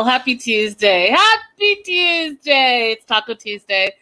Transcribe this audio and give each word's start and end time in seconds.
y'all? 0.00 0.08
Happy 0.08 0.34
Tuesday. 0.34 1.10
Happy 1.10 1.76
Tuesday. 1.84 2.92
It's 2.92 3.04
Taco 3.04 3.34
Tuesday. 3.34 3.92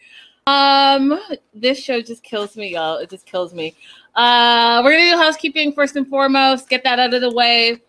Um, 0.47 1.19
this 1.53 1.83
show 1.83 2.01
just 2.01 2.23
kills 2.23 2.55
me, 2.55 2.73
y'all. 2.73 2.97
It 2.97 3.09
just 3.09 3.25
kills 3.25 3.53
me. 3.53 3.75
Uh, 4.15 4.81
we're 4.83 4.91
gonna 4.91 5.11
do 5.11 5.17
housekeeping 5.17 5.73
first 5.73 5.97
and 5.97 6.07
foremost. 6.07 6.69
Get 6.69 6.85
that 6.85 6.99
out 6.99 7.13
of 7.13 7.19
the 7.19 7.31
way. 7.31 7.81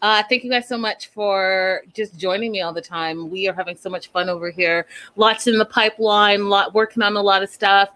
Uh, 0.00 0.22
thank 0.28 0.42
you 0.42 0.50
guys 0.50 0.66
so 0.66 0.78
much 0.78 1.08
for 1.08 1.82
just 1.92 2.18
joining 2.18 2.50
me 2.50 2.62
all 2.62 2.72
the 2.72 2.80
time. 2.80 3.30
We 3.30 3.46
are 3.48 3.54
having 3.54 3.76
so 3.76 3.90
much 3.90 4.08
fun 4.08 4.30
over 4.30 4.50
here. 4.50 4.86
Lots 5.16 5.46
in 5.46 5.58
the 5.58 5.66
pipeline. 5.66 6.48
Lot 6.48 6.72
working 6.72 7.02
on 7.02 7.14
a 7.16 7.22
lot 7.22 7.42
of 7.42 7.50
stuff. 7.50 7.90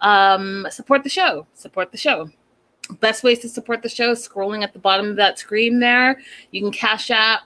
Um, 0.00 0.66
support 0.70 1.02
the 1.02 1.10
show. 1.10 1.46
Support 1.52 1.92
the 1.92 1.98
show. 1.98 2.30
Best 3.00 3.22
ways 3.22 3.40
to 3.40 3.50
support 3.50 3.82
the 3.82 3.88
show: 3.88 4.12
scrolling 4.12 4.62
at 4.62 4.72
the 4.72 4.78
bottom 4.78 5.10
of 5.10 5.16
that 5.16 5.38
screen 5.38 5.78
there. 5.78 6.20
You 6.52 6.62
can 6.62 6.72
cash 6.72 7.10
app 7.10 7.42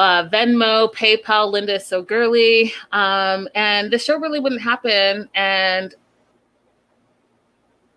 uh, 0.00 0.26
Venmo, 0.30 0.90
PayPal, 0.94 1.52
Linda 1.52 1.74
is 1.74 1.86
so 1.86 2.00
girly. 2.02 2.72
Um, 2.90 3.46
and 3.54 3.90
the 3.90 3.98
show 3.98 4.18
really 4.18 4.40
wouldn't 4.40 4.62
happen. 4.62 5.28
And 5.34 5.94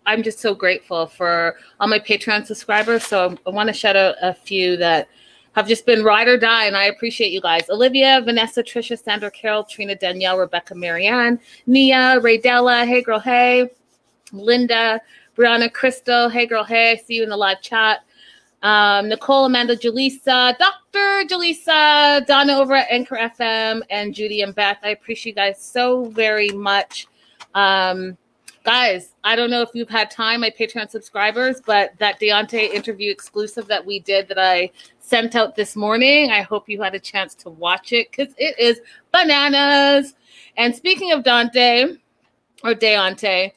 I'm 0.04 0.22
just 0.22 0.38
so 0.38 0.54
grateful 0.54 1.06
for 1.06 1.56
all 1.80 1.88
my 1.88 1.98
Patreon 1.98 2.44
subscribers. 2.44 3.06
So 3.06 3.38
I 3.46 3.50
want 3.50 3.68
to 3.68 3.72
shout 3.72 3.96
out 3.96 4.16
a 4.20 4.34
few 4.34 4.76
that 4.76 5.08
have 5.54 5.66
just 5.66 5.86
been 5.86 6.04
ride 6.04 6.28
or 6.28 6.36
die, 6.36 6.66
and 6.66 6.76
I 6.76 6.86
appreciate 6.86 7.32
you 7.32 7.40
guys. 7.40 7.70
Olivia, 7.70 8.20
Vanessa, 8.22 8.62
Trisha, 8.62 9.02
Sandra, 9.02 9.30
Carol, 9.30 9.64
Trina, 9.64 9.94
Danielle, 9.94 10.36
Rebecca, 10.36 10.74
Marianne, 10.74 11.38
Nia, 11.66 12.20
Raydella, 12.20 12.86
hey 12.86 13.02
girl, 13.02 13.20
hey, 13.20 13.70
Linda, 14.32 15.00
Brianna, 15.38 15.72
Crystal, 15.72 16.28
hey 16.28 16.44
girl, 16.44 16.64
hey, 16.64 17.00
see 17.06 17.14
you 17.14 17.22
in 17.22 17.28
the 17.28 17.36
live 17.36 17.62
chat. 17.62 18.00
Um, 18.64 19.10
Nicole, 19.10 19.44
Amanda, 19.44 19.76
Jaleesa, 19.76 20.56
Dr. 20.56 21.24
Jaleesa, 21.28 22.26
Donna 22.26 22.54
over 22.58 22.74
at 22.74 22.90
Anchor 22.90 23.16
FM, 23.16 23.82
and 23.90 24.14
Judy 24.14 24.40
and 24.40 24.54
Beth. 24.54 24.78
I 24.82 24.88
appreciate 24.88 25.32
you 25.32 25.36
guys 25.36 25.62
so 25.62 26.06
very 26.06 26.48
much. 26.48 27.06
Um, 27.54 28.16
guys, 28.64 29.12
I 29.22 29.36
don't 29.36 29.50
know 29.50 29.60
if 29.60 29.68
you've 29.74 29.90
had 29.90 30.10
time, 30.10 30.40
my 30.40 30.48
Patreon 30.48 30.88
subscribers, 30.88 31.60
but 31.60 31.92
that 31.98 32.18
Deontay 32.18 32.72
interview 32.72 33.10
exclusive 33.10 33.66
that 33.66 33.84
we 33.84 34.00
did 34.00 34.28
that 34.28 34.38
I 34.38 34.70
sent 34.98 35.36
out 35.36 35.54
this 35.56 35.76
morning, 35.76 36.30
I 36.30 36.40
hope 36.40 36.66
you 36.66 36.80
had 36.80 36.94
a 36.94 37.00
chance 37.00 37.34
to 37.36 37.50
watch 37.50 37.92
it 37.92 38.10
because 38.10 38.34
it 38.38 38.58
is 38.58 38.80
bananas. 39.12 40.14
And 40.56 40.74
speaking 40.74 41.12
of 41.12 41.22
Dante 41.22 41.96
or 42.64 42.72
Deontay, 42.72 43.52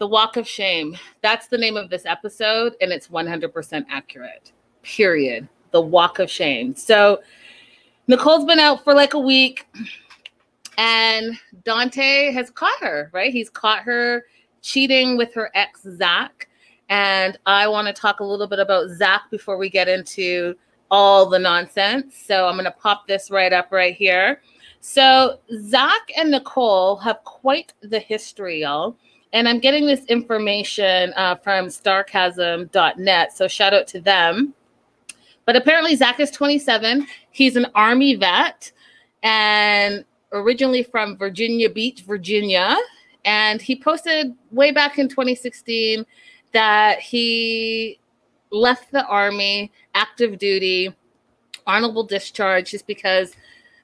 the 0.00 0.06
Walk 0.06 0.38
of 0.38 0.48
Shame. 0.48 0.96
That's 1.20 1.46
the 1.46 1.58
name 1.58 1.76
of 1.76 1.90
this 1.90 2.06
episode, 2.06 2.74
and 2.80 2.90
it's 2.90 3.08
100% 3.08 3.84
accurate. 3.90 4.50
Period. 4.82 5.46
The 5.72 5.80
Walk 5.80 6.18
of 6.18 6.30
Shame. 6.30 6.74
So 6.74 7.20
Nicole's 8.08 8.46
been 8.46 8.58
out 8.58 8.82
for 8.82 8.94
like 8.94 9.12
a 9.12 9.18
week, 9.18 9.68
and 10.78 11.38
Dante 11.64 12.32
has 12.32 12.50
caught 12.50 12.80
her, 12.80 13.10
right? 13.12 13.30
He's 13.30 13.50
caught 13.50 13.82
her 13.82 14.24
cheating 14.62 15.18
with 15.18 15.34
her 15.34 15.50
ex, 15.54 15.82
Zach. 15.82 16.48
And 16.88 17.38
I 17.44 17.68
want 17.68 17.86
to 17.86 17.92
talk 17.92 18.20
a 18.20 18.24
little 18.24 18.46
bit 18.46 18.58
about 18.58 18.88
Zach 18.88 19.24
before 19.30 19.58
we 19.58 19.68
get 19.68 19.86
into 19.86 20.56
all 20.90 21.26
the 21.26 21.38
nonsense. 21.38 22.16
So 22.16 22.46
I'm 22.46 22.54
going 22.54 22.64
to 22.64 22.70
pop 22.70 23.06
this 23.06 23.30
right 23.30 23.52
up 23.52 23.70
right 23.70 23.94
here. 23.94 24.40
So 24.80 25.40
Zach 25.60 26.10
and 26.16 26.30
Nicole 26.30 26.96
have 26.96 27.22
quite 27.24 27.74
the 27.82 27.98
history, 27.98 28.62
y'all. 28.62 28.96
And 29.32 29.48
I'm 29.48 29.60
getting 29.60 29.86
this 29.86 30.04
information 30.06 31.12
uh, 31.16 31.36
from 31.36 31.66
starcasm.net. 31.66 33.36
So 33.36 33.48
shout 33.48 33.72
out 33.72 33.86
to 33.88 34.00
them. 34.00 34.54
But 35.46 35.56
apparently, 35.56 35.96
Zach 35.96 36.20
is 36.20 36.30
27. 36.30 37.06
He's 37.30 37.56
an 37.56 37.66
Army 37.74 38.16
vet 38.16 38.72
and 39.22 40.04
originally 40.32 40.82
from 40.82 41.16
Virginia 41.16 41.70
Beach, 41.70 42.02
Virginia. 42.02 42.76
And 43.24 43.60
he 43.60 43.76
posted 43.76 44.34
way 44.50 44.72
back 44.72 44.98
in 44.98 45.08
2016 45.08 46.04
that 46.52 46.98
he 47.00 47.98
left 48.50 48.90
the 48.90 49.04
Army, 49.06 49.70
active 49.94 50.38
duty, 50.38 50.94
honorable 51.66 52.04
discharge, 52.04 52.70
just 52.70 52.86
because 52.86 53.34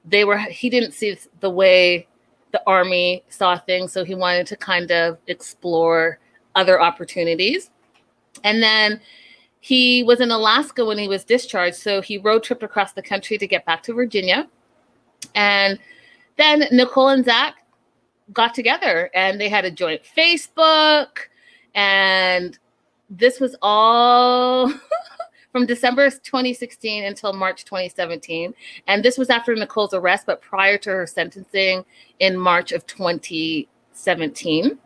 they 0.05 0.25
were, 0.25 0.37
he 0.37 0.69
didn't 0.69 0.93
see 0.93 1.17
the 1.39 1.49
way 1.49 2.07
the 2.51 2.61
army 2.65 3.23
saw 3.29 3.57
things, 3.57 3.91
so 3.91 4.03
he 4.03 4.15
wanted 4.15 4.47
to 4.47 4.55
kind 4.55 4.91
of 4.91 5.17
explore 5.27 6.19
other 6.55 6.81
opportunities. 6.81 7.71
And 8.43 8.61
then 8.61 9.01
he 9.59 10.03
was 10.03 10.21
in 10.21 10.31
Alaska 10.31 10.85
when 10.85 10.97
he 10.97 11.07
was 11.07 11.23
discharged, 11.23 11.75
so 11.75 12.01
he 12.01 12.17
road 12.17 12.43
tripped 12.43 12.63
across 12.63 12.93
the 12.93 13.01
country 13.01 13.37
to 13.37 13.47
get 13.47 13.65
back 13.65 13.83
to 13.83 13.93
Virginia. 13.93 14.47
And 15.35 15.79
then 16.37 16.65
Nicole 16.71 17.09
and 17.09 17.25
Zach 17.25 17.55
got 18.33 18.53
together 18.53 19.09
and 19.13 19.39
they 19.39 19.49
had 19.49 19.65
a 19.65 19.71
joint 19.71 20.01
Facebook. 20.17 21.17
And 21.75 22.57
this 23.09 23.39
was 23.39 23.55
all 23.61 24.67
from 25.51 25.65
December 25.65 26.09
2016 26.09 27.03
until 27.03 27.33
March 27.33 27.65
2017. 27.65 28.53
And 28.87 29.03
this 29.03 29.17
was 29.17 29.29
after 29.29 29.55
Nicole's 29.55 29.93
arrest, 29.93 30.25
but 30.25 30.41
prior 30.41 30.77
to 30.79 30.89
her 30.89 31.07
sentencing 31.07 31.85
in 32.19 32.37
March 32.37 32.71
of 32.71 32.85
2017. 32.87 34.77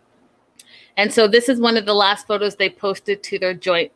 And 0.97 1.13
so 1.13 1.27
this 1.27 1.49
is 1.49 1.59
one 1.59 1.77
of 1.77 1.85
the 1.85 1.93
last 1.93 2.27
photos 2.27 2.55
they 2.55 2.69
posted 2.69 3.23
to 3.23 3.39
their 3.39 3.53
joint 3.53 3.91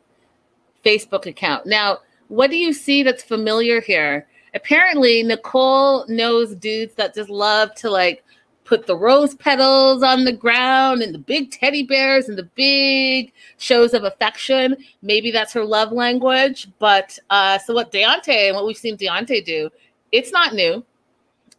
Facebook 0.84 1.26
account. 1.26 1.66
Now, 1.66 2.00
what 2.28 2.50
do 2.50 2.58
you 2.58 2.74
see 2.74 3.04
that's 3.04 3.24
familiar 3.24 3.82
here? 3.82 4.28
Apparently, 4.54 5.22
Nicole 5.22 6.06
knows 6.08 6.56
dudes 6.56 6.96
that 6.96 7.14
just 7.14 7.30
love 7.30 7.76
to 7.76 7.90
like 7.90 8.24
put 8.66 8.88
the 8.88 8.98
rose 8.98 9.36
petals 9.36 10.04
on 10.04 10.26
the 10.26 10.34
ground 10.34 11.02
and 11.02 11.14
the 11.14 11.20
big 11.20 11.52
teddy 11.52 11.84
bears 11.84 12.28
and 12.28 12.38
the 12.38 12.50
big 12.56 13.32
shows 13.58 13.94
of 13.94 14.04
affection. 14.04 14.76
Maybe 15.02 15.32
that's 15.32 15.54
her 15.54 15.64
love 15.64 15.92
language. 15.92 16.68
But 16.80 17.18
uh, 17.30 17.60
so 17.60 17.74
what 17.74 17.92
Deontay 17.92 18.48
and 18.48 18.56
what 18.56 18.66
we've 18.66 18.76
seen 18.76 18.98
Deontay 18.98 19.46
do, 19.46 19.70
it's 20.12 20.32
not 20.32 20.54
new. 20.54 20.84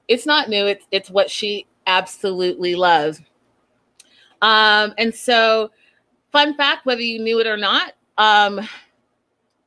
It's 0.08 0.26
not 0.26 0.48
new. 0.48 0.66
It's 0.66 0.86
it's 0.90 1.10
what 1.10 1.30
she 1.30 1.66
absolutely 1.86 2.74
loves. 2.74 3.20
Um, 4.42 4.92
and 4.98 5.14
so, 5.14 5.70
fun 6.30 6.54
fact, 6.56 6.86
whether 6.86 7.00
you 7.00 7.18
knew 7.20 7.40
it 7.40 7.46
or 7.46 7.56
not, 7.56 7.94
um, 8.18 8.60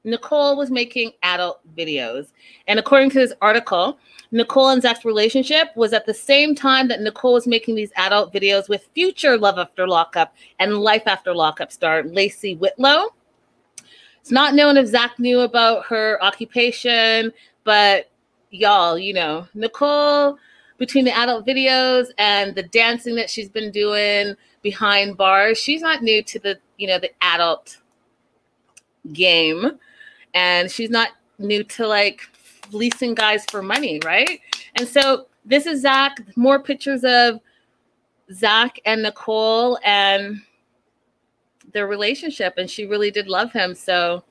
Nicole 0.03 0.55
was 0.57 0.71
making 0.71 1.11
adult 1.23 1.59
videos. 1.75 2.31
And 2.67 2.79
according 2.79 3.09
to 3.11 3.19
this 3.19 3.33
article, 3.41 3.99
Nicole 4.31 4.69
and 4.69 4.81
Zach's 4.81 5.03
relationship 5.03 5.75
was 5.75 5.91
at 5.91 6.05
the 6.05 6.13
same 6.13 6.55
time 6.55 6.87
that 6.87 7.01
Nicole 7.01 7.33
was 7.33 7.47
making 7.47 7.75
these 7.75 7.91
adult 7.97 8.33
videos 8.33 8.69
with 8.69 8.87
future 8.93 9.37
Love 9.37 9.57
After 9.57 9.87
Lockup 9.87 10.35
and 10.59 10.77
Life 10.77 11.03
After 11.05 11.33
Lockup 11.33 11.71
star 11.71 12.03
Lacey 12.03 12.55
Whitlow. 12.55 13.07
It's 14.21 14.31
not 14.31 14.53
known 14.53 14.77
if 14.77 14.87
Zach 14.87 15.17
knew 15.19 15.41
about 15.41 15.85
her 15.87 16.21
occupation, 16.23 17.33
but 17.63 18.09
y'all, 18.51 18.97
you 18.97 19.13
know, 19.13 19.47
Nicole, 19.53 20.37
between 20.77 21.03
the 21.05 21.17
adult 21.17 21.45
videos 21.45 22.07
and 22.17 22.55
the 22.55 22.63
dancing 22.63 23.15
that 23.15 23.29
she's 23.29 23.49
been 23.49 23.71
doing 23.71 24.35
behind 24.61 25.17
bars, 25.17 25.57
she's 25.57 25.81
not 25.81 26.03
new 26.03 26.23
to 26.23 26.39
the, 26.39 26.59
you 26.77 26.87
know, 26.87 26.99
the 26.99 27.11
adult 27.21 27.77
game. 29.13 29.79
And 30.33 30.69
she's 30.69 30.89
not 30.89 31.09
new 31.37 31.63
to 31.63 31.87
like 31.87 32.21
fleecing 32.21 33.15
guys 33.15 33.45
for 33.49 33.61
money, 33.61 33.99
right? 34.03 34.39
And 34.75 34.87
so 34.87 35.27
this 35.45 35.65
is 35.65 35.81
Zach, 35.81 36.17
more 36.35 36.61
pictures 36.61 37.03
of 37.03 37.39
Zach 38.33 38.79
and 38.85 39.03
Nicole 39.03 39.79
and 39.83 40.41
their 41.73 41.87
relationship. 41.87 42.55
And 42.57 42.69
she 42.69 42.85
really 42.85 43.11
did 43.11 43.27
love 43.27 43.51
him. 43.51 43.73
So, 43.75 44.23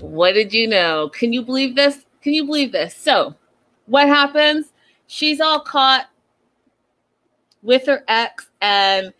what 0.00 0.32
did 0.32 0.52
you 0.52 0.66
know? 0.66 1.08
Can 1.10 1.32
you 1.32 1.42
believe 1.42 1.76
this? 1.76 2.04
Can 2.20 2.32
you 2.32 2.44
believe 2.44 2.72
this? 2.72 2.96
So, 2.96 3.34
what 3.86 4.08
happens? 4.08 4.72
She's 5.06 5.40
all 5.40 5.60
caught 5.60 6.06
with 7.62 7.86
her 7.86 8.04
ex, 8.08 8.48
and 8.60 9.12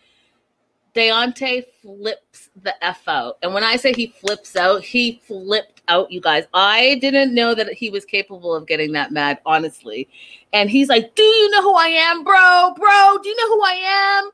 Deontay 0.95 1.65
flips 1.83 2.51
the 2.63 2.73
F 2.85 3.07
out. 3.09 3.39
And 3.43 3.53
when 3.53 3.65
I 3.65 3.77
say 3.77 3.93
he 3.93 4.07
flips 4.07 4.55
out, 4.55 4.83
he 4.83 5.21
flipped 5.27 5.83
out, 5.89 6.11
you 6.11 6.21
guys. 6.21 6.45
I 6.55 6.99
didn't 7.01 7.35
know 7.35 7.55
that 7.55 7.73
he 7.73 7.91
was 7.91 8.05
capable 8.05 8.55
of 8.55 8.67
getting 8.67 8.93
that 8.93 9.11
mad, 9.11 9.41
honestly. 9.45 10.09
And 10.53 10.71
he's 10.71 10.89
like, 10.89 11.15
Do 11.15 11.23
you 11.23 11.51
know 11.51 11.63
who 11.63 11.75
I 11.75 11.89
am, 11.89 12.23
bro? 12.23 12.75
Bro, 12.77 13.19
do 13.23 13.29
you 13.29 13.37
know 13.37 13.57
who 13.57 13.63
I 13.65 14.21
am? 14.23 14.31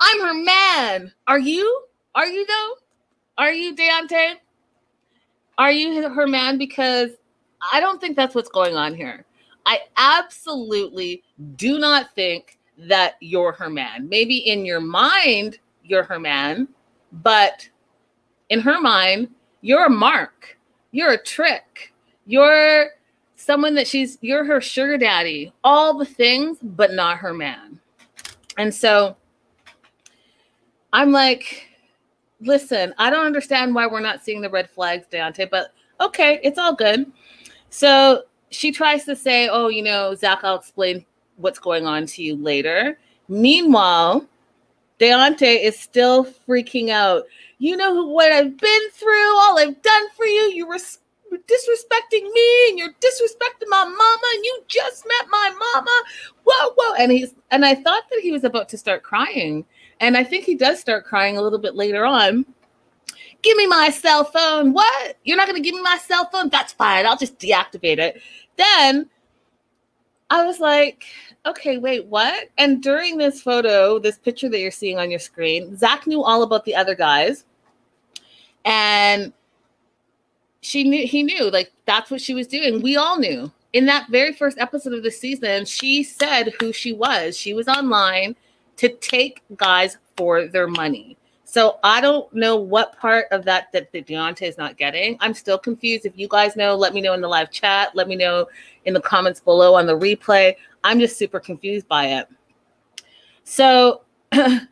I'm 0.00 0.20
her 0.20 0.34
man. 0.34 1.12
Are 1.28 1.38
you? 1.38 1.82
Are 2.14 2.26
you 2.26 2.44
though? 2.46 2.74
Are 3.38 3.52
you, 3.52 3.74
Deontay? 3.74 4.34
Are 5.58 5.70
you 5.70 6.08
her 6.08 6.26
man? 6.26 6.58
Because 6.58 7.10
I 7.72 7.80
don't 7.80 8.00
think 8.00 8.16
that's 8.16 8.34
what's 8.34 8.48
going 8.48 8.76
on 8.76 8.94
here. 8.94 9.24
I 9.66 9.80
absolutely 9.96 11.22
do 11.56 11.78
not 11.78 12.14
think 12.14 12.58
that 12.78 13.14
you're 13.20 13.52
her 13.52 13.70
man. 13.70 14.08
Maybe 14.08 14.38
in 14.38 14.64
your 14.64 14.80
mind, 14.80 15.58
you're 15.84 16.04
her 16.04 16.18
man, 16.18 16.68
but 17.12 17.68
in 18.48 18.60
her 18.60 18.80
mind, 18.80 19.28
you're 19.60 19.86
a 19.86 19.90
mark, 19.90 20.58
you're 20.92 21.12
a 21.12 21.22
trick, 21.22 21.92
You're 22.26 22.90
someone 23.36 23.74
that 23.74 23.86
she's 23.86 24.18
you're 24.22 24.44
her 24.44 24.60
sugar 24.60 24.96
daddy, 24.96 25.52
all 25.62 25.96
the 25.98 26.06
things, 26.06 26.58
but 26.62 26.92
not 26.92 27.18
her 27.18 27.34
man. 27.34 27.78
And 28.56 28.74
so 28.74 29.16
I'm 30.92 31.12
like, 31.12 31.68
listen, 32.40 32.94
I 32.98 33.10
don't 33.10 33.26
understand 33.26 33.74
why 33.74 33.86
we're 33.86 34.00
not 34.00 34.24
seeing 34.24 34.40
the 34.40 34.50
red 34.50 34.70
flags, 34.70 35.06
Deontay, 35.12 35.50
but 35.50 35.74
okay, 36.00 36.40
it's 36.42 36.58
all 36.58 36.74
good. 36.74 37.10
So 37.68 38.22
she 38.50 38.72
tries 38.72 39.04
to 39.04 39.16
say, 39.16 39.48
oh, 39.48 39.68
you 39.68 39.82
know, 39.82 40.14
Zach, 40.14 40.40
I'll 40.42 40.56
explain 40.56 41.04
what's 41.36 41.58
going 41.58 41.86
on 41.86 42.06
to 42.06 42.22
you 42.22 42.36
later. 42.36 42.98
Meanwhile, 43.28 44.26
Deontay 44.98 45.62
is 45.62 45.78
still 45.78 46.24
freaking 46.24 46.90
out. 46.90 47.24
You 47.58 47.76
know 47.76 48.06
what 48.06 48.32
I've 48.32 48.56
been 48.56 48.90
through, 48.92 49.38
all 49.38 49.58
I've 49.58 49.80
done 49.82 50.10
for 50.16 50.26
you. 50.26 50.52
You 50.54 50.66
were 50.66 50.78
disrespecting 51.32 52.32
me 52.32 52.68
and 52.68 52.78
you're 52.78 52.92
disrespecting 53.00 53.68
my 53.68 53.84
mama 53.84 54.26
and 54.34 54.44
you 54.44 54.62
just 54.68 55.04
met 55.06 55.28
my 55.30 55.50
mama. 55.74 56.02
Whoa, 56.44 56.74
whoa. 56.76 56.94
And 56.94 57.12
he's 57.12 57.34
and 57.50 57.64
I 57.64 57.74
thought 57.74 58.04
that 58.10 58.20
he 58.20 58.32
was 58.32 58.44
about 58.44 58.68
to 58.70 58.78
start 58.78 59.02
crying. 59.02 59.64
And 60.00 60.16
I 60.16 60.24
think 60.24 60.44
he 60.44 60.54
does 60.54 60.80
start 60.80 61.04
crying 61.04 61.36
a 61.36 61.42
little 61.42 61.58
bit 61.58 61.74
later 61.74 62.04
on. 62.04 62.44
Give 63.42 63.56
me 63.56 63.66
my 63.66 63.90
cell 63.90 64.24
phone. 64.24 64.72
What? 64.72 65.16
You're 65.24 65.36
not 65.36 65.46
gonna 65.46 65.60
give 65.60 65.74
me 65.74 65.82
my 65.82 65.98
cell 65.98 66.28
phone? 66.30 66.48
That's 66.48 66.72
fine. 66.72 67.06
I'll 67.06 67.16
just 67.16 67.38
deactivate 67.38 67.98
it. 67.98 68.20
Then 68.56 69.08
I 70.30 70.44
was 70.44 70.58
like, 70.58 71.04
okay, 71.46 71.78
wait, 71.78 72.06
what? 72.06 72.48
And 72.58 72.82
during 72.82 73.18
this 73.18 73.42
photo, 73.42 73.98
this 73.98 74.18
picture 74.18 74.48
that 74.48 74.58
you're 74.58 74.70
seeing 74.70 74.98
on 74.98 75.10
your 75.10 75.20
screen, 75.20 75.76
Zach 75.76 76.06
knew 76.06 76.22
all 76.22 76.42
about 76.42 76.64
the 76.64 76.74
other 76.74 76.94
guys. 76.94 77.44
And 78.64 79.32
she 80.62 80.82
knew 80.82 81.06
he 81.06 81.22
knew 81.22 81.50
like 81.50 81.70
that's 81.84 82.10
what 82.10 82.22
she 82.22 82.32
was 82.32 82.46
doing. 82.46 82.80
We 82.80 82.96
all 82.96 83.18
knew. 83.18 83.52
In 83.74 83.86
that 83.86 84.08
very 84.08 84.32
first 84.32 84.56
episode 84.58 84.94
of 84.94 85.02
the 85.02 85.10
season, 85.10 85.66
she 85.66 86.02
said 86.02 86.54
who 86.60 86.72
she 86.72 86.92
was. 86.92 87.36
She 87.36 87.52
was 87.52 87.68
online 87.68 88.36
to 88.76 88.88
take 88.88 89.42
guys 89.56 89.98
for 90.16 90.46
their 90.46 90.68
money. 90.68 91.16
So 91.54 91.78
I 91.84 92.00
don't 92.00 92.34
know 92.34 92.56
what 92.56 92.98
part 92.98 93.26
of 93.30 93.44
that 93.44 93.70
that, 93.72 93.92
that 93.92 94.08
Deontay 94.08 94.42
is 94.42 94.58
not 94.58 94.76
getting. 94.76 95.16
I'm 95.20 95.32
still 95.32 95.56
confused. 95.56 96.04
If 96.04 96.18
you 96.18 96.26
guys 96.26 96.56
know, 96.56 96.74
let 96.74 96.92
me 96.92 97.00
know 97.00 97.12
in 97.12 97.20
the 97.20 97.28
live 97.28 97.52
chat. 97.52 97.94
Let 97.94 98.08
me 98.08 98.16
know 98.16 98.48
in 98.86 98.92
the 98.92 99.00
comments 99.00 99.38
below 99.38 99.76
on 99.76 99.86
the 99.86 99.96
replay. 99.96 100.56
I'm 100.82 100.98
just 100.98 101.16
super 101.16 101.38
confused 101.38 101.86
by 101.86 102.06
it. 102.06 102.28
So 103.44 104.00
Deontay's 104.32 104.66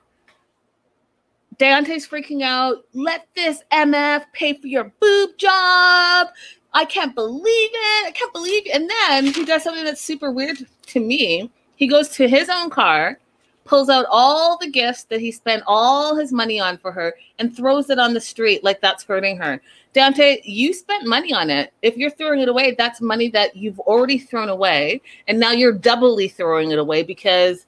freaking 2.08 2.42
out. 2.42 2.78
Let 2.94 3.28
this 3.36 3.62
MF 3.70 4.24
pay 4.32 4.54
for 4.54 4.66
your 4.66 4.92
boob 5.00 5.38
job. 5.38 6.30
I 6.74 6.84
can't 6.84 7.14
believe 7.14 7.70
it. 7.72 8.08
I 8.08 8.12
can't 8.12 8.32
believe 8.32 8.66
it. 8.66 8.74
And 8.74 8.90
then 8.90 9.26
he 9.32 9.44
does 9.44 9.62
something 9.62 9.84
that's 9.84 10.02
super 10.02 10.32
weird 10.32 10.58
to 10.86 10.98
me. 10.98 11.48
He 11.76 11.86
goes 11.86 12.08
to 12.16 12.28
his 12.28 12.48
own 12.48 12.70
car, 12.70 13.20
pulls 13.64 13.88
out 13.88 14.06
all 14.10 14.58
the 14.58 14.70
gifts 14.70 15.04
that 15.04 15.20
he 15.20 15.30
spent 15.30 15.62
all 15.66 16.16
his 16.16 16.32
money 16.32 16.58
on 16.58 16.78
for 16.78 16.92
her, 16.92 17.14
and 17.38 17.54
throws 17.54 17.90
it 17.90 17.98
on 17.98 18.14
the 18.14 18.20
street 18.20 18.64
like 18.64 18.80
that's 18.80 19.04
hurting 19.04 19.36
her. 19.38 19.60
Dante, 19.92 20.40
you 20.44 20.72
spent 20.72 21.06
money 21.06 21.32
on 21.32 21.50
it. 21.50 21.72
If 21.82 21.96
you're 21.96 22.10
throwing 22.10 22.40
it 22.40 22.48
away, 22.48 22.74
that's 22.76 23.00
money 23.00 23.28
that 23.30 23.54
you've 23.54 23.78
already 23.80 24.18
thrown 24.18 24.48
away. 24.48 25.02
And 25.28 25.38
now 25.38 25.52
you're 25.52 25.72
doubly 25.72 26.28
throwing 26.28 26.70
it 26.70 26.78
away 26.78 27.02
because, 27.02 27.66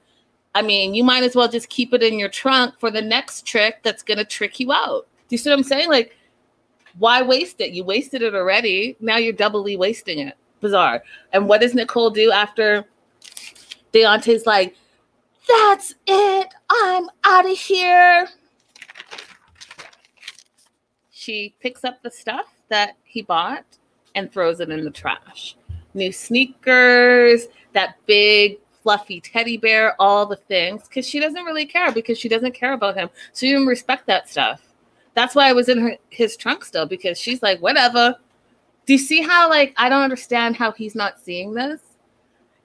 I 0.55 0.63
mean, 0.63 0.95
you 0.95 1.03
might 1.03 1.23
as 1.23 1.35
well 1.35 1.47
just 1.47 1.69
keep 1.69 1.93
it 1.93 2.01
in 2.01 2.17
your 2.17 2.29
trunk 2.29 2.79
for 2.79 2.89
the 2.89 3.01
next 3.01 3.45
trick 3.45 3.83
that's 3.83 4.01
going 4.01 4.17
to 4.17 4.25
trick 4.25 4.59
you 4.59 4.71
out. 4.71 5.07
Do 5.27 5.35
you 5.35 5.37
see 5.37 5.51
what 5.51 5.59
I'm 5.59 5.63
saying? 5.63 5.89
Like, 5.89 6.17
why 6.97 7.21
waste 7.21 7.61
it? 7.61 7.73
You 7.73 7.83
wasted 7.83 8.23
it 8.23 8.33
already. 8.33 8.95
Now 8.99 9.17
you're 9.17 9.33
doubly 9.33 9.77
wasting 9.77 10.19
it. 10.19 10.35
Bizarre. 10.61 11.03
And 11.31 11.47
what 11.47 11.61
does 11.61 11.75
Nicole 11.75 12.09
do 12.09 12.31
after 12.31 12.85
Deontay's 13.93 14.47
like, 14.47 14.75
that's 15.47 15.95
it. 16.07 16.53
I'm 16.69 17.09
out 17.23 17.49
of 17.49 17.57
here 17.57 18.27
she 21.25 21.55
picks 21.59 21.83
up 21.83 22.03
the 22.03 22.11
stuff 22.11 22.53
that 22.69 22.97
he 23.03 23.23
bought 23.23 23.65
and 24.13 24.31
throws 24.31 24.59
it 24.59 24.69
in 24.69 24.85
the 24.85 24.91
trash. 24.91 25.55
New 25.95 26.11
sneakers, 26.11 27.47
that 27.73 27.95
big 28.05 28.59
fluffy 28.83 29.19
teddy 29.21 29.57
bear, 29.57 29.99
all 29.99 30.27
the 30.27 30.35
things, 30.35 30.83
because 30.83 31.07
she 31.07 31.19
doesn't 31.19 31.43
really 31.43 31.65
care 31.65 31.91
because 31.91 32.19
she 32.19 32.29
doesn't 32.29 32.53
care 32.53 32.73
about 32.73 32.95
him. 32.95 33.09
So 33.33 33.47
you 33.47 33.55
even 33.55 33.65
respect 33.65 34.05
that 34.05 34.29
stuff. 34.29 34.61
That's 35.15 35.33
why 35.33 35.49
I 35.49 35.53
was 35.53 35.67
in 35.67 35.79
her, 35.79 35.97
his 36.11 36.37
trunk 36.37 36.63
still 36.63 36.85
because 36.85 37.17
she's 37.17 37.41
like, 37.41 37.59
whatever. 37.59 38.15
Do 38.85 38.93
you 38.93 38.99
see 38.99 39.23
how, 39.23 39.49
like, 39.49 39.73
I 39.77 39.89
don't 39.89 40.03
understand 40.03 40.55
how 40.55 40.73
he's 40.73 40.93
not 40.93 41.19
seeing 41.19 41.55
this? 41.55 41.81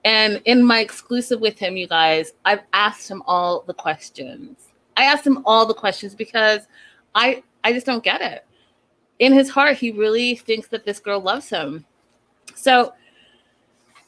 And 0.04 0.40
in 0.44 0.64
my 0.64 0.80
exclusive 0.80 1.40
with 1.40 1.58
him, 1.58 1.76
you 1.76 1.86
guys, 1.86 2.32
I've 2.44 2.62
asked 2.72 3.10
him 3.10 3.22
all 3.26 3.62
the 3.66 3.74
questions. 3.74 4.68
I 4.96 5.04
asked 5.04 5.26
him 5.26 5.42
all 5.44 5.66
the 5.66 5.74
questions 5.74 6.14
because 6.14 6.66
I 7.14 7.42
I 7.64 7.72
just 7.72 7.86
don't 7.86 8.02
get 8.02 8.22
it 8.22 8.46
in 9.20 9.34
his 9.34 9.50
heart, 9.50 9.76
he 9.76 9.92
really 9.92 10.34
thinks 10.34 10.66
that 10.68 10.84
this 10.84 10.98
girl 10.98 11.20
loves 11.20 11.48
him. 11.48 11.84
So 12.56 12.94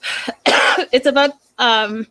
it's 0.91 1.07
about 1.07 1.33
um, 1.59 2.07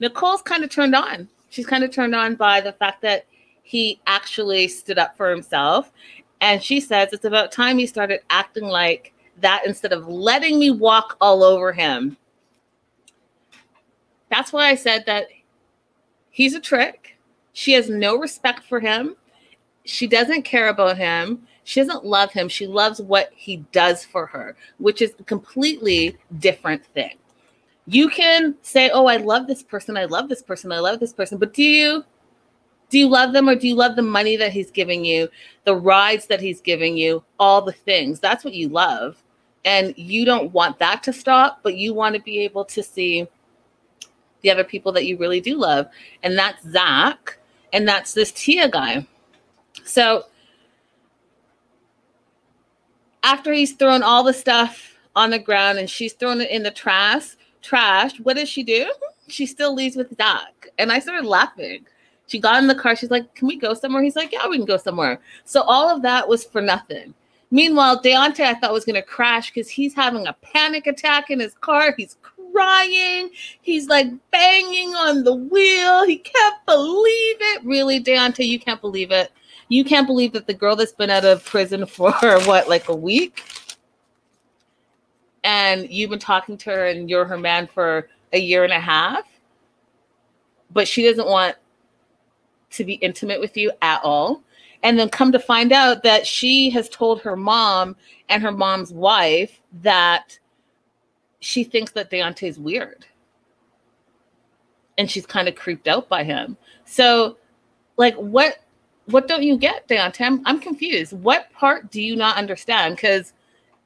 Nicole's 0.00 0.42
kind 0.42 0.64
of 0.64 0.70
turned 0.70 0.94
on. 0.96 1.28
She's 1.50 1.66
kind 1.66 1.84
of 1.84 1.92
turned 1.92 2.14
on 2.14 2.34
by 2.34 2.60
the 2.60 2.72
fact 2.72 3.02
that 3.02 3.26
he 3.62 4.00
actually 4.06 4.66
stood 4.68 4.98
up 4.98 5.16
for 5.16 5.30
himself. 5.30 5.92
And 6.40 6.62
she 6.62 6.80
says 6.80 7.12
it's 7.12 7.24
about 7.24 7.52
time 7.52 7.78
he 7.78 7.86
started 7.86 8.20
acting 8.30 8.64
like 8.64 9.12
that 9.40 9.62
instead 9.66 9.92
of 9.92 10.06
letting 10.06 10.58
me 10.58 10.70
walk 10.70 11.16
all 11.20 11.42
over 11.42 11.72
him. 11.72 12.16
That's 14.30 14.52
why 14.52 14.68
I 14.68 14.74
said 14.74 15.04
that 15.06 15.26
he's 16.30 16.54
a 16.54 16.60
trick. 16.60 17.16
She 17.52 17.72
has 17.72 17.88
no 17.88 18.16
respect 18.16 18.64
for 18.64 18.80
him 18.80 19.16
she 19.84 20.06
doesn't 20.06 20.42
care 20.42 20.68
about 20.68 20.96
him. 20.96 21.46
She 21.64 21.80
doesn't 21.80 22.04
love 22.04 22.32
him. 22.32 22.48
She 22.48 22.66
loves 22.66 23.00
what 23.00 23.30
he 23.34 23.58
does 23.72 24.04
for 24.04 24.26
her, 24.26 24.56
which 24.78 25.00
is 25.00 25.14
a 25.18 25.24
completely 25.24 26.16
different 26.38 26.84
thing. 26.86 27.16
You 27.86 28.08
can 28.08 28.54
say, 28.62 28.90
"Oh, 28.90 29.06
I 29.06 29.18
love 29.18 29.46
this 29.46 29.62
person. 29.62 29.96
I 29.96 30.06
love 30.06 30.28
this 30.28 30.42
person. 30.42 30.72
I 30.72 30.78
love 30.78 31.00
this 31.00 31.12
person." 31.12 31.38
But 31.38 31.52
do 31.54 31.62
you 31.62 32.04
do 32.90 32.98
you 32.98 33.08
love 33.08 33.32
them 33.32 33.48
or 33.48 33.54
do 33.54 33.66
you 33.66 33.74
love 33.74 33.96
the 33.96 34.02
money 34.02 34.36
that 34.36 34.52
he's 34.52 34.70
giving 34.70 35.04
you, 35.04 35.28
the 35.64 35.74
rides 35.74 36.26
that 36.26 36.40
he's 36.40 36.60
giving 36.60 36.96
you, 36.96 37.24
all 37.38 37.62
the 37.62 37.72
things? 37.72 38.20
That's 38.20 38.44
what 38.44 38.54
you 38.54 38.68
love. 38.68 39.22
And 39.64 39.94
you 39.96 40.24
don't 40.24 40.52
want 40.52 40.78
that 40.78 41.02
to 41.04 41.12
stop, 41.12 41.60
but 41.62 41.76
you 41.76 41.94
want 41.94 42.14
to 42.14 42.22
be 42.22 42.40
able 42.40 42.64
to 42.66 42.82
see 42.82 43.26
the 44.42 44.50
other 44.50 44.64
people 44.64 44.92
that 44.92 45.06
you 45.06 45.16
really 45.16 45.40
do 45.40 45.56
love. 45.56 45.88
And 46.22 46.38
that's 46.38 46.62
Zach. 46.68 47.38
And 47.72 47.88
that's 47.88 48.12
this 48.12 48.30
Tia 48.30 48.68
guy. 48.68 49.06
So 49.84 50.26
after 53.22 53.52
he's 53.52 53.72
thrown 53.72 54.02
all 54.02 54.22
the 54.22 54.34
stuff 54.34 54.96
on 55.16 55.30
the 55.30 55.38
ground 55.38 55.78
and 55.78 55.88
she's 55.88 56.12
thrown 56.12 56.40
it 56.40 56.50
in 56.50 56.62
the 56.62 56.70
trash, 56.70 57.36
trash, 57.62 58.20
what 58.20 58.36
does 58.36 58.48
she 58.48 58.62
do? 58.62 58.92
She 59.28 59.46
still 59.46 59.74
leaves 59.74 59.96
with 59.96 60.16
Zach. 60.16 60.68
And 60.78 60.92
I 60.92 60.98
started 60.98 61.26
laughing. 61.26 61.86
She 62.26 62.38
got 62.38 62.62
in 62.62 62.68
the 62.68 62.74
car. 62.74 62.94
She's 62.94 63.10
like, 63.10 63.34
Can 63.34 63.48
we 63.48 63.56
go 63.56 63.74
somewhere? 63.74 64.02
He's 64.02 64.16
like, 64.16 64.32
Yeah, 64.32 64.46
we 64.48 64.56
can 64.56 64.66
go 64.66 64.76
somewhere. 64.76 65.20
So 65.44 65.62
all 65.62 65.88
of 65.88 66.02
that 66.02 66.28
was 66.28 66.44
for 66.44 66.60
nothing. 66.60 67.14
Meanwhile, 67.54 68.02
Deontay, 68.02 68.44
I 68.44 68.54
thought 68.54 68.72
was 68.72 68.84
going 68.84 68.96
to 68.96 69.02
crash 69.02 69.52
because 69.52 69.68
he's 69.68 69.94
having 69.94 70.26
a 70.26 70.32
panic 70.32 70.88
attack 70.88 71.30
in 71.30 71.38
his 71.38 71.54
car. 71.54 71.94
He's 71.96 72.16
crying. 72.52 73.30
He's 73.62 73.86
like 73.86 74.08
banging 74.32 74.94
on 74.94 75.22
the 75.22 75.34
wheel. 75.34 76.04
He 76.04 76.16
can't 76.16 76.66
believe 76.66 77.36
it. 77.40 77.64
Really, 77.64 78.02
Deontay, 78.02 78.46
you 78.46 78.58
can't 78.58 78.80
believe 78.80 79.12
it 79.12 79.30
you 79.68 79.84
can't 79.84 80.06
believe 80.06 80.32
that 80.32 80.46
the 80.46 80.54
girl 80.54 80.76
that's 80.76 80.92
been 80.92 81.10
out 81.10 81.24
of 81.24 81.44
prison 81.44 81.86
for 81.86 82.12
what, 82.12 82.68
like 82.68 82.88
a 82.88 82.94
week, 82.94 83.42
and 85.42 85.90
you've 85.90 86.10
been 86.10 86.18
talking 86.18 86.56
to 86.56 86.70
her 86.70 86.86
and 86.86 87.10
you're 87.10 87.24
her 87.24 87.38
man 87.38 87.66
for 87.66 88.08
a 88.32 88.38
year 88.38 88.64
and 88.64 88.72
a 88.72 88.80
half, 88.80 89.24
but 90.72 90.88
she 90.88 91.06
doesn't 91.06 91.28
want 91.28 91.56
to 92.70 92.84
be 92.84 92.94
intimate 92.94 93.40
with 93.40 93.56
you 93.56 93.70
at 93.82 94.00
all. 94.02 94.42
And 94.84 94.98
then 94.98 95.08
come 95.08 95.32
to 95.32 95.40
find 95.40 95.72
out 95.72 96.02
that 96.04 96.26
she 96.26 96.70
has 96.70 96.88
told 96.88 97.22
her 97.22 97.36
mom 97.36 97.96
and 98.28 98.42
her 98.42 98.52
mom's 98.52 98.92
wife 98.92 99.60
that 99.82 100.38
she 101.40 101.64
thinks 101.64 101.92
that 101.92 102.10
Deontay's 102.10 102.58
weird. 102.58 103.06
And 104.96 105.10
she's 105.10 105.26
kind 105.26 105.48
of 105.48 105.56
creeped 105.56 105.88
out 105.88 106.08
by 106.08 106.22
him. 106.22 106.56
So, 106.84 107.38
like, 107.96 108.14
what 108.14 108.58
what 109.06 109.28
don't 109.28 109.42
you 109.42 109.58
get, 109.58 109.86
Deontay? 109.88 110.24
I'm, 110.24 110.42
I'm 110.46 110.60
confused. 110.60 111.12
What 111.12 111.52
part 111.52 111.90
do 111.90 112.00
you 112.00 112.16
not 112.16 112.36
understand? 112.36 112.96
Because 112.96 113.32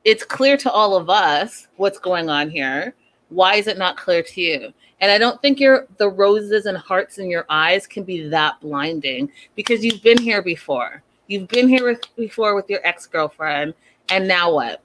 it's 0.04 0.24
clear 0.24 0.56
to 0.58 0.70
all 0.70 0.94
of 0.96 1.10
us 1.10 1.68
what's 1.76 1.98
going 1.98 2.28
on 2.28 2.50
here. 2.50 2.94
Why 3.28 3.56
is 3.56 3.66
it 3.66 3.78
not 3.78 3.96
clear 3.96 4.22
to 4.22 4.40
you? 4.40 4.72
And 5.00 5.12
I 5.12 5.18
don't 5.18 5.40
think 5.40 5.60
your 5.60 5.86
the 5.98 6.08
roses 6.08 6.66
and 6.66 6.76
hearts 6.76 7.18
in 7.18 7.30
your 7.30 7.46
eyes 7.48 7.86
can 7.86 8.04
be 8.04 8.28
that 8.28 8.60
blinding 8.60 9.30
because 9.54 9.84
you've 9.84 10.02
been 10.02 10.18
here 10.18 10.42
before. 10.42 11.02
You've 11.28 11.48
been 11.48 11.68
here 11.68 11.86
with, 11.86 12.00
before 12.16 12.54
with 12.54 12.70
your 12.70 12.80
ex 12.84 13.06
girlfriend, 13.06 13.74
and 14.08 14.26
now 14.26 14.52
what? 14.54 14.82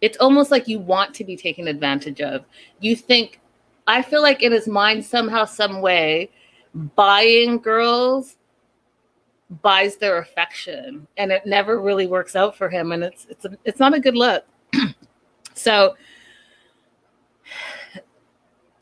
it's 0.00 0.18
almost 0.18 0.50
like 0.50 0.68
you 0.68 0.78
want 0.78 1.14
to 1.14 1.24
be 1.24 1.36
taken 1.36 1.68
advantage 1.68 2.20
of. 2.20 2.44
You 2.80 2.96
think, 2.96 3.40
I 3.86 4.02
feel 4.02 4.22
like 4.22 4.42
in 4.42 4.52
his 4.52 4.68
mind, 4.68 5.04
somehow, 5.04 5.44
some 5.44 5.80
way, 5.80 6.30
buying 6.74 7.58
girls 7.58 8.36
buys 9.62 9.96
their 9.96 10.18
affection 10.18 11.06
and 11.16 11.30
it 11.30 11.46
never 11.46 11.80
really 11.80 12.08
works 12.08 12.34
out 12.34 12.56
for 12.56 12.68
him 12.68 12.90
and 12.90 13.04
it's 13.04 13.28
it's 13.30 13.44
a, 13.44 13.56
it's 13.64 13.78
not 13.78 13.94
a 13.94 14.00
good 14.00 14.16
look 14.16 14.44
so 15.54 15.94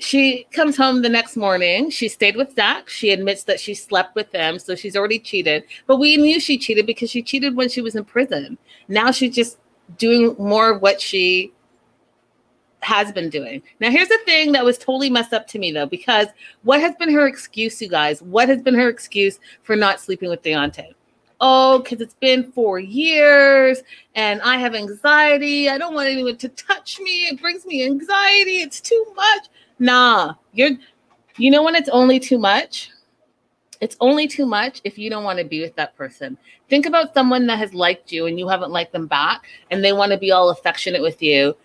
she 0.04 0.46
comes 0.52 0.76
home 0.76 1.02
the 1.02 1.08
next 1.08 1.36
morning. 1.36 1.90
She 1.90 2.08
stayed 2.08 2.36
with 2.36 2.54
Zach. 2.54 2.88
She 2.88 3.10
admits 3.10 3.44
that 3.44 3.58
she 3.58 3.74
slept 3.74 4.14
with 4.14 4.30
him, 4.32 4.58
so 4.58 4.74
she's 4.74 4.96
already 4.96 5.18
cheated. 5.18 5.64
But 5.86 5.96
we 5.96 6.16
knew 6.16 6.38
she 6.40 6.58
cheated 6.58 6.86
because 6.86 7.10
she 7.10 7.22
cheated 7.22 7.56
when 7.56 7.68
she 7.68 7.80
was 7.80 7.96
in 7.96 8.04
prison. 8.04 8.58
Now 8.88 9.10
she's 9.10 9.34
just 9.34 9.58
doing 9.98 10.36
more 10.38 10.72
of 10.72 10.82
what 10.82 11.00
she 11.00 11.52
has 12.80 13.12
been 13.12 13.30
doing. 13.30 13.62
Now, 13.80 13.90
here's 13.90 14.08
the 14.08 14.20
thing 14.26 14.52
that 14.52 14.64
was 14.64 14.76
totally 14.76 15.08
messed 15.08 15.32
up 15.32 15.46
to 15.48 15.58
me, 15.58 15.72
though, 15.72 15.86
because 15.86 16.28
what 16.62 16.80
has 16.80 16.94
been 16.96 17.12
her 17.12 17.26
excuse, 17.26 17.80
you 17.80 17.88
guys? 17.88 18.20
What 18.20 18.48
has 18.50 18.60
been 18.60 18.74
her 18.74 18.88
excuse 18.88 19.40
for 19.62 19.74
not 19.74 20.00
sleeping 20.00 20.28
with 20.28 20.42
Deontay? 20.42 20.92
Oh, 21.40 21.80
because 21.80 22.00
it's 22.00 22.14
been 22.14 22.52
four 22.52 22.78
years 22.78 23.82
and 24.14 24.40
I 24.42 24.56
have 24.58 24.74
anxiety. 24.74 25.68
I 25.68 25.78
don't 25.78 25.94
want 25.94 26.08
anyone 26.08 26.36
to 26.36 26.48
touch 26.50 27.00
me. 27.00 27.26
It 27.26 27.40
brings 27.40 27.66
me 27.66 27.84
anxiety. 27.84 28.58
It's 28.58 28.80
too 28.80 29.04
much. 29.16 29.46
Nah, 29.78 30.34
you're, 30.52 30.70
you 31.36 31.50
know, 31.50 31.62
when 31.62 31.74
it's 31.74 31.88
only 31.88 32.20
too 32.20 32.38
much, 32.38 32.90
it's 33.80 33.96
only 34.00 34.26
too 34.26 34.46
much 34.46 34.80
if 34.84 34.98
you 34.98 35.10
don't 35.10 35.24
want 35.24 35.38
to 35.38 35.44
be 35.44 35.60
with 35.60 35.74
that 35.76 35.96
person. 35.96 36.38
Think 36.70 36.86
about 36.86 37.12
someone 37.12 37.46
that 37.48 37.58
has 37.58 37.74
liked 37.74 38.12
you 38.12 38.26
and 38.26 38.38
you 38.38 38.48
haven't 38.48 38.70
liked 38.70 38.92
them 38.92 39.06
back 39.06 39.46
and 39.70 39.84
they 39.84 39.92
want 39.92 40.12
to 40.12 40.18
be 40.18 40.30
all 40.30 40.50
affectionate 40.50 41.02
with 41.02 41.20
you. 41.22 41.56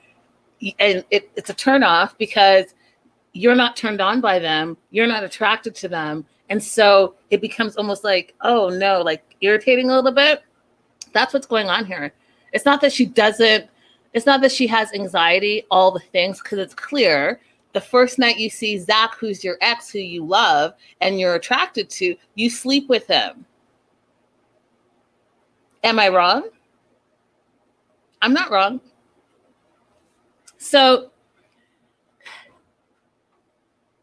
And 0.80 1.06
it, 1.12 1.32
it's 1.36 1.50
a 1.50 1.54
turn 1.54 1.84
off 1.84 2.18
because 2.18 2.74
you're 3.34 3.56
not 3.56 3.78
turned 3.78 4.02
on 4.02 4.22
by 4.22 4.40
them, 4.40 4.76
you're 4.92 5.08
not 5.08 5.24
attracted 5.24 5.76
to 5.76 5.88
them. 5.88 6.26
And 6.50 6.62
so 6.62 7.16
it 7.30 7.42
becomes 7.42 7.78
almost 7.78 8.04
like, 8.04 8.34
oh 8.42 8.70
no, 8.70 9.02
like 9.02 9.24
irritating 9.42 9.90
a 9.90 9.96
little 9.96 10.12
bit. 10.12 10.44
That's 11.14 11.34
what's 11.34 11.48
going 11.48 11.70
on 11.70 11.86
here. 11.86 12.12
It's 12.52 12.66
not 12.66 12.82
that 12.82 12.92
she 12.92 13.06
doesn't, 13.06 13.70
it's 14.14 14.26
not 14.26 14.42
that 14.42 14.52
she 14.52 14.66
has 14.68 14.92
anxiety, 14.92 15.66
all 15.70 15.92
the 15.92 16.00
things, 16.00 16.42
because 16.42 16.58
it's 16.58 16.74
clear 16.74 17.40
the 17.74 17.82
first 17.82 18.18
night 18.18 18.38
you 18.38 18.50
see 18.50 18.78
Zach, 18.80 19.16
who's 19.20 19.44
your 19.44 19.58
ex, 19.62 19.90
who 19.90 20.00
you 20.00 20.26
love 20.26 20.74
and 21.02 21.20
you're 21.20 21.36
attracted 21.36 21.90
to, 21.92 22.16
you 22.36 22.50
sleep 22.50 22.90
with 22.90 23.08
him. 23.08 23.46
Am 25.84 26.00
I 26.00 26.10
wrong? 26.10 26.50
I'm 28.22 28.34
not 28.34 28.52
wrong. 28.52 28.82
So 30.58 31.12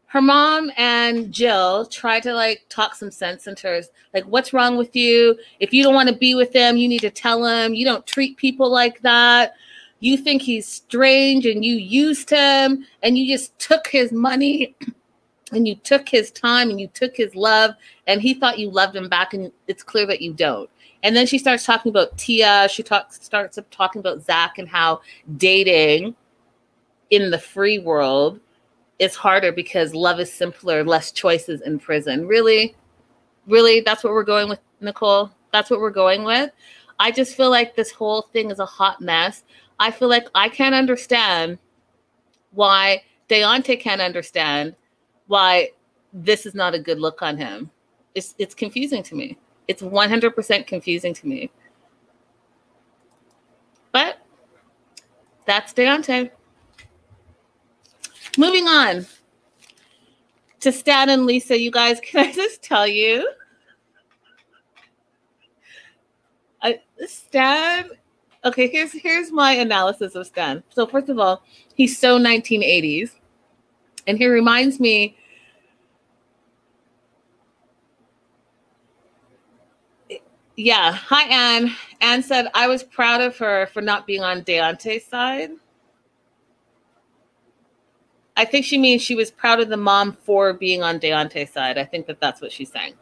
her 0.07 0.21
mom 0.21 0.71
and 0.77 1.31
Jill 1.31 1.85
try 1.85 2.19
to 2.21 2.33
like 2.33 2.65
talk 2.69 2.95
some 2.95 3.11
sense 3.11 3.45
into 3.45 3.67
her. 3.67 3.81
Like, 4.13 4.23
what's 4.25 4.53
wrong 4.53 4.77
with 4.77 4.95
you? 4.95 5.37
If 5.59 5.73
you 5.73 5.83
don't 5.83 5.93
want 5.93 6.09
to 6.09 6.15
be 6.15 6.33
with 6.33 6.53
them, 6.53 6.77
you 6.77 6.87
need 6.87 7.01
to 7.01 7.11
tell 7.11 7.41
them. 7.41 7.73
You 7.73 7.85
don't 7.85 8.07
treat 8.07 8.37
people 8.37 8.71
like 8.71 9.01
that 9.01 9.55
you 9.99 10.17
think 10.17 10.41
he's 10.41 10.67
strange 10.67 11.45
and 11.45 11.65
you 11.65 11.75
used 11.75 12.29
him 12.29 12.85
and 13.03 13.17
you 13.17 13.27
just 13.27 13.57
took 13.59 13.87
his 13.87 14.11
money 14.11 14.75
and 15.51 15.67
you 15.67 15.75
took 15.75 16.07
his 16.07 16.31
time 16.31 16.69
and 16.69 16.79
you 16.79 16.87
took 16.87 17.15
his 17.15 17.35
love 17.35 17.71
and 18.05 18.21
he 18.21 18.33
thought 18.33 18.59
you 18.59 18.69
loved 18.69 18.95
him 18.95 19.09
back 19.09 19.33
and 19.33 19.51
it's 19.67 19.83
clear 19.83 20.05
that 20.05 20.21
you 20.21 20.33
don't. 20.33 20.69
And 21.03 21.15
then 21.15 21.25
she 21.25 21.37
starts 21.37 21.65
talking 21.65 21.89
about 21.89 22.17
tia. 22.17 22.67
She 22.69 22.83
talks 22.83 23.23
starts 23.23 23.57
talking 23.71 23.99
about 23.99 24.23
zach 24.23 24.57
and 24.57 24.67
how 24.67 25.01
dating 25.37 26.15
in 27.09 27.31
the 27.31 27.39
free 27.39 27.79
world 27.79 28.39
is 28.99 29.15
harder 29.15 29.51
because 29.51 29.93
love 29.93 30.19
is 30.19 30.31
simpler 30.31 30.83
less 30.83 31.11
choices 31.11 31.61
in 31.61 31.79
prison. 31.79 32.27
Really? 32.27 32.75
Really? 33.47 33.81
That's 33.81 34.03
what 34.03 34.13
we're 34.13 34.23
going 34.23 34.49
with 34.49 34.59
nicole? 34.81 35.31
That's 35.53 35.69
what 35.69 35.79
we're 35.79 35.91
going 35.91 36.23
with? 36.23 36.51
I 36.99 37.11
just 37.11 37.37
feel 37.37 37.49
like 37.49 37.75
this 37.75 37.91
whole 37.91 38.23
thing 38.33 38.49
is 38.51 38.59
a 38.59 38.65
hot 38.65 39.01
mess 39.01 39.43
I 39.79 39.91
feel 39.91 40.07
like 40.07 40.27
I 40.33 40.49
can't 40.49 40.75
understand 40.75 41.59
why 42.51 43.03
Deontay 43.29 43.79
can't 43.79 44.01
understand 44.01 44.75
why 45.27 45.71
this 46.13 46.45
is 46.45 46.55
not 46.55 46.73
a 46.73 46.79
good 46.79 46.99
look 46.99 47.21
on 47.21 47.37
him. 47.37 47.69
It's 48.15 48.33
it's 48.37 48.55
confusing 48.55 49.03
to 49.03 49.15
me. 49.15 49.37
It's 49.67 49.81
100% 49.81 50.65
confusing 50.65 51.13
to 51.13 51.27
me. 51.27 51.51
But 53.91 54.19
that's 55.45 55.73
Deontay. 55.73 56.31
Moving 58.37 58.67
on 58.67 59.05
to 60.59 60.71
Stan 60.71 61.09
and 61.09 61.25
Lisa, 61.25 61.59
you 61.59 61.71
guys, 61.71 61.99
can 62.03 62.27
I 62.27 62.31
just 62.31 62.63
tell 62.63 62.87
you? 62.87 63.29
I, 66.61 66.79
Stan 67.05 67.89
okay, 68.47 68.67
here's 68.67 68.91
here's 68.93 69.31
my 69.31 69.53
analysis 69.53 70.15
of 70.15 70.25
Stan. 70.25 70.63
So 70.69 70.87
first 70.87 71.09
of 71.09 71.19
all, 71.19 71.43
he's 71.75 71.97
so 71.97 72.19
1980s, 72.19 73.11
and 74.07 74.17
he 74.17 74.27
reminds 74.27 74.79
me. 74.79 75.17
Yeah, 80.55 80.91
hi 80.91 81.23
Anne. 81.23 81.75
Anne 82.01 82.23
said 82.23 82.47
I 82.55 82.67
was 82.67 82.83
proud 82.83 83.21
of 83.21 83.37
her 83.37 83.67
for 83.67 83.81
not 83.81 84.07
being 84.07 84.23
on 84.23 84.41
Deontay's 84.41 85.05
side. 85.05 85.51
I 88.35 88.45
think 88.45 88.65
she 88.65 88.77
means 88.77 89.01
she 89.01 89.15
was 89.15 89.31
proud 89.31 89.59
of 89.59 89.69
the 89.69 89.77
mom 89.77 90.13
for 90.13 90.53
being 90.53 90.83
on 90.83 90.99
Deontay's 90.99 91.51
side. 91.51 91.77
I 91.77 91.85
think 91.85 92.05
that 92.07 92.19
that's 92.19 92.41
what 92.41 92.51
she's 92.51 92.71
saying. 92.71 92.93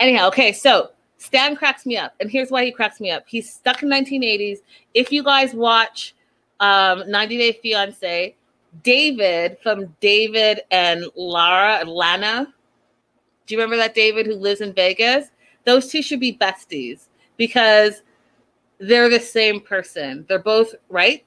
Anyhow, 0.00 0.28
okay, 0.28 0.52
so 0.52 0.90
Stan 1.18 1.56
cracks 1.56 1.84
me 1.84 1.96
up, 1.96 2.14
and 2.20 2.30
here's 2.30 2.50
why 2.50 2.64
he 2.64 2.72
cracks 2.72 3.00
me 3.00 3.10
up. 3.10 3.24
He's 3.26 3.52
stuck 3.52 3.82
in 3.82 3.88
1980s. 3.88 4.58
If 4.94 5.12
you 5.12 5.22
guys 5.24 5.52
watch 5.52 6.14
um, 6.60 7.02
90 7.10 7.38
Day 7.38 7.52
Fiance, 7.60 8.36
David 8.82 9.58
from 9.62 9.94
David 10.00 10.60
and 10.70 11.04
Lara, 11.16 11.84
Lana. 11.84 12.52
Do 13.46 13.54
you 13.54 13.60
remember 13.60 13.76
that 13.76 13.94
David 13.94 14.26
who 14.26 14.34
lives 14.34 14.60
in 14.60 14.72
Vegas? 14.72 15.28
Those 15.64 15.88
two 15.88 16.02
should 16.02 16.20
be 16.20 16.36
besties 16.36 17.08
because 17.36 18.02
they're 18.78 19.08
the 19.08 19.20
same 19.20 19.60
person. 19.60 20.24
They're 20.28 20.38
both 20.38 20.74
right, 20.88 21.24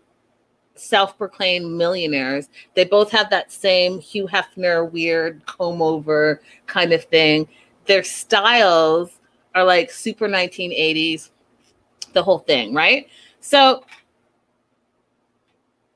self-proclaimed 0.75 1.69
millionaires. 1.69 2.49
They 2.75 2.85
both 2.85 3.11
have 3.11 3.29
that 3.31 3.51
same 3.51 3.99
Hugh 3.99 4.27
Hefner 4.27 4.89
weird 4.89 5.45
comb 5.45 5.81
over 5.81 6.41
kind 6.67 6.93
of 6.93 7.03
thing. 7.05 7.47
Their 7.87 8.03
styles 8.03 9.19
are 9.55 9.63
like 9.63 9.91
super 9.91 10.27
1980s, 10.27 11.29
the 12.13 12.23
whole 12.23 12.39
thing, 12.39 12.73
right? 12.73 13.07
So 13.39 13.83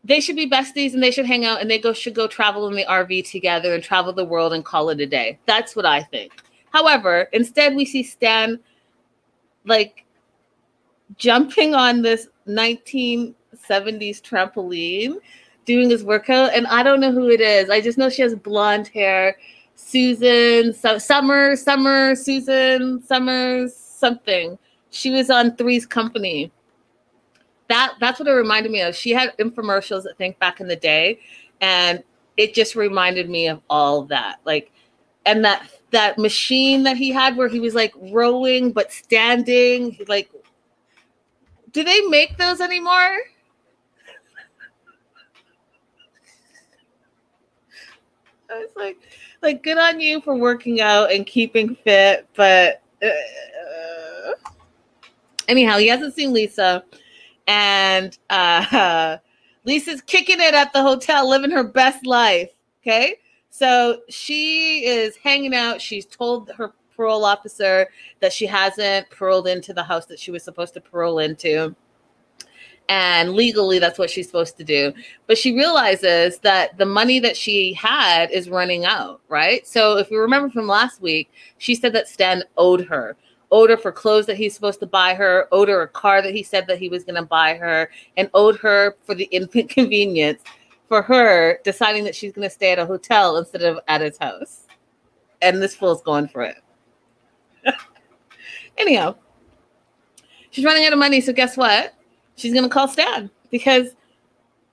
they 0.03 0.19
should 0.19 0.35
be 0.35 0.49
besties 0.49 0.93
and 0.93 1.01
they 1.01 1.11
should 1.11 1.25
hang 1.25 1.45
out 1.45 1.61
and 1.61 1.69
they 1.69 1.79
go 1.79 1.91
should 1.91 2.13
go 2.13 2.27
travel 2.27 2.67
in 2.67 2.75
the 2.75 2.85
RV 2.85 3.29
together 3.29 3.73
and 3.73 3.83
travel 3.83 4.13
the 4.13 4.23
world 4.23 4.53
and 4.53 4.63
call 4.63 4.89
it 4.89 4.99
a 4.99 5.05
day. 5.05 5.39
That's 5.45 5.75
what 5.75 5.85
I 5.85 6.03
think. 6.03 6.31
However, 6.71 7.27
instead 7.33 7.75
we 7.75 7.85
see 7.85 8.03
Stan 8.03 8.59
like 9.65 10.05
jumping 11.17 11.73
on 11.73 12.01
this 12.01 12.27
1970s 12.47 13.35
trampoline 14.21 15.15
doing 15.65 15.89
his 15.89 16.03
workout 16.03 16.53
and 16.53 16.67
I 16.67 16.83
don't 16.83 16.99
know 16.99 17.11
who 17.11 17.29
it 17.29 17.41
is. 17.41 17.69
I 17.71 17.81
just 17.81 17.97
know 17.97 18.09
she 18.09 18.21
has 18.21 18.35
blonde 18.35 18.89
hair 18.89 19.37
Susan, 19.75 20.73
so, 20.73 20.97
Summer, 20.97 21.55
Summer, 21.55 22.15
Susan, 22.15 23.03
Summers, 23.03 23.75
something. 23.75 24.57
She 24.89 25.11
was 25.11 25.29
on 25.29 25.55
Three's 25.55 25.85
Company. 25.85 26.51
That 27.67 27.95
that's 27.99 28.19
what 28.19 28.27
it 28.27 28.31
reminded 28.31 28.71
me 28.71 28.81
of. 28.81 28.95
She 28.95 29.11
had 29.11 29.35
infomercials, 29.37 30.05
I 30.09 30.13
think, 30.17 30.39
back 30.39 30.61
in 30.61 30.67
the 30.67 30.75
day, 30.75 31.19
and 31.61 32.03
it 32.37 32.53
just 32.53 32.75
reminded 32.75 33.29
me 33.29 33.47
of 33.47 33.61
all 33.69 34.03
that. 34.03 34.39
Like, 34.45 34.71
and 35.25 35.43
that 35.43 35.69
that 35.91 36.17
machine 36.17 36.83
that 36.83 36.97
he 36.97 37.09
had 37.11 37.35
where 37.35 37.47
he 37.47 37.59
was 37.59 37.73
like 37.73 37.93
rowing 38.11 38.71
but 38.71 38.91
standing. 38.91 39.97
Like, 40.07 40.29
do 41.71 41.83
they 41.83 42.01
make 42.01 42.37
those 42.37 42.61
anymore? 42.61 42.91
I 48.49 48.59
was 48.59 48.69
like, 48.75 48.97
like 49.45 49.63
good 49.63 49.77
on 49.77 50.01
you 50.01 50.19
for 50.19 50.35
working 50.35 50.81
out 50.81 51.11
and 51.11 51.25
keeping 51.25 51.75
fit, 51.75 52.27
but 52.35 52.81
uh, 53.01 54.31
anyhow, 55.47 55.77
he 55.77 55.87
hasn't 55.87 56.15
seen 56.15 56.33
Lisa, 56.33 56.83
and 57.47 58.17
uh, 58.29 59.17
Lisa's 59.63 60.01
kicking 60.01 60.41
it 60.41 60.53
at 60.53 60.73
the 60.73 60.81
hotel, 60.81 61.29
living 61.29 61.51
her 61.51 61.63
best 61.63 62.05
life. 62.05 62.49
Okay, 62.81 63.15
so 63.51 64.01
she 64.09 64.85
is 64.85 65.15
hanging 65.17 65.55
out. 65.55 65.79
She's 65.81 66.05
told 66.05 66.49
her 66.57 66.73
parole 66.95 67.23
officer 67.23 67.87
that 68.21 68.33
she 68.33 68.45
hasn't 68.45 69.09
paroled 69.11 69.47
into 69.47 69.73
the 69.73 69.83
house 69.83 70.05
that 70.07 70.19
she 70.19 70.31
was 70.31 70.43
supposed 70.43 70.73
to 70.73 70.81
parole 70.81 71.19
into. 71.19 71.75
And 72.87 73.33
legally 73.33 73.79
that's 73.79 73.97
what 73.97 74.09
she's 74.09 74.27
supposed 74.27 74.57
to 74.57 74.63
do. 74.63 74.93
But 75.27 75.37
she 75.37 75.55
realizes 75.55 76.39
that 76.39 76.77
the 76.77 76.85
money 76.85 77.19
that 77.19 77.35
she 77.35 77.73
had 77.73 78.31
is 78.31 78.49
running 78.49 78.85
out 78.85 79.21
right? 79.29 79.65
So 79.67 79.97
if 79.97 80.11
you 80.11 80.19
remember 80.19 80.49
from 80.49 80.67
last 80.67 81.01
week 81.01 81.31
she 81.57 81.75
said 81.75 81.93
that 81.93 82.07
stan 82.07 82.43
owed 82.57 82.85
her 82.85 83.15
owed 83.51 83.69
her 83.69 83.77
for 83.77 83.91
clothes 83.91 84.25
that 84.25 84.37
he's 84.37 84.53
supposed 84.53 84.79
to 84.79 84.85
buy 84.85 85.13
her 85.13 85.47
owed 85.51 85.69
her 85.69 85.81
a 85.81 85.87
car 85.87 86.21
that 86.21 86.33
he 86.33 86.43
said 86.43 86.67
that 86.67 86.79
he 86.79 86.89
was 86.89 87.03
going 87.03 87.15
to 87.15 87.27
buy 87.27 87.55
her 87.55 87.89
and 88.17 88.29
owed 88.33 88.57
her 88.57 88.95
for 89.03 89.15
the 89.15 89.25
inconvenience 89.31 90.41
for 90.87 91.01
her 91.01 91.59
deciding 91.63 92.03
that 92.03 92.15
she's 92.15 92.31
going 92.31 92.47
to 92.47 92.53
stay 92.53 92.71
at 92.71 92.79
a 92.79 92.85
hotel 92.85 93.37
instead 93.37 93.63
of 93.63 93.79
at 93.87 94.01
his 94.01 94.19
house. 94.19 94.67
And 95.41 95.59
this 95.59 95.75
fool's 95.75 96.03
going 96.03 96.27
for 96.27 96.43
it. 96.43 96.57
Anyhow 98.77 99.15
she's 100.55 100.63
running 100.63 100.85
out 100.85 100.93
of 100.93 100.99
money 100.99 101.19
so 101.19 101.33
guess 101.33 101.57
what 101.57 101.93
she's 102.35 102.53
going 102.53 102.63
to 102.63 102.69
call 102.69 102.87
Stan 102.87 103.29
because 103.49 103.95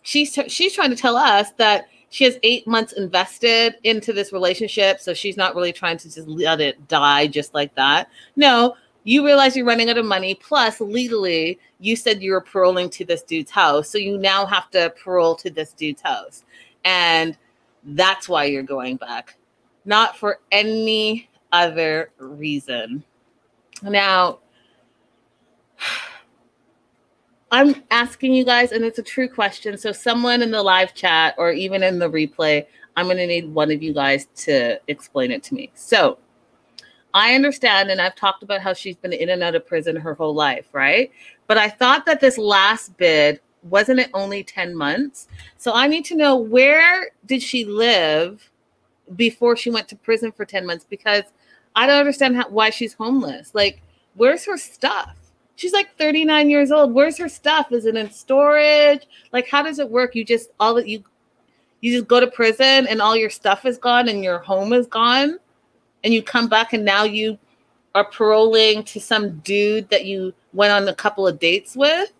she's 0.02 0.32
t- 0.32 0.48
she's 0.48 0.74
trying 0.74 0.90
to 0.90 0.96
tell 0.96 1.16
us 1.16 1.52
that 1.52 1.88
she 2.10 2.24
has 2.24 2.38
eight 2.42 2.66
months 2.66 2.92
invested 2.92 3.76
into 3.84 4.12
this 4.12 4.32
relationship, 4.32 5.00
so 5.00 5.14
she's 5.14 5.38
not 5.38 5.54
really 5.54 5.72
trying 5.72 5.96
to 5.96 6.12
just 6.12 6.28
let 6.28 6.60
it 6.60 6.86
die 6.86 7.26
just 7.26 7.54
like 7.54 7.74
that. 7.76 8.10
No, 8.36 8.76
you 9.04 9.24
realize 9.24 9.56
you're 9.56 9.64
running 9.64 9.88
out 9.88 9.96
of 9.96 10.04
money. 10.04 10.34
Plus, 10.34 10.78
legally, 10.80 11.58
you 11.80 11.96
said 11.96 12.22
you 12.22 12.32
were 12.32 12.42
paroling 12.42 12.90
to 12.90 13.06
this 13.06 13.22
dude's 13.22 13.50
house, 13.50 13.88
so 13.88 13.96
you 13.96 14.18
now 14.18 14.44
have 14.44 14.70
to 14.72 14.92
parole 15.02 15.34
to 15.36 15.48
this 15.48 15.72
dude's 15.72 16.02
house, 16.02 16.44
and 16.84 17.38
that's 17.82 18.28
why 18.28 18.44
you're 18.44 18.62
going 18.62 18.96
back, 18.96 19.36
not 19.86 20.16
for 20.16 20.40
any 20.50 21.30
other 21.50 22.10
reason. 22.18 23.02
Now 23.82 24.40
I'm 27.52 27.82
asking 27.90 28.32
you 28.32 28.46
guys, 28.46 28.72
and 28.72 28.82
it's 28.82 28.98
a 28.98 29.02
true 29.02 29.28
question. 29.28 29.76
So, 29.76 29.92
someone 29.92 30.40
in 30.40 30.50
the 30.50 30.62
live 30.62 30.94
chat 30.94 31.34
or 31.36 31.52
even 31.52 31.82
in 31.82 31.98
the 31.98 32.10
replay, 32.10 32.64
I'm 32.96 33.04
going 33.06 33.18
to 33.18 33.26
need 33.26 33.52
one 33.52 33.70
of 33.70 33.82
you 33.82 33.92
guys 33.92 34.26
to 34.36 34.80
explain 34.88 35.30
it 35.30 35.42
to 35.44 35.54
me. 35.54 35.70
So, 35.74 36.18
I 37.12 37.34
understand, 37.34 37.90
and 37.90 38.00
I've 38.00 38.14
talked 38.14 38.42
about 38.42 38.62
how 38.62 38.72
she's 38.72 38.96
been 38.96 39.12
in 39.12 39.28
and 39.28 39.42
out 39.42 39.54
of 39.54 39.66
prison 39.66 39.96
her 39.96 40.14
whole 40.14 40.34
life, 40.34 40.66
right? 40.72 41.12
But 41.46 41.58
I 41.58 41.68
thought 41.68 42.06
that 42.06 42.20
this 42.20 42.38
last 42.38 42.96
bid 42.96 43.40
wasn't 43.64 44.00
it 44.00 44.10
only 44.12 44.42
10 44.42 44.74
months? 44.74 45.28
So, 45.58 45.74
I 45.74 45.88
need 45.88 46.06
to 46.06 46.16
know 46.16 46.36
where 46.36 47.10
did 47.26 47.42
she 47.42 47.66
live 47.66 48.50
before 49.14 49.56
she 49.56 49.70
went 49.70 49.88
to 49.88 49.96
prison 49.96 50.32
for 50.32 50.46
10 50.46 50.64
months? 50.64 50.86
Because 50.88 51.24
I 51.76 51.86
don't 51.86 52.00
understand 52.00 52.34
how, 52.34 52.48
why 52.48 52.70
she's 52.70 52.94
homeless. 52.94 53.54
Like, 53.54 53.82
where's 54.14 54.46
her 54.46 54.56
stuff? 54.56 55.16
She's 55.62 55.72
like 55.72 55.96
39 55.96 56.50
years 56.50 56.72
old. 56.72 56.92
Where's 56.92 57.16
her 57.18 57.28
stuff? 57.28 57.70
Is 57.70 57.86
it 57.86 57.94
in 57.94 58.10
storage? 58.10 59.06
Like, 59.32 59.48
how 59.48 59.62
does 59.62 59.78
it 59.78 59.88
work? 59.88 60.16
You 60.16 60.24
just 60.24 60.50
all 60.58 60.74
that 60.74 60.88
you 60.88 61.04
you 61.80 61.92
just 61.92 62.08
go 62.08 62.18
to 62.18 62.26
prison 62.26 62.86
and 62.88 63.00
all 63.00 63.16
your 63.16 63.30
stuff 63.30 63.64
is 63.64 63.78
gone 63.78 64.08
and 64.08 64.24
your 64.24 64.40
home 64.40 64.72
is 64.72 64.88
gone, 64.88 65.38
and 66.02 66.12
you 66.12 66.20
come 66.20 66.48
back 66.48 66.72
and 66.72 66.84
now 66.84 67.04
you 67.04 67.38
are 67.94 68.10
paroling 68.10 68.82
to 68.82 68.98
some 68.98 69.38
dude 69.40 69.88
that 69.90 70.04
you 70.04 70.34
went 70.52 70.72
on 70.72 70.88
a 70.88 70.94
couple 70.94 71.28
of 71.28 71.38
dates 71.38 71.76
with 71.76 72.10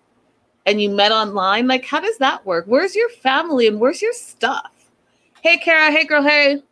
and 0.67 0.81
you 0.81 0.89
met 0.89 1.11
online. 1.11 1.67
Like, 1.67 1.85
how 1.85 1.99
does 1.99 2.19
that 2.19 2.47
work? 2.47 2.67
Where's 2.69 2.95
your 2.95 3.09
family 3.09 3.67
and 3.67 3.81
where's 3.81 4.01
your 4.01 4.13
stuff? 4.13 4.71
Hey, 5.43 5.57
Kara. 5.57 5.91
Hey, 5.91 6.05
girl. 6.05 6.23
Hey. 6.23 6.63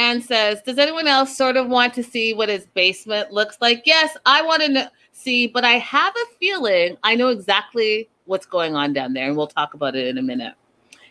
And 0.00 0.24
says, 0.24 0.62
Does 0.62 0.78
anyone 0.78 1.06
else 1.06 1.36
sort 1.36 1.58
of 1.58 1.68
want 1.68 1.92
to 1.92 2.02
see 2.02 2.32
what 2.32 2.48
his 2.48 2.66
basement 2.68 3.32
looks 3.32 3.58
like? 3.60 3.82
Yes, 3.84 4.16
I 4.24 4.40
want 4.40 4.62
to 4.62 4.90
see, 5.12 5.46
but 5.46 5.62
I 5.62 5.74
have 5.74 6.14
a 6.16 6.34
feeling 6.38 6.96
I 7.02 7.14
know 7.14 7.28
exactly 7.28 8.08
what's 8.24 8.46
going 8.46 8.74
on 8.74 8.94
down 8.94 9.12
there, 9.12 9.28
and 9.28 9.36
we'll 9.36 9.46
talk 9.46 9.74
about 9.74 9.94
it 9.94 10.06
in 10.06 10.16
a 10.16 10.22
minute. 10.22 10.54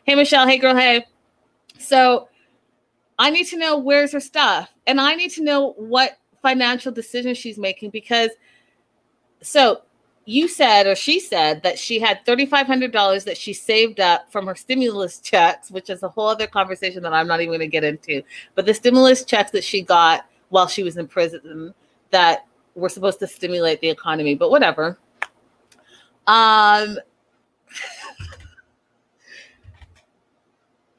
Hey, 0.06 0.16
Michelle. 0.16 0.48
Hey, 0.48 0.58
girl. 0.58 0.76
Hey. 0.76 1.06
So 1.78 2.30
I 3.20 3.30
need 3.30 3.46
to 3.48 3.60
know 3.60 3.78
where's 3.78 4.12
her 4.14 4.20
stuff, 4.20 4.74
and 4.88 5.00
I 5.00 5.14
need 5.14 5.30
to 5.34 5.44
know 5.44 5.74
what 5.74 6.18
financial 6.42 6.92
decisions 6.92 7.38
she's 7.38 7.60
making 7.60 7.92
because 7.92 8.32
so 9.44 9.84
you 10.30 10.48
said 10.48 10.86
or 10.86 10.94
she 10.94 11.20
said 11.20 11.64
that 11.64 11.80
she 11.80 12.00
had 12.00 12.24
$3500 12.24 13.24
that 13.24 13.36
she 13.36 13.52
saved 13.52 14.00
up 14.00 14.32
from 14.32 14.46
her 14.46 14.54
stimulus 14.54 15.20
checks 15.24 15.72
which 15.72 15.90
is 15.90 16.04
a 16.04 16.10
whole 16.10 16.28
other 16.28 16.46
conversation 16.46 17.02
that 17.02 17.14
i'm 17.14 17.28
not 17.28 17.42
even 17.42 17.50
going 17.50 17.60
to 17.60 17.68
get 17.68 17.84
into 17.84 18.22
but 18.54 18.68
the 18.68 18.74
stimulus 18.74 19.24
checks 19.24 19.50
that 19.50 19.64
she 19.64 19.82
got 19.82 20.28
while 20.50 20.68
she 20.68 20.84
was 20.84 20.98
in 20.98 21.08
prison 21.08 21.74
that 22.12 22.46
were 22.76 22.90
supposed 22.90 23.18
to 23.18 23.26
stimulate 23.26 23.82
the 23.82 23.90
economy 23.90 24.36
but 24.36 24.52
whatever. 24.52 25.00
Um 26.28 26.98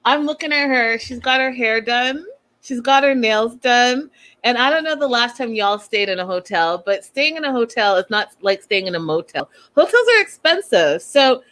i'm 0.04 0.26
looking 0.26 0.52
at 0.52 0.66
her. 0.66 0.98
She's 0.98 1.20
got 1.20 1.40
her 1.40 1.52
hair 1.52 1.80
done. 1.80 2.26
She's 2.62 2.80
got 2.80 3.04
her 3.04 3.14
nails 3.14 3.54
done 3.56 4.10
and 4.44 4.56
I 4.56 4.70
don't 4.70 4.84
know 4.84 4.96
the 4.96 5.08
last 5.08 5.36
time 5.36 5.54
y'all 5.54 5.78
stayed 5.78 6.08
in 6.08 6.18
a 6.18 6.26
hotel, 6.26 6.82
but 6.84 7.04
staying 7.04 7.36
in 7.36 7.44
a 7.44 7.52
hotel 7.52 7.96
is 7.96 8.06
not 8.08 8.32
like 8.40 8.62
staying 8.62 8.86
in 8.86 8.94
a 8.94 9.00
motel. 9.00 9.50
Hotels 9.74 10.08
are 10.16 10.22
expensive. 10.22 11.02
So 11.02 11.42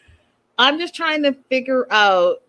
I'm 0.59 0.79
just 0.79 0.95
trying 0.95 1.23
to 1.25 1.33
figure 1.51 1.87
out 1.91 2.43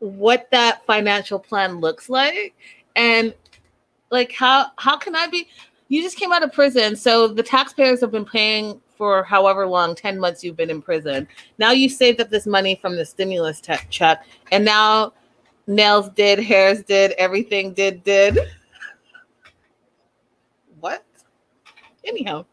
what 0.00 0.48
that 0.50 0.84
financial 0.84 1.38
plan 1.38 1.80
looks 1.80 2.08
like 2.08 2.54
and 2.96 3.32
like 4.10 4.32
how 4.32 4.66
how 4.76 4.96
can 4.96 5.14
I 5.14 5.28
be 5.28 5.48
you 5.88 6.02
just 6.02 6.18
came 6.18 6.32
out 6.32 6.42
of 6.42 6.52
prison 6.52 6.96
so 6.96 7.28
the 7.28 7.42
taxpayers 7.42 8.00
have 8.00 8.10
been 8.10 8.24
paying 8.24 8.80
for 8.96 9.22
however 9.22 9.64
long 9.64 9.94
10 9.94 10.18
months 10.18 10.42
you've 10.42 10.56
been 10.56 10.70
in 10.70 10.82
prison 10.82 11.28
now 11.58 11.70
you 11.70 11.88
saved 11.88 12.20
up 12.20 12.30
this 12.30 12.48
money 12.48 12.74
from 12.82 12.96
the 12.96 13.06
stimulus 13.06 13.60
check 13.60 14.26
and 14.50 14.64
now 14.64 15.12
nails 15.68 16.08
did 16.10 16.40
hairs 16.40 16.82
did 16.82 17.12
everything 17.12 17.72
did 17.72 18.02
did 18.02 18.36
what? 20.82 21.04
Anyhow, 22.04 22.46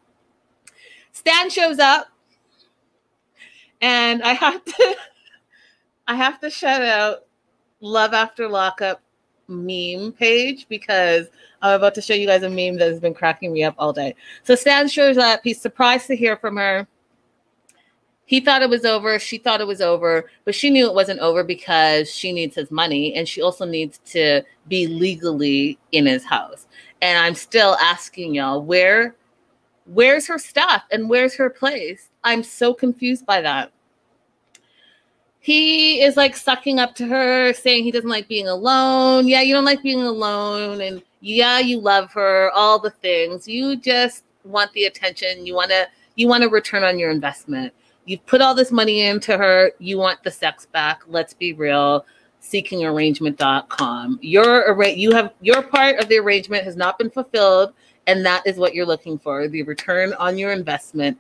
Stan 1.12 1.49
shows 1.49 1.79
up, 1.79 2.07
and 3.81 4.21
I 4.23 4.33
have 4.33 4.63
to, 4.63 4.95
I 6.07 6.15
have 6.15 6.39
to 6.41 6.49
shout 6.49 6.81
out 6.81 7.25
Love 7.81 8.13
After 8.13 8.47
Lockup 8.47 9.01
meme 9.47 10.13
page 10.13 10.67
because 10.69 11.27
I'm 11.62 11.75
about 11.75 11.95
to 11.95 12.01
show 12.01 12.13
you 12.13 12.27
guys 12.27 12.43
a 12.43 12.49
meme 12.49 12.77
that 12.77 12.89
has 12.89 12.99
been 12.99 13.13
cracking 13.13 13.51
me 13.51 13.63
up 13.63 13.75
all 13.77 13.91
day. 13.91 14.15
So 14.43 14.55
Stan 14.55 14.88
shows 14.88 15.17
up. 15.17 15.41
He's 15.43 15.59
surprised 15.59 16.07
to 16.07 16.15
hear 16.15 16.38
from 16.38 16.55
her. 16.57 16.88
He 18.25 18.39
thought 18.39 18.62
it 18.62 18.69
was 18.69 18.85
over. 18.85 19.17
She 19.17 19.39
thought 19.39 19.59
it 19.59 19.65
was 19.65 19.81
over, 19.81 20.29
but 20.45 20.53
she 20.53 20.69
knew 20.69 20.85
it 20.88 20.93
wasn't 20.93 21.19
over 21.19 21.43
because 21.43 22.12
she 22.13 22.31
needs 22.31 22.55
his 22.55 22.69
money 22.69 23.15
and 23.15 23.27
she 23.27 23.41
also 23.41 23.65
needs 23.65 23.97
to 24.12 24.43
be 24.67 24.85
legally 24.85 25.79
in 25.91 26.05
his 26.05 26.23
house. 26.23 26.67
And 27.01 27.17
I'm 27.17 27.33
still 27.33 27.75
asking 27.81 28.35
y'all, 28.35 28.62
where 28.62 29.15
where's 29.93 30.28
her 30.28 30.38
stuff 30.38 30.84
and 30.91 31.10
where's 31.10 31.36
her 31.36 31.49
place? 31.49 32.10
I'm 32.23 32.43
so 32.43 32.73
confused 32.73 33.25
by 33.25 33.41
that. 33.41 33.71
He 35.39 36.02
is 36.02 36.17
like 36.17 36.36
sucking 36.36 36.80
up 36.80 36.95
to 36.95 37.08
her, 37.08 37.54
saying 37.54 37.84
he 37.84 37.91
doesn't 37.91 38.10
like 38.10 38.28
being 38.28 38.47
alone. 38.47 39.28
Yeah, 39.28 39.41
you 39.41 39.54
don't 39.54 39.65
like 39.65 39.82
being 39.82 40.02
alone. 40.02 40.82
And 40.82 41.02
yeah, 41.21 41.60
you 41.60 41.80
love 41.80 42.12
her, 42.12 42.52
all 42.52 42.78
the 42.78 42.91
things. 42.91 43.47
You 43.47 43.78
just 43.78 44.23
want 44.43 44.71
the 44.73 44.86
attention. 44.86 45.45
You 45.45 45.56
want 45.56 45.71
to 45.71 45.88
you 46.15 46.28
want 46.28 46.43
to 46.43 46.49
return 46.49 46.84
on 46.84 46.99
your 46.99 47.10
investment. 47.10 47.73
You've 48.06 48.25
put 48.25 48.41
all 48.41 48.54
this 48.54 48.71
money 48.71 49.02
into 49.02 49.38
her. 49.38 49.71
You 49.80 49.97
want 49.97 50.23
the 50.23 50.32
sex 50.32 50.65
back. 50.65 51.04
Let's 51.08 51.34
be 51.34 51.54
real 51.54 52.06
seekingarrangement.com. 52.41 54.19
Your 54.21 54.84
you 54.84 55.12
have 55.12 55.34
your 55.41 55.62
part 55.62 55.99
of 55.99 56.10
the 56.10 56.17
arrangement 56.17 56.63
has 56.63 56.75
not 56.75 56.97
been 56.97 57.10
fulfilled, 57.10 57.73
and 58.09 58.25
that 58.25 58.45
is 58.45 58.57
what 58.57 58.73
you're 58.73 58.85
looking 58.85 59.19
for: 59.19 59.47
the 59.47 59.63
return 59.63 60.13
on 60.13 60.37
your 60.37 60.51
investment. 60.51 61.17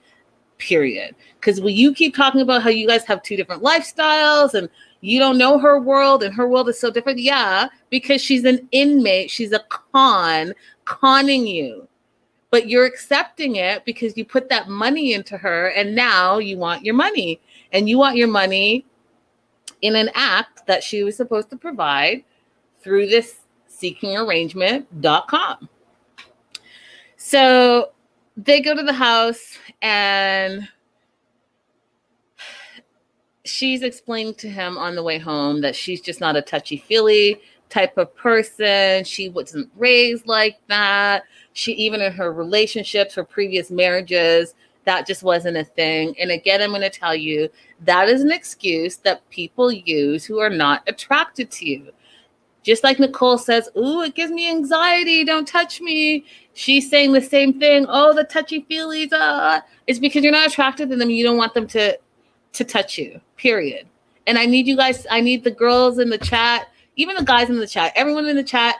Period. 0.57 1.15
Because 1.39 1.61
when 1.61 1.73
you 1.73 1.93
keep 1.93 2.13
talking 2.13 2.41
about 2.41 2.61
how 2.61 2.69
you 2.69 2.85
guys 2.85 3.05
have 3.05 3.23
two 3.23 3.37
different 3.37 3.63
lifestyles 3.63 4.53
and 4.53 4.67
you 4.99 5.17
don't 5.17 5.37
know 5.37 5.57
her 5.57 5.79
world 5.79 6.21
and 6.21 6.35
her 6.35 6.49
world 6.49 6.67
is 6.67 6.77
so 6.77 6.91
different, 6.91 7.19
yeah, 7.19 7.69
because 7.89 8.21
she's 8.21 8.43
an 8.43 8.67
inmate, 8.73 9.31
she's 9.31 9.53
a 9.53 9.63
con, 9.69 10.53
conning 10.83 11.47
you. 11.47 11.87
But 12.51 12.67
you're 12.67 12.85
accepting 12.85 13.55
it 13.55 13.85
because 13.85 14.17
you 14.17 14.25
put 14.25 14.49
that 14.49 14.67
money 14.67 15.13
into 15.13 15.37
her, 15.37 15.67
and 15.67 15.95
now 15.95 16.39
you 16.39 16.57
want 16.57 16.83
your 16.83 16.95
money, 16.95 17.39
and 17.71 17.87
you 17.87 17.97
want 17.97 18.17
your 18.17 18.27
money 18.27 18.85
in 19.81 19.95
an 19.95 20.09
act 20.13 20.67
that 20.67 20.83
she 20.83 21.03
was 21.03 21.15
supposed 21.15 21.49
to 21.51 21.55
provide 21.55 22.25
through 22.81 23.07
this 23.07 23.37
seekingarrangement.com. 23.69 25.69
So 27.29 27.91
they 28.37 28.59
go 28.59 28.73
to 28.75 28.81
the 28.81 28.91
house 28.91 29.59
and 29.83 30.67
she's 33.45 33.83
explaining 33.83 34.33
to 34.33 34.49
him 34.49 34.79
on 34.79 34.95
the 34.95 35.03
way 35.03 35.19
home 35.19 35.61
that 35.61 35.75
she's 35.75 36.01
just 36.01 36.19
not 36.19 36.35
a 36.35 36.41
touchy 36.41 36.77
feely 36.77 37.39
type 37.69 37.95
of 37.99 38.15
person. 38.15 39.03
She 39.03 39.29
wasn't 39.29 39.69
raised 39.77 40.25
like 40.25 40.57
that. 40.69 41.25
She, 41.53 41.73
even 41.73 42.01
in 42.01 42.11
her 42.13 42.33
relationships, 42.33 43.13
her 43.13 43.23
previous 43.23 43.69
marriages, 43.69 44.55
that 44.85 45.05
just 45.05 45.21
wasn't 45.21 45.57
a 45.57 45.63
thing. 45.63 46.15
And 46.19 46.31
again, 46.31 46.63
I'm 46.63 46.71
going 46.71 46.81
to 46.81 46.89
tell 46.89 47.15
you 47.15 47.47
that 47.81 48.09
is 48.09 48.23
an 48.23 48.31
excuse 48.31 48.97
that 48.97 49.29
people 49.29 49.71
use 49.71 50.25
who 50.25 50.39
are 50.39 50.49
not 50.49 50.81
attracted 50.87 51.51
to 51.51 51.69
you. 51.69 51.91
Just 52.63 52.83
like 52.83 52.99
Nicole 52.99 53.37
says, 53.37 53.69
Ooh, 53.77 54.01
it 54.01 54.15
gives 54.15 54.31
me 54.31 54.49
anxiety. 54.49 55.23
Don't 55.23 55.47
touch 55.47 55.79
me. 55.81 56.25
She's 56.53 56.89
saying 56.89 57.13
the 57.13 57.21
same 57.21 57.59
thing. 57.59 57.85
Oh, 57.87 58.13
the 58.13 58.25
touchy 58.25 58.65
feelies. 58.69 59.13
Uh, 59.13 59.61
it's 59.87 59.99
because 59.99 60.23
you're 60.23 60.33
not 60.33 60.47
attracted 60.47 60.89
to 60.89 60.95
them. 60.97 61.09
You 61.09 61.23
don't 61.23 61.37
want 61.37 61.53
them 61.53 61.67
to 61.67 61.97
to 62.53 62.63
touch 62.63 62.97
you, 62.97 63.21
period. 63.37 63.87
And 64.27 64.37
I 64.37 64.45
need 64.45 64.67
you 64.67 64.75
guys, 64.75 65.07
I 65.09 65.21
need 65.21 65.43
the 65.43 65.51
girls 65.51 65.99
in 65.99 66.09
the 66.09 66.17
chat, 66.17 66.67
even 66.95 67.15
the 67.15 67.23
guys 67.23 67.49
in 67.49 67.59
the 67.59 67.67
chat, 67.67 67.93
everyone 67.95 68.27
in 68.27 68.35
the 68.35 68.43
chat 68.43 68.77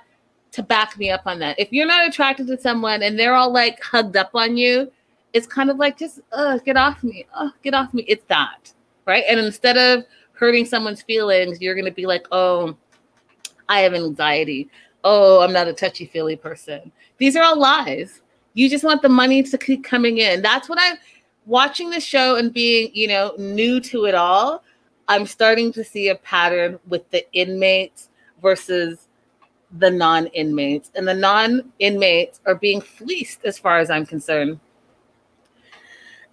to 0.51 0.63
back 0.63 0.97
me 0.97 1.09
up 1.09 1.23
on 1.25 1.39
that. 1.39 1.59
If 1.59 1.71
you're 1.71 1.87
not 1.87 2.07
attracted 2.07 2.47
to 2.47 2.59
someone 2.59 3.03
and 3.03 3.17
they're 3.17 3.35
all 3.35 3.51
like 3.51 3.81
hugged 3.81 4.17
up 4.17 4.31
on 4.33 4.57
you, 4.57 4.91
it's 5.33 5.47
kind 5.47 5.69
of 5.69 5.77
like 5.77 5.97
just 5.97 6.19
uh, 6.31 6.57
get 6.59 6.77
off 6.77 7.03
me, 7.03 7.25
oh, 7.35 7.51
get 7.63 7.73
off 7.73 7.93
me. 7.93 8.03
It's 8.07 8.25
that, 8.25 8.73
right? 9.05 9.23
And 9.29 9.39
instead 9.39 9.77
of 9.77 10.05
hurting 10.33 10.65
someone's 10.65 11.01
feelings, 11.01 11.61
you're 11.61 11.75
gonna 11.75 11.91
be 11.91 12.05
like, 12.05 12.27
oh, 12.31 12.75
I 13.69 13.79
have 13.81 13.93
anxiety. 13.93 14.69
Oh, 15.03 15.41
I'm 15.41 15.53
not 15.53 15.67
a 15.67 15.73
touchy 15.73 16.05
feely 16.05 16.35
person. 16.35 16.91
These 17.17 17.35
are 17.37 17.43
all 17.43 17.57
lies. 17.57 18.21
You 18.53 18.69
just 18.69 18.83
want 18.83 19.01
the 19.01 19.09
money 19.09 19.43
to 19.43 19.57
keep 19.57 19.83
coming 19.83 20.17
in. 20.17 20.41
That's 20.41 20.67
what 20.67 20.79
I'm 20.81 20.97
watching 21.45 21.89
the 21.89 22.01
show 22.01 22.35
and 22.35 22.51
being, 22.51 22.89
you 22.93 23.07
know, 23.07 23.33
new 23.37 23.79
to 23.81 24.05
it 24.05 24.15
all. 24.15 24.63
I'm 25.07 25.25
starting 25.25 25.71
to 25.73 25.83
see 25.83 26.09
a 26.09 26.15
pattern 26.15 26.79
with 26.87 27.09
the 27.11 27.25
inmates 27.33 28.09
versus 28.41 29.07
the 29.77 29.89
non 29.89 30.27
inmates. 30.27 30.91
And 30.95 31.07
the 31.07 31.13
non 31.13 31.71
inmates 31.79 32.41
are 32.45 32.55
being 32.55 32.81
fleeced 32.81 33.45
as 33.45 33.57
far 33.57 33.79
as 33.79 33.89
I'm 33.89 34.05
concerned. 34.05 34.59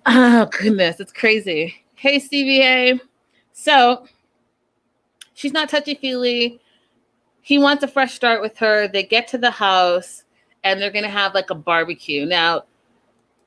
Oh 0.07 0.49
goodness, 0.59 1.01
it's 1.01 1.12
crazy. 1.12 1.75
Hey 1.94 2.18
CVA. 2.18 3.01
So 3.53 4.07
she's 5.35 5.53
not 5.53 5.68
touchy 5.68 5.94
feely. 5.94 6.61
He 7.46 7.59
wants 7.59 7.85
a 7.85 7.87
fresh 7.87 8.12
start 8.12 8.42
with 8.42 8.59
her. 8.59 8.88
They 8.88 9.04
get 9.04 9.28
to 9.28 9.38
the 9.38 9.52
house 9.52 10.24
and 10.64 10.82
they're 10.82 10.90
gonna 10.90 11.09
have 11.09 11.32
like 11.32 11.50
a 11.50 11.54
barbecue. 11.54 12.26
Now, 12.26 12.64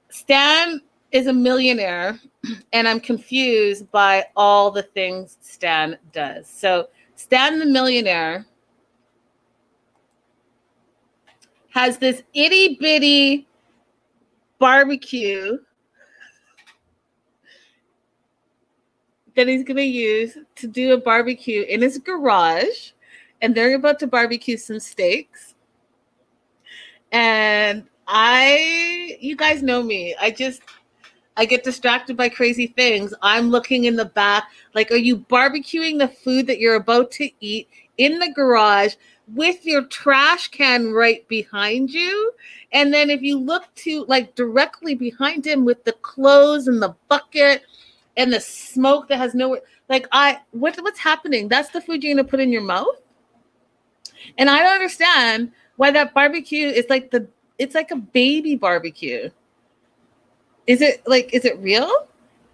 Stan 0.08 0.80
is 1.12 1.28
a 1.28 1.34
millionaire, 1.34 2.18
and 2.72 2.88
I'm 2.88 3.02
confused 3.02 3.92
by 3.92 4.24
all 4.38 4.72
the 4.72 4.84
things 4.84 5.38
Stan 5.42 5.98
does. 6.14 6.48
So 6.48 6.88
Stan 7.18 7.60
the 7.60 7.66
millionaire 7.66 8.46
has 11.72 11.98
this 11.98 12.24
itty 12.34 12.78
bitty 12.80 13.50
barbecue 14.60 15.58
that 19.36 19.50
he's 19.50 19.66
going 19.66 19.76
to 19.76 19.84
use 19.84 20.38
to 20.56 20.68
do 20.68 20.94
a 20.94 20.98
barbecue 20.98 21.64
in 21.64 21.82
his 21.82 21.98
garage. 21.98 22.92
And 23.42 23.56
they're 23.56 23.76
about 23.76 24.00
to 24.00 24.08
barbecue 24.08 24.58
some 24.58 24.80
steaks. 24.80 25.56
And 27.12 27.88
I, 28.08 29.18
you 29.20 29.36
guys 29.36 29.64
know 29.64 29.82
me. 29.82 30.16
I 30.20 30.32
just, 30.32 30.62
I 31.38 31.46
get 31.46 31.64
distracted 31.64 32.18
by 32.18 32.30
crazy 32.30 32.68
things. 32.68 33.14
I'm 33.22 33.50
looking 33.50 33.86
in 33.86 33.96
the 33.96 34.06
back, 34.06 34.50
like, 34.74 34.92
are 34.92 34.98
you 34.98 35.18
barbecuing 35.18 35.98
the 35.98 36.08
food 36.08 36.48
that 36.48 36.60
you're 36.60 36.76
about 36.76 37.12
to 37.12 37.30
eat 37.40 37.70
in 37.98 38.20
the 38.20 38.32
garage 38.34 38.96
with 39.34 39.66
your 39.66 39.84
trash 39.86 40.50
can 40.50 40.92
right 40.92 41.28
behind 41.28 41.92
you? 41.92 42.34
And 42.72 42.94
then 42.94 43.10
if 43.10 43.22
you 43.22 43.40
look 43.40 43.74
to 43.76 44.06
like 44.08 44.36
directly 44.36 44.96
behind 44.96 45.46
him 45.46 45.66
with 45.66 45.84
the 45.84 45.94
clothes 45.94 46.68
and 46.68 46.82
the 46.82 46.96
bucket 47.08 47.64
and 48.18 48.34
the 48.34 48.40
smoke 48.40 49.08
that 49.08 49.18
has 49.18 49.34
no 49.34 49.60
like 49.88 50.08
I 50.12 50.40
what 50.52 50.76
what's 50.82 51.00
happening? 51.00 51.48
That's 51.48 51.70
the 51.70 51.82
food 51.82 52.04
you're 52.04 52.16
gonna 52.16 52.28
put 52.28 52.40
in 52.40 52.52
your 52.52 52.62
mouth. 52.62 53.02
And 54.38 54.50
I 54.50 54.60
don't 54.60 54.74
understand 54.74 55.52
why 55.78 55.92
that 55.92 56.14
barbecue 56.14 56.68
is 56.68 56.86
like 56.90 57.12
the 57.12 57.28
it's 57.58 57.76
like 57.76 57.92
a 57.92 57.96
baby 57.96 58.56
barbecue. 58.56 59.30
Is 60.68 60.82
it 60.82 61.02
like 61.08 61.34
is 61.34 61.46
it 61.46 61.58
real? 61.60 62.08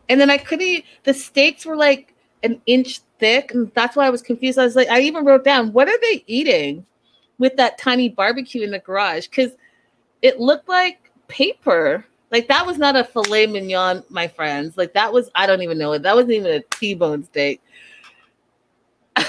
And 0.10 0.20
then 0.22 0.30
I 0.30 0.38
couldn't 0.38 0.84
the 1.04 1.14
steaks 1.14 1.66
were 1.66 1.76
like 1.76 2.14
an 2.44 2.62
inch 2.66 3.00
thick, 3.20 3.54
and 3.54 3.72
that's 3.74 3.96
why 3.96 4.06
I 4.06 4.10
was 4.10 4.22
confused. 4.22 4.60
I 4.60 4.66
was 4.66 4.76
like, 4.76 4.90
I 4.90 5.02
even 5.02 5.26
wrote 5.26 5.44
down 5.44 5.74
what 5.74 5.88
are 5.88 6.00
they 6.02 6.24
eating 6.28 6.86
with 7.38 7.56
that 7.58 7.78
tiny 7.78 8.10
barbecue 8.10 8.64
in 8.64 8.72
the 8.72 8.80
garage? 8.80 9.28
Because 9.28 9.52
it 10.22 10.40
looked 10.40 10.70
like 10.70 11.12
paper. 11.28 12.06
Like 12.32 12.48
that 12.48 12.66
was 12.66 12.78
not 12.78 12.96
a 12.96 13.04
filet 13.04 13.48
mignon, 13.48 14.04
my 14.10 14.28
friends. 14.28 14.78
Like 14.78 14.94
that 14.94 15.12
was 15.12 15.30
I 15.36 15.46
don't 15.46 15.62
even 15.62 15.78
know 15.78 15.94
it. 15.94 16.02
That 16.04 16.16
wasn't 16.16 16.34
even 16.34 16.52
a 16.52 16.62
T-bone 16.76 17.24
steak. 17.24 17.62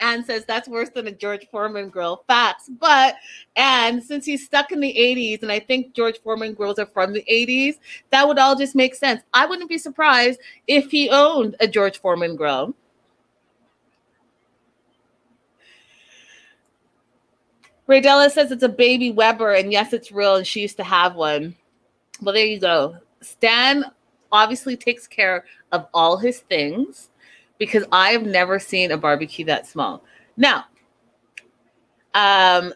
Anne 0.00 0.24
says 0.24 0.44
that's 0.44 0.68
worse 0.68 0.88
than 0.90 1.06
a 1.06 1.12
George 1.12 1.46
Foreman 1.50 1.88
grill. 1.90 2.24
Facts. 2.26 2.70
But 2.80 3.16
and 3.56 4.02
since 4.02 4.24
he's 4.24 4.44
stuck 4.44 4.72
in 4.72 4.80
the 4.80 4.92
80s, 4.92 5.42
and 5.42 5.52
I 5.52 5.60
think 5.60 5.94
George 5.94 6.20
Foreman 6.22 6.54
grills 6.54 6.78
are 6.78 6.86
from 6.86 7.12
the 7.12 7.24
80s, 7.30 7.74
that 8.10 8.26
would 8.26 8.38
all 8.38 8.56
just 8.56 8.74
make 8.74 8.94
sense. 8.94 9.22
I 9.32 9.46
wouldn't 9.46 9.68
be 9.68 9.78
surprised 9.78 10.40
if 10.66 10.90
he 10.90 11.10
owned 11.10 11.56
a 11.60 11.68
George 11.68 12.00
Foreman 12.00 12.36
grill. 12.36 12.74
Raydella 17.88 18.30
says 18.30 18.52
it's 18.52 18.62
a 18.62 18.68
baby 18.68 19.10
Weber, 19.10 19.52
and 19.52 19.72
yes, 19.72 19.92
it's 19.92 20.12
real, 20.12 20.36
and 20.36 20.46
she 20.46 20.60
used 20.60 20.76
to 20.76 20.84
have 20.84 21.16
one. 21.16 21.56
Well, 22.22 22.34
there 22.34 22.46
you 22.46 22.60
go. 22.60 22.96
Stan 23.20 23.84
obviously 24.30 24.76
takes 24.76 25.08
care 25.08 25.44
of 25.72 25.88
all 25.92 26.16
his 26.16 26.38
things 26.40 27.09
because 27.60 27.84
I 27.92 28.10
have 28.12 28.24
never 28.24 28.58
seen 28.58 28.90
a 28.90 28.96
barbecue 28.96 29.44
that 29.44 29.68
small. 29.68 30.02
Now, 30.36 30.64
um, 32.14 32.72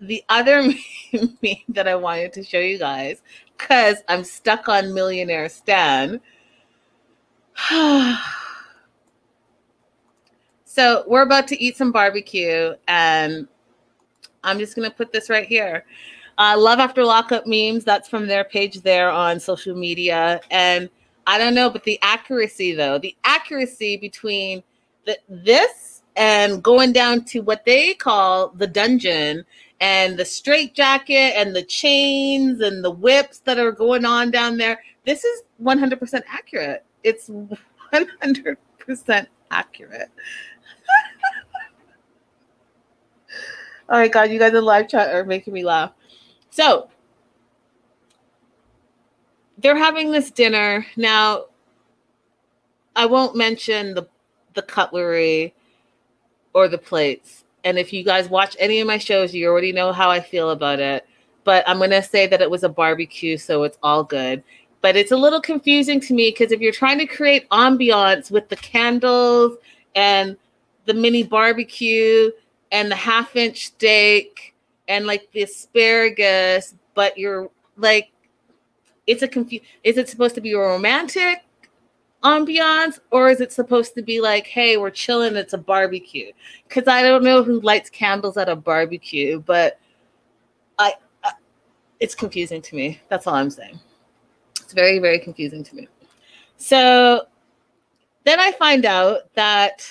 the 0.00 0.22
other 0.28 0.62
meme 1.12 1.56
that 1.68 1.88
I 1.88 1.96
wanted 1.96 2.32
to 2.34 2.44
show 2.44 2.60
you 2.60 2.78
guys, 2.78 3.20
because 3.58 3.96
I'm 4.08 4.22
stuck 4.22 4.68
on 4.68 4.94
Millionaire 4.94 5.48
Stan. 5.48 6.20
so 10.64 11.04
we're 11.08 11.22
about 11.22 11.48
to 11.48 11.60
eat 11.60 11.76
some 11.76 11.90
barbecue, 11.90 12.74
and 12.86 13.48
I'm 14.44 14.60
just 14.60 14.76
going 14.76 14.88
to 14.88 14.96
put 14.96 15.12
this 15.12 15.28
right 15.28 15.48
here. 15.48 15.84
Uh, 16.38 16.54
Love 16.56 16.78
After 16.78 17.04
Lockup 17.04 17.44
memes, 17.48 17.82
that's 17.84 18.08
from 18.08 18.28
their 18.28 18.44
page 18.44 18.82
there 18.82 19.10
on 19.10 19.40
social 19.40 19.76
media. 19.76 20.40
And 20.48 20.88
I 21.26 21.38
don't 21.38 21.54
know, 21.54 21.70
but 21.70 21.84
the 21.84 21.98
accuracy, 22.02 22.72
though, 22.72 22.98
the 22.98 23.16
accuracy 23.24 23.96
between 23.96 24.62
the, 25.06 25.18
this 25.28 26.02
and 26.16 26.62
going 26.62 26.92
down 26.92 27.24
to 27.24 27.40
what 27.40 27.64
they 27.64 27.94
call 27.94 28.48
the 28.50 28.66
dungeon 28.66 29.44
and 29.80 30.16
the 30.16 30.24
straight 30.24 30.74
jacket 30.74 31.34
and 31.36 31.54
the 31.54 31.62
chains 31.62 32.60
and 32.60 32.84
the 32.84 32.90
whips 32.90 33.38
that 33.40 33.58
are 33.58 33.72
going 33.72 34.04
on 34.04 34.30
down 34.30 34.56
there, 34.56 34.82
this 35.06 35.24
is 35.24 35.42
100% 35.62 36.22
accurate. 36.28 36.84
It's 37.02 37.28
100% 37.28 39.26
accurate. 39.50 40.10
Oh 43.88 43.98
my 43.98 44.08
god, 44.08 44.30
you 44.30 44.38
guys 44.38 44.54
in 44.54 44.64
live 44.64 44.88
chat 44.88 45.14
are 45.14 45.24
making 45.24 45.52
me 45.52 45.64
laugh. 45.64 45.92
So 46.48 46.88
they're 49.62 49.76
having 49.76 50.10
this 50.10 50.30
dinner 50.30 50.86
now. 50.96 51.46
I 52.94 53.06
won't 53.06 53.36
mention 53.36 53.94
the 53.94 54.06
the 54.54 54.62
cutlery 54.62 55.54
or 56.52 56.68
the 56.68 56.78
plates. 56.78 57.44
And 57.64 57.78
if 57.78 57.92
you 57.92 58.04
guys 58.04 58.28
watch 58.28 58.56
any 58.58 58.80
of 58.80 58.86
my 58.86 58.98
shows, 58.98 59.32
you 59.32 59.48
already 59.48 59.72
know 59.72 59.92
how 59.92 60.10
I 60.10 60.20
feel 60.20 60.50
about 60.50 60.80
it. 60.80 61.06
But 61.44 61.66
I'm 61.68 61.78
gonna 61.78 62.02
say 62.02 62.26
that 62.26 62.42
it 62.42 62.50
was 62.50 62.64
a 62.64 62.68
barbecue, 62.68 63.38
so 63.38 63.62
it's 63.62 63.78
all 63.82 64.04
good. 64.04 64.42
But 64.80 64.96
it's 64.96 65.12
a 65.12 65.16
little 65.16 65.40
confusing 65.40 66.00
to 66.00 66.14
me 66.14 66.30
because 66.30 66.52
if 66.52 66.60
you're 66.60 66.72
trying 66.72 66.98
to 66.98 67.06
create 67.06 67.48
ambiance 67.50 68.30
with 68.30 68.48
the 68.48 68.56
candles 68.56 69.56
and 69.94 70.36
the 70.86 70.94
mini 70.94 71.22
barbecue 71.22 72.30
and 72.72 72.90
the 72.90 72.96
half 72.96 73.36
inch 73.36 73.66
steak 73.66 74.54
and 74.88 75.06
like 75.06 75.30
the 75.32 75.42
asparagus, 75.42 76.74
but 76.94 77.16
you're 77.16 77.48
like, 77.76 78.11
it's 79.06 79.22
a 79.22 79.28
confuse. 79.28 79.62
Is 79.84 79.98
it 79.98 80.08
supposed 80.08 80.34
to 80.36 80.40
be 80.40 80.52
a 80.52 80.58
romantic 80.58 81.44
ambiance 82.22 83.00
or 83.10 83.28
is 83.28 83.40
it 83.40 83.52
supposed 83.52 83.94
to 83.94 84.02
be 84.02 84.20
like, 84.20 84.46
hey, 84.46 84.76
we're 84.76 84.90
chilling, 84.90 85.36
it's 85.36 85.52
a 85.52 85.58
barbecue? 85.58 86.32
Because 86.68 86.88
I 86.88 87.02
don't 87.02 87.24
know 87.24 87.42
who 87.42 87.60
lights 87.60 87.90
candles 87.90 88.36
at 88.36 88.48
a 88.48 88.56
barbecue, 88.56 89.40
but 89.40 89.78
I, 90.78 90.94
I, 91.24 91.32
it's 92.00 92.14
confusing 92.14 92.62
to 92.62 92.76
me. 92.76 93.00
That's 93.08 93.26
all 93.26 93.34
I'm 93.34 93.50
saying. 93.50 93.80
It's 94.60 94.72
very, 94.72 94.98
very 94.98 95.18
confusing 95.18 95.64
to 95.64 95.76
me. 95.76 95.88
So 96.56 97.26
then 98.24 98.38
I 98.38 98.52
find 98.52 98.84
out 98.84 99.34
that 99.34 99.86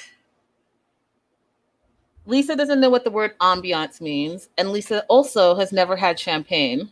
Lisa 2.26 2.56
doesn't 2.56 2.80
know 2.80 2.89
what 2.89 3.04
the 3.04 3.12
word 3.12 3.38
ambiance 3.39 4.00
means, 4.00 4.50
and 4.58 4.71
Lisa 4.71 5.04
also 5.10 5.56
has 5.56 5.71
never 5.71 5.95
had 5.95 6.19
champagne. 6.19 6.89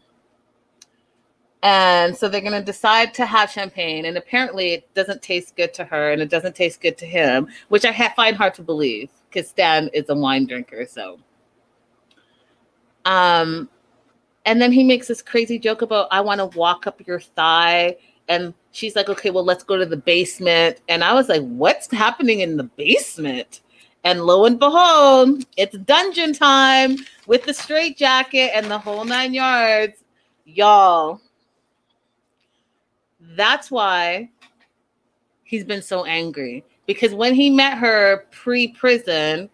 And 1.61 2.15
so 2.15 2.29
they're 2.29 2.39
going 2.39 2.53
to 2.53 2.63
decide 2.63 3.13
to 3.15 3.25
have 3.25 3.51
champagne, 3.51 4.05
and 4.05 4.17
apparently 4.17 4.73
it 4.73 4.93
doesn't 4.93 5.21
taste 5.21 5.57
good 5.57 5.73
to 5.73 5.83
her, 5.83 6.11
and 6.11 6.21
it 6.21 6.29
doesn't 6.29 6.55
taste 6.55 6.79
good 6.79 6.97
to 6.99 7.05
him, 7.05 7.47
which 7.67 7.83
I 7.83 7.91
ha- 7.91 8.13
find 8.15 8.37
hard 8.37 8.53
to 8.55 8.61
believe 8.61 9.09
because 9.29 9.49
Stan 9.49 9.89
is 9.93 10.05
a 10.07 10.15
wine 10.15 10.45
drinker. 10.45 10.85
So, 10.85 11.19
um, 13.03 13.69
and 14.45 14.61
then 14.61 14.71
he 14.71 14.85
makes 14.85 15.09
this 15.09 15.21
crazy 15.21 15.59
joke 15.59 15.81
about 15.81 16.07
I 16.11 16.21
want 16.21 16.39
to 16.39 16.57
walk 16.57 16.87
up 16.87 17.05
your 17.05 17.19
thigh, 17.19 17.97
and 18.29 18.53
she's 18.71 18.95
like, 18.95 19.09
okay, 19.09 19.29
well 19.29 19.43
let's 19.43 19.63
go 19.63 19.75
to 19.75 19.85
the 19.85 19.97
basement, 19.97 20.79
and 20.87 21.03
I 21.03 21.13
was 21.13 21.27
like, 21.27 21.41
what's 21.41 21.91
happening 21.91 22.39
in 22.39 22.55
the 22.55 22.63
basement? 22.63 23.61
And 24.05 24.23
lo 24.23 24.45
and 24.45 24.57
behold, 24.57 25.43
it's 25.57 25.77
dungeon 25.79 26.31
time 26.31 26.95
with 27.27 27.43
the 27.43 27.53
straight 27.53 27.97
jacket 27.97 28.51
and 28.53 28.71
the 28.71 28.79
whole 28.79 29.03
nine 29.03 29.33
yards. 29.33 30.05
Y'all, 30.45 31.19
that's 33.35 33.69
why 33.69 34.29
he's 35.43 35.63
been 35.63 35.81
so 35.81 36.05
angry. 36.05 36.63
Because 36.85 37.13
when 37.13 37.33
he 37.33 37.49
met 37.49 37.77
her 37.77 38.25
pre 38.31 38.69
prison, 38.69 39.49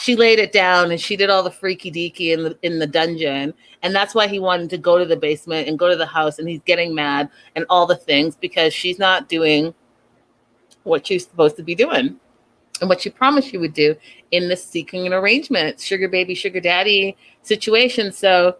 she 0.00 0.16
laid 0.16 0.38
it 0.38 0.52
down 0.52 0.90
and 0.90 1.00
she 1.00 1.16
did 1.16 1.30
all 1.30 1.42
the 1.42 1.50
freaky 1.50 1.90
deaky 1.90 2.32
in 2.32 2.42
the 2.42 2.58
in 2.62 2.78
the 2.78 2.86
dungeon 2.86 3.54
and 3.82 3.94
that's 3.94 4.14
why 4.14 4.26
he 4.26 4.38
wanted 4.38 4.68
to 4.70 4.76
go 4.76 4.98
to 4.98 5.06
the 5.06 5.16
basement 5.16 5.68
and 5.68 5.78
go 5.78 5.88
to 5.88 5.96
the 5.96 6.04
house 6.04 6.38
and 6.38 6.48
he's 6.48 6.60
getting 6.64 6.94
mad 6.94 7.30
and 7.54 7.64
all 7.70 7.86
the 7.86 7.96
things 7.96 8.36
because 8.36 8.74
she's 8.74 8.98
not 8.98 9.28
doing 9.28 9.72
what 10.82 11.06
she's 11.06 11.24
supposed 11.24 11.56
to 11.56 11.62
be 11.62 11.74
doing 11.74 12.18
and 12.80 12.90
what 12.90 13.00
she 13.00 13.08
promised 13.08 13.48
she 13.48 13.56
would 13.56 13.72
do 13.72 13.94
in 14.32 14.48
this 14.48 14.64
seeking 14.64 15.06
an 15.06 15.12
arrangement 15.12 15.80
sugar 15.80 16.08
baby 16.08 16.34
sugar 16.34 16.60
daddy 16.60 17.16
situation 17.42 18.12
so 18.12 18.56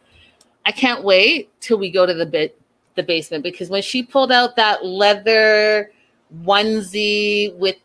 i 0.64 0.72
can't 0.72 1.04
wait 1.04 1.50
till 1.60 1.78
we 1.78 1.90
go 1.90 2.06
to 2.06 2.14
the 2.14 2.24
bit 2.24 2.58
the 2.94 3.02
basement 3.02 3.42
because 3.42 3.70
when 3.70 3.82
she 3.82 4.02
pulled 4.02 4.32
out 4.32 4.56
that 4.56 4.84
leather 4.84 5.90
onesie 6.42 7.54
with 7.56 7.76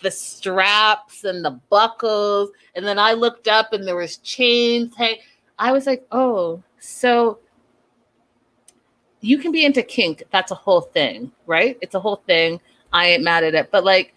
the 0.00 0.10
straps 0.10 1.24
and 1.24 1.44
the 1.44 1.50
buckles 1.70 2.50
and 2.74 2.86
then 2.86 2.98
i 2.98 3.12
looked 3.12 3.48
up 3.48 3.72
and 3.72 3.86
there 3.86 3.96
was 3.96 4.18
chains 4.18 4.94
hey 4.96 5.20
i 5.58 5.72
was 5.72 5.86
like 5.86 6.06
oh 6.12 6.62
so 6.78 7.38
you 9.20 9.38
can 9.38 9.50
be 9.50 9.64
into 9.64 9.82
kink 9.82 10.22
that's 10.30 10.52
a 10.52 10.54
whole 10.54 10.82
thing 10.82 11.32
right? 11.46 11.78
It's 11.80 11.94
a 11.94 12.00
whole 12.00 12.22
thing. 12.26 12.60
I 12.92 13.08
ain't 13.08 13.24
mad 13.24 13.44
at 13.44 13.54
it 13.54 13.70
but 13.70 13.84
like 13.84 14.14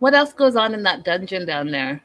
what 0.00 0.14
else 0.14 0.32
goes 0.32 0.56
on 0.56 0.74
in 0.74 0.82
that 0.82 1.04
dungeon 1.04 1.46
down 1.46 1.70
there 1.70 2.02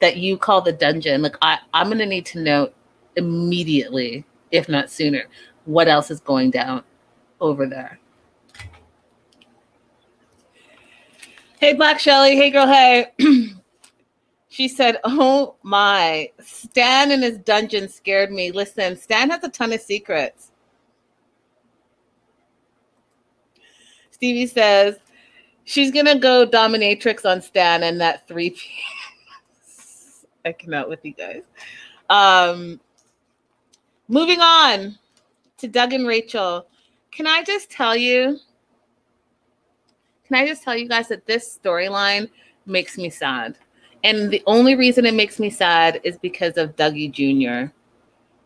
that 0.00 0.16
you 0.16 0.36
call 0.36 0.62
the 0.62 0.72
dungeon? 0.72 1.22
Like 1.22 1.36
I, 1.42 1.58
i'm 1.72 1.90
to 1.90 2.06
need 2.06 2.26
to 2.26 2.40
know 2.40 2.70
immediately 3.16 4.24
if 4.50 4.68
not 4.68 4.90
sooner. 4.90 5.24
What 5.64 5.88
else 5.88 6.10
is 6.10 6.20
going 6.20 6.50
down 6.50 6.82
over 7.40 7.66
there? 7.66 7.98
Hey 11.58 11.74
black 11.74 12.00
shelly. 12.00 12.36
Hey 12.36 12.50
girl. 12.50 12.66
Hey. 12.66 13.12
She 14.52 14.66
said 14.66 14.96
oh 15.04 15.54
my. 15.62 16.32
Stan 16.40 17.12
in 17.12 17.22
his 17.22 17.38
dungeon 17.38 17.88
scared 17.88 18.32
me. 18.32 18.50
Listen 18.50 18.96
stan 18.96 19.30
has 19.30 19.44
a 19.44 19.48
ton 19.48 19.72
of 19.72 19.80
secrets. 19.80 20.50
Stevie 24.10 24.48
says 24.48 24.96
She's 25.64 25.92
gonna 25.92 26.18
go 26.18 26.44
dominatrix 26.44 27.24
on 27.24 27.40
Stan 27.40 27.84
and 27.84 28.00
that 28.00 28.26
3 28.26 28.50
p.m. 28.50 30.24
I 30.44 30.52
cannot 30.52 30.88
with 30.88 31.04
you 31.04 31.12
guys. 31.12 31.42
Um 32.08 32.80
moving 34.10 34.40
on 34.40 34.98
to 35.58 35.68
Doug 35.68 35.92
and 35.92 36.06
Rachel. 36.06 36.66
Can 37.12 37.26
I 37.26 37.42
just 37.42 37.70
tell 37.70 37.96
you? 37.96 38.38
Can 40.26 40.36
I 40.36 40.46
just 40.46 40.62
tell 40.62 40.76
you 40.76 40.88
guys 40.88 41.08
that 41.08 41.26
this 41.26 41.58
storyline 41.62 42.28
makes 42.66 42.98
me 42.98 43.08
sad? 43.08 43.56
And 44.02 44.30
the 44.30 44.42
only 44.46 44.74
reason 44.74 45.06
it 45.06 45.14
makes 45.14 45.38
me 45.38 45.48
sad 45.48 46.00
is 46.04 46.18
because 46.18 46.56
of 46.56 46.76
Dougie 46.76 47.10
Jr. 47.10 47.72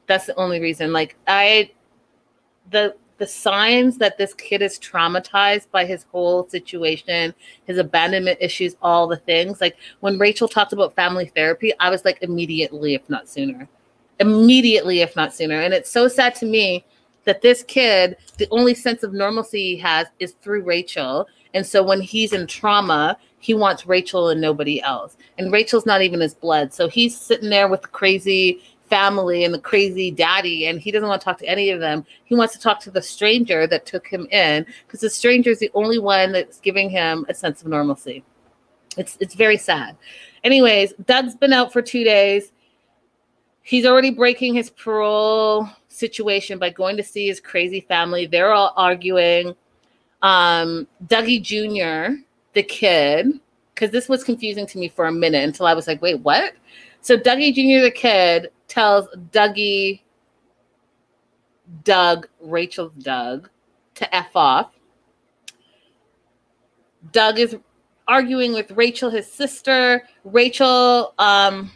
That's 0.07 0.27
the 0.27 0.37
only 0.37 0.61
reason. 0.61 0.93
Like 0.93 1.17
I 1.27 1.71
the 2.71 2.95
the 3.19 3.27
signs 3.27 3.97
that 3.99 4.19
this 4.19 4.35
kid 4.35 4.61
is 4.61 4.79
traumatized 4.79 5.71
by 5.71 5.87
his 5.87 6.05
whole 6.11 6.49
situation, 6.49 7.33
his 7.65 7.79
abandonment 7.79 8.39
issues, 8.41 8.77
all 8.83 9.07
the 9.07 9.17
things. 9.17 9.61
Like 9.61 9.77
when 10.01 10.19
Rachel 10.19 10.49
talked 10.49 10.73
about 10.73 10.95
family 10.95 11.27
therapy, 11.27 11.73
I 11.79 11.91
was 11.91 12.05
like, 12.05 12.19
immediately, 12.23 12.95
if 12.95 13.09
not 13.09 13.29
sooner. 13.29 13.69
Immediately, 14.21 15.01
if 15.01 15.17
not 15.17 15.35
sooner. 15.35 15.61
And 15.61 15.75
it's 15.75 15.91
so 15.91 16.09
sad 16.09 16.35
to 16.37 16.47
me 16.47 16.85
that 17.25 17.43
this 17.43 17.63
kid, 17.63 18.17
the 18.39 18.49
only 18.51 18.75
sense 18.75 19.03
of 19.03 19.13
normalcy 19.13 19.75
he 19.75 19.77
has 19.79 20.07
is 20.19 20.33
through 20.43 20.63
Rachel. 20.63 21.27
And 21.55 21.67
so 21.67 21.83
when 21.83 22.01
he's 22.01 22.33
in 22.33 22.47
trauma, 22.47 23.17
he 23.41 23.55
wants 23.55 23.87
Rachel 23.87 24.29
and 24.29 24.41
nobody 24.41 24.81
else. 24.83 25.17
And 25.39 25.53
Rachel's 25.53 25.87
not 25.87 26.03
even 26.03 26.21
his 26.21 26.35
blood. 26.35 26.73
So 26.73 26.89
he's 26.89 27.19
sitting 27.19 27.51
there 27.51 27.69
with 27.69 27.83
the 27.83 27.89
crazy 27.89 28.63
family 28.91 29.45
and 29.45 29.55
the 29.55 29.59
crazy 29.59 30.11
daddy 30.11 30.67
and 30.67 30.81
he 30.81 30.91
doesn't 30.91 31.09
want 31.09 31.21
to 31.21 31.25
talk 31.25 31.39
to 31.39 31.47
any 31.47 31.71
of 31.71 31.81
them 31.81 32.05
he 32.25 32.35
wants 32.35 32.53
to 32.53 32.61
talk 32.61 32.79
to 32.79 32.91
the 32.91 33.01
stranger 33.01 33.67
that 33.67 33.87
took 33.87 34.07
him 34.07 34.27
in 34.31 34.65
because 34.87 35.01
the 35.01 35.09
stranger 35.09 35.51
is 35.51 35.59
the 35.59 35.71
only 35.75 35.99
one 35.99 36.33
that's 36.33 36.61
giving 36.61 36.91
him 36.91 37.25
a 37.29 37.35
sense 37.35 37.63
of 37.63 37.69
normalcy 37.69 38.23
it's 38.99 39.17
it's 39.21 39.35
very 39.35 39.57
sad 39.57 39.97
anyways 40.45 40.93
doug's 41.07 41.35
been 41.35 41.53
out 41.53 41.73
for 41.73 41.81
two 41.81 42.05
days 42.05 42.53
he's 43.65 43.85
already 43.85 44.11
breaking 44.11 44.55
his 44.55 44.71
parole 44.71 45.69
situation 45.89 46.59
by 46.59 46.71
going 46.71 46.97
to 46.97 47.03
see 47.03 47.27
his 47.27 47.41
crazy 47.41 47.81
family 47.81 48.27
they're 48.27 48.53
all 48.53 48.73
arguing 48.77 49.55
um 50.23 50.87
dougie 51.07 51.43
jr 51.43 52.15
the 52.53 52.63
kid 52.63 53.27
because 53.75 53.91
this 53.91 54.09
was 54.09 54.23
confusing 54.23 54.67
to 54.67 54.79
me 54.79 54.89
for 54.89 55.07
a 55.07 55.13
minute 55.13 55.43
until 55.43 55.67
i 55.67 55.75
was 55.75 55.89
like 55.89 56.01
wait 56.01 56.21
what 56.21 56.53
so 57.01 57.17
dougie 57.17 57.53
jr 57.53 57.83
the 57.83 57.91
kid 57.91 58.51
tells 58.75 59.07
Dougie, 59.31 60.01
Doug, 61.85 62.29
Rachel's 62.41 62.93
Doug, 62.99 63.49
to 63.95 64.15
F 64.15 64.35
off. 64.35 64.73
Doug 67.13 67.39
is 67.39 67.57
arguing 68.09 68.53
with 68.53 68.71
Rachel, 68.73 69.11
his 69.11 69.31
sister. 69.31 70.07
Rachel, 70.25 71.15
um, 71.19 71.71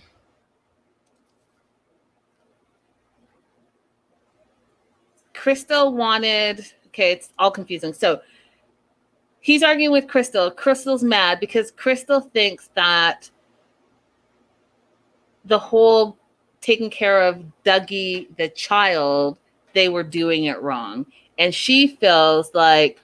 Crystal 5.48 5.94
wanted, 5.94 6.66
okay, 6.88 7.10
it's 7.10 7.30
all 7.38 7.50
confusing. 7.50 7.94
So 7.94 8.20
he's 9.40 9.62
arguing 9.62 9.92
with 9.92 10.06
Crystal. 10.06 10.50
Crystal's 10.50 11.02
mad 11.02 11.40
because 11.40 11.70
Crystal 11.70 12.20
thinks 12.20 12.68
that 12.74 13.30
the 15.46 15.58
whole 15.58 16.18
taking 16.60 16.90
care 16.90 17.22
of 17.22 17.42
Dougie, 17.64 18.28
the 18.36 18.50
child, 18.50 19.38
they 19.72 19.88
were 19.88 20.02
doing 20.02 20.44
it 20.44 20.60
wrong. 20.60 21.06
And 21.38 21.54
she 21.54 21.96
feels 21.96 22.52
like 22.52 23.00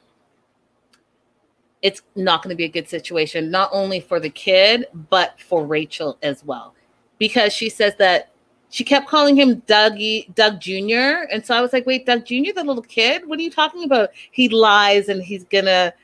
it's 1.81 2.03
not 2.15 2.43
going 2.43 2.53
to 2.53 2.59
be 2.59 2.65
a 2.65 2.69
good 2.69 2.91
situation, 2.91 3.51
not 3.51 3.71
only 3.73 4.01
for 4.01 4.21
the 4.21 4.29
kid, 4.29 4.85
but 5.09 5.41
for 5.41 5.65
Rachel 5.65 6.19
as 6.23 6.45
well. 6.45 6.75
Because 7.17 7.55
she 7.55 7.71
says 7.71 7.95
that 7.97 8.34
she 8.75 8.83
kept 8.83 9.07
calling 9.07 9.37
him 9.37 9.61
Dougie, 9.69 10.35
Doug 10.35 10.61
Jr. 10.61 11.31
And 11.31 11.47
so 11.47 11.55
I 11.55 11.61
was 11.61 11.73
like, 11.73 11.87
wait, 11.87 12.07
Doug 12.07 12.27
Jr., 12.27 12.51
the 12.57 12.65
little 12.65 12.83
kid? 12.83 13.25
What 13.25 13.39
are 13.39 13.43
you 13.43 13.51
talking 13.53 13.85
about? 13.85 14.11
He 14.33 14.49
lies 14.49 15.09
and 15.09 15.23
he's 15.23 15.45
going 15.45 15.67
to 15.67 15.95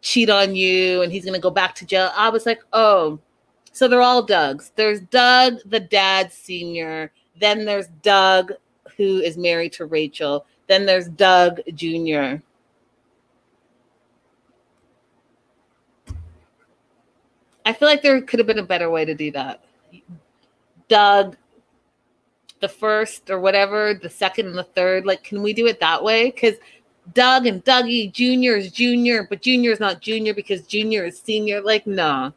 cheat 0.00 0.30
on 0.30 0.54
you 0.54 1.02
and 1.02 1.12
he's 1.12 1.26
going 1.26 1.34
to 1.34 1.40
go 1.42 1.50
back 1.50 1.74
to 1.74 1.84
jail. 1.84 2.10
I 2.16 2.30
was 2.30 2.46
like, 2.46 2.60
oh, 2.72 3.18
so 3.70 3.86
they're 3.86 4.00
all 4.00 4.22
Doug's. 4.22 4.72
There's 4.76 5.00
Doug, 5.00 5.58
the 5.66 5.78
dad 5.78 6.32
senior. 6.32 7.12
Then 7.38 7.66
there's 7.66 7.88
Doug, 8.02 8.52
who 8.96 9.18
is 9.18 9.36
married 9.36 9.74
to 9.74 9.84
Rachel. 9.84 10.46
Then 10.68 10.86
there's 10.86 11.08
Doug 11.10 11.60
Jr. 11.74 12.36
I 17.66 17.74
feel 17.74 17.88
like 17.88 18.00
there 18.00 18.22
could 18.22 18.38
have 18.38 18.46
been 18.46 18.58
a 18.58 18.62
better 18.62 18.88
way 18.88 19.04
to 19.04 19.14
do 19.14 19.30
that. 19.32 19.62
Doug, 20.88 21.36
the 22.60 22.68
first 22.68 23.30
or 23.30 23.40
whatever, 23.40 23.94
the 23.94 24.10
second 24.10 24.46
and 24.46 24.56
the 24.56 24.64
third. 24.64 25.06
Like, 25.06 25.22
can 25.22 25.42
we 25.42 25.52
do 25.52 25.66
it 25.66 25.80
that 25.80 26.02
way? 26.02 26.30
Because 26.30 26.54
Doug 27.14 27.46
and 27.46 27.64
Dougie, 27.64 28.12
Junior 28.12 28.56
is 28.56 28.72
Junior, 28.72 29.26
but 29.28 29.42
Junior 29.42 29.70
is 29.70 29.80
not 29.80 30.00
Junior 30.00 30.34
because 30.34 30.66
Junior 30.66 31.04
is 31.04 31.18
Senior. 31.18 31.60
Like, 31.60 31.86
no. 31.86 32.32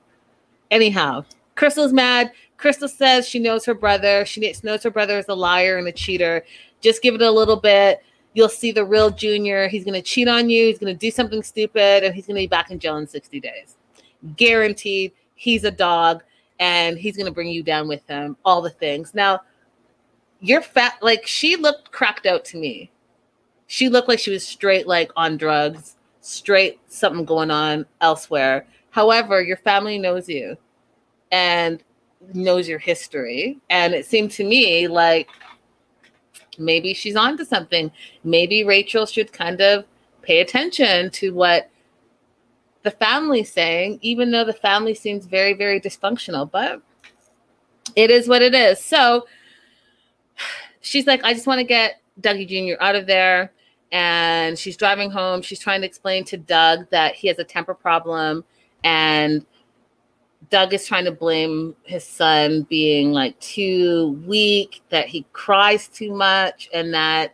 Anyhow, 0.69 1.25
Crystal's 1.55 1.93
mad. 1.93 2.31
Crystal 2.57 2.87
says 2.87 3.27
she 3.27 3.39
knows 3.39 3.65
her 3.65 3.73
brother. 3.73 4.25
She 4.25 4.53
knows 4.63 4.83
her 4.83 4.91
brother 4.91 5.17
is 5.17 5.27
a 5.27 5.35
liar 5.35 5.77
and 5.77 5.87
a 5.87 5.91
cheater. 5.91 6.45
Just 6.79 7.01
give 7.01 7.15
it 7.15 7.21
a 7.21 7.31
little 7.31 7.57
bit. 7.57 8.03
you'll 8.33 8.49
see 8.49 8.71
the 8.71 8.85
real 8.85 9.09
Junior. 9.09 9.67
He's 9.67 9.83
going 9.83 9.99
to 9.99 10.01
cheat 10.01 10.27
on 10.27 10.49
you. 10.49 10.67
He's 10.67 10.79
going 10.79 10.93
to 10.93 10.97
do 10.97 11.11
something 11.11 11.43
stupid, 11.43 12.03
and 12.03 12.15
he's 12.15 12.27
going 12.27 12.35
to 12.35 12.43
be 12.43 12.47
back 12.47 12.71
in 12.71 12.79
jail 12.79 12.97
in 12.97 13.07
60 13.07 13.39
days. 13.39 13.75
Guaranteed. 14.37 15.11
He's 15.35 15.63
a 15.63 15.71
dog, 15.71 16.23
and 16.59 16.97
he's 16.97 17.17
going 17.17 17.25
to 17.25 17.31
bring 17.33 17.49
you 17.49 17.63
down 17.63 17.87
with 17.87 18.07
him. 18.07 18.37
All 18.45 18.61
the 18.61 18.69
things. 18.69 19.13
Now, 19.13 19.41
you're 20.41 20.61
fat. 20.61 20.97
Like 21.01 21.25
she 21.25 21.55
looked 21.55 21.91
cracked 21.91 22.25
out 22.25 22.43
to 22.45 22.57
me. 22.57 22.91
She 23.67 23.87
looked 23.87 24.09
like 24.09 24.19
she 24.19 24.31
was 24.31 24.45
straight, 24.45 24.87
like 24.87 25.11
on 25.15 25.37
drugs, 25.37 25.95
straight 26.19 26.79
something 26.87 27.23
going 27.23 27.51
on 27.51 27.85
elsewhere. 28.01 28.67
However, 28.89 29.41
your 29.41 29.57
family 29.57 29.97
knows 29.97 30.27
you, 30.27 30.57
and 31.31 31.81
knows 32.33 32.67
your 32.67 32.79
history, 32.79 33.59
and 33.69 33.93
it 33.93 34.05
seemed 34.05 34.31
to 34.31 34.43
me 34.43 34.87
like 34.87 35.29
maybe 36.57 36.93
she's 36.93 37.15
onto 37.15 37.45
something. 37.45 37.91
Maybe 38.23 38.63
Rachel 38.63 39.05
should 39.05 39.31
kind 39.31 39.61
of 39.61 39.85
pay 40.21 40.41
attention 40.41 41.09
to 41.11 41.33
what 41.33 41.69
the 42.83 42.91
family's 42.91 43.51
saying, 43.51 43.99
even 44.01 44.31
though 44.31 44.43
the 44.43 44.53
family 44.53 44.93
seems 44.95 45.25
very, 45.25 45.53
very 45.53 45.79
dysfunctional. 45.79 46.49
But 46.49 46.81
it 47.95 48.11
is 48.11 48.27
what 48.27 48.41
it 48.41 48.53
is. 48.53 48.83
So 48.83 49.27
she's 50.81 51.07
like, 51.07 51.23
I 51.23 51.33
just 51.33 51.47
want 51.47 51.59
to 51.59 51.63
get 51.63 52.01
Dougie 52.19 52.47
Jr. 52.47 52.81
out 52.83 52.95
of 52.95 53.07
there. 53.07 53.51
And 53.93 54.57
she's 54.57 54.77
driving 54.77 55.11
home. 55.11 55.41
She's 55.41 55.59
trying 55.59 55.81
to 55.81 55.87
explain 55.87 56.23
to 56.25 56.37
Doug 56.37 56.89
that 56.91 57.15
he 57.15 57.27
has 57.27 57.39
a 57.39 57.43
temper 57.43 57.73
problem 57.73 58.43
and 58.83 59.45
Doug 60.49 60.73
is 60.73 60.85
trying 60.85 61.05
to 61.05 61.11
blame 61.11 61.75
his 61.83 62.03
son 62.03 62.63
being 62.63 63.11
like 63.11 63.39
too 63.39 64.21
weak, 64.27 64.81
that 64.89 65.07
he 65.07 65.25
cries 65.31 65.87
too 65.87 66.13
much, 66.13 66.69
and 66.73 66.93
that 66.93 67.33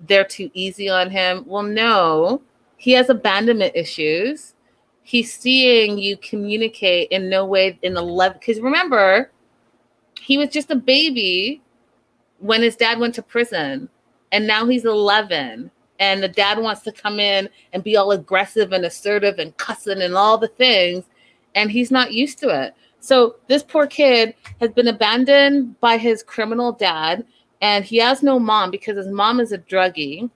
they're 0.00 0.24
too 0.24 0.50
easy 0.52 0.88
on 0.88 1.10
him. 1.10 1.44
Well, 1.46 1.62
no, 1.62 2.42
he 2.76 2.92
has 2.92 3.08
abandonment 3.08 3.76
issues. 3.76 4.54
He's 5.04 5.32
seeing 5.32 5.98
you 5.98 6.16
communicate 6.16 7.10
in 7.10 7.28
no 7.28 7.44
way 7.44 7.78
in 7.82 7.94
the 7.94 8.02
love. 8.02 8.34
Because 8.34 8.60
remember, 8.60 9.30
he 10.20 10.36
was 10.36 10.48
just 10.48 10.70
a 10.70 10.76
baby 10.76 11.62
when 12.44 12.60
his 12.60 12.76
dad 12.76 12.98
went 12.98 13.14
to 13.14 13.22
prison, 13.22 13.88
and 14.30 14.46
now 14.46 14.66
he's 14.66 14.84
11 14.84 15.70
and 15.98 16.22
the 16.22 16.28
dad 16.28 16.58
wants 16.58 16.82
to 16.82 16.92
come 16.92 17.18
in 17.18 17.48
and 17.72 17.82
be 17.82 17.96
all 17.96 18.10
aggressive 18.10 18.72
and 18.72 18.84
assertive 18.84 19.38
and 19.38 19.56
cussing 19.56 20.02
and 20.02 20.14
all 20.14 20.36
the 20.36 20.48
things 20.48 21.04
and 21.54 21.70
he's 21.70 21.90
not 21.90 22.12
used 22.12 22.38
to 22.40 22.48
it. 22.48 22.74
So 23.00 23.36
this 23.46 23.62
poor 23.62 23.86
kid 23.86 24.34
has 24.60 24.72
been 24.72 24.88
abandoned 24.88 25.78
by 25.80 25.96
his 25.96 26.22
criminal 26.22 26.72
dad, 26.72 27.24
and 27.60 27.84
he 27.84 27.98
has 27.98 28.22
no 28.22 28.38
mom 28.38 28.70
because 28.70 28.96
his 28.96 29.08
mom 29.08 29.40
is 29.40 29.52
a 29.52 29.58
druggie. 29.58 30.28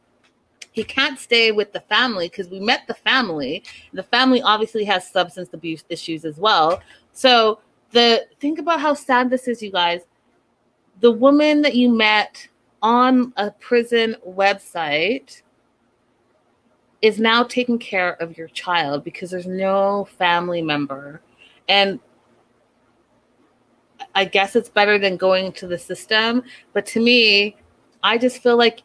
He 0.72 0.84
can't 0.84 1.18
stay 1.18 1.50
with 1.50 1.72
the 1.72 1.80
family 1.80 2.28
because 2.28 2.48
we 2.48 2.60
met 2.60 2.86
the 2.86 2.94
family. 2.94 3.64
The 3.92 4.02
family 4.02 4.40
obviously 4.42 4.84
has 4.84 5.10
substance 5.10 5.50
abuse 5.52 5.84
issues 5.88 6.24
as 6.24 6.36
well. 6.36 6.80
So 7.12 7.60
the 7.90 8.26
think 8.38 8.58
about 8.58 8.80
how 8.80 8.94
sad 8.94 9.30
this 9.30 9.48
is, 9.48 9.62
you 9.62 9.72
guys. 9.72 10.02
The 11.00 11.12
woman 11.12 11.62
that 11.62 11.74
you 11.74 11.90
met 11.90 12.48
on 12.82 13.32
a 13.36 13.50
prison 13.52 14.16
website 14.26 15.42
is 17.02 17.20
now 17.20 17.44
taking 17.44 17.78
care 17.78 18.14
of 18.14 18.36
your 18.36 18.48
child 18.48 19.04
because 19.04 19.30
there's 19.30 19.46
no 19.46 20.08
family 20.18 20.62
member. 20.62 21.20
And 21.68 22.00
I 24.14 24.24
guess 24.24 24.56
it's 24.56 24.68
better 24.68 24.98
than 24.98 25.16
going 25.16 25.52
to 25.52 25.66
the 25.66 25.78
system. 25.78 26.42
But 26.72 26.86
to 26.86 27.00
me, 27.00 27.56
I 28.02 28.18
just 28.18 28.42
feel 28.42 28.56
like 28.56 28.82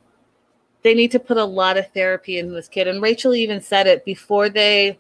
they 0.84 0.94
need 0.94 1.12
to 1.12 1.20
put 1.20 1.38
a 1.38 1.46
lot 1.46 1.78
of 1.78 1.92
therapy 1.94 2.38
in 2.38 2.54
this 2.54 2.68
kid. 2.68 2.88
And 2.88 3.02
Rachel 3.02 3.34
even 3.34 3.62
said 3.62 3.88
it 3.88 4.06
before 4.06 4.50
they 4.50 5.00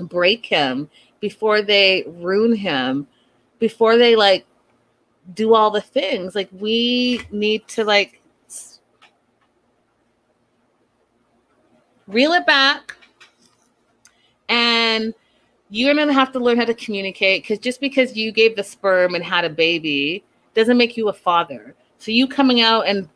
break 0.00 0.44
him, 0.44 0.90
before 1.20 1.62
they 1.62 2.04
ruin 2.06 2.54
him, 2.54 3.06
before 3.58 3.96
they 3.96 4.16
like 4.16 4.44
do 5.32 5.54
all 5.54 5.70
the 5.70 5.80
things. 5.80 6.34
Like 6.34 6.48
we 6.52 7.22
need 7.30 7.66
to 7.68 7.84
like 7.84 8.20
reel 12.06 12.32
it 12.32 12.46
back, 12.46 12.96
and 14.48 15.14
you're 15.70 15.94
going 15.94 16.06
to 16.06 16.14
have 16.14 16.32
to 16.32 16.38
learn 16.38 16.56
how 16.56 16.64
to 16.64 16.74
communicate 16.74 17.42
because 17.42 17.58
just 17.58 17.80
because 17.80 18.16
you 18.16 18.30
gave 18.30 18.54
the 18.56 18.62
sperm 18.62 19.14
and 19.14 19.24
had 19.24 19.44
a 19.44 19.50
baby 19.50 20.22
doesn't 20.54 20.76
make 20.76 20.96
you 20.96 21.08
a 21.08 21.12
father. 21.12 21.74
So 21.98 22.12
you 22.12 22.28
coming 22.28 22.60
out 22.60 22.86
and 22.86 23.08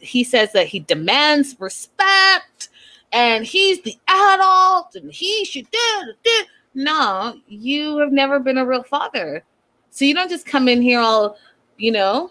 he 0.00 0.24
says 0.24 0.52
that 0.52 0.66
he 0.66 0.80
demands 0.80 1.56
respect 1.58 2.70
and 3.12 3.44
he's 3.44 3.82
the 3.82 3.96
adult 4.08 4.94
and 4.94 5.12
he 5.12 5.44
should 5.44 5.70
do, 5.70 6.12
do. 6.24 6.44
No, 6.74 7.38
you 7.48 7.98
have 7.98 8.12
never 8.12 8.38
been 8.38 8.58
a 8.58 8.66
real 8.66 8.82
father. 8.82 9.42
So 9.90 10.04
you 10.04 10.14
don't 10.14 10.30
just 10.30 10.46
come 10.46 10.68
in 10.68 10.82
here 10.82 11.00
all, 11.00 11.38
you 11.78 11.92
know, 11.92 12.30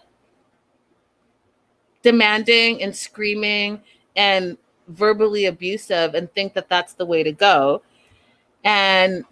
demanding 2.01 2.81
and 2.81 2.95
screaming 2.95 3.81
and 4.15 4.57
verbally 4.87 5.45
abusive 5.45 6.13
and 6.13 6.31
think 6.33 6.53
that 6.53 6.69
that's 6.69 6.93
the 6.93 7.05
way 7.05 7.23
to 7.23 7.31
go. 7.31 7.81
And 8.63 9.25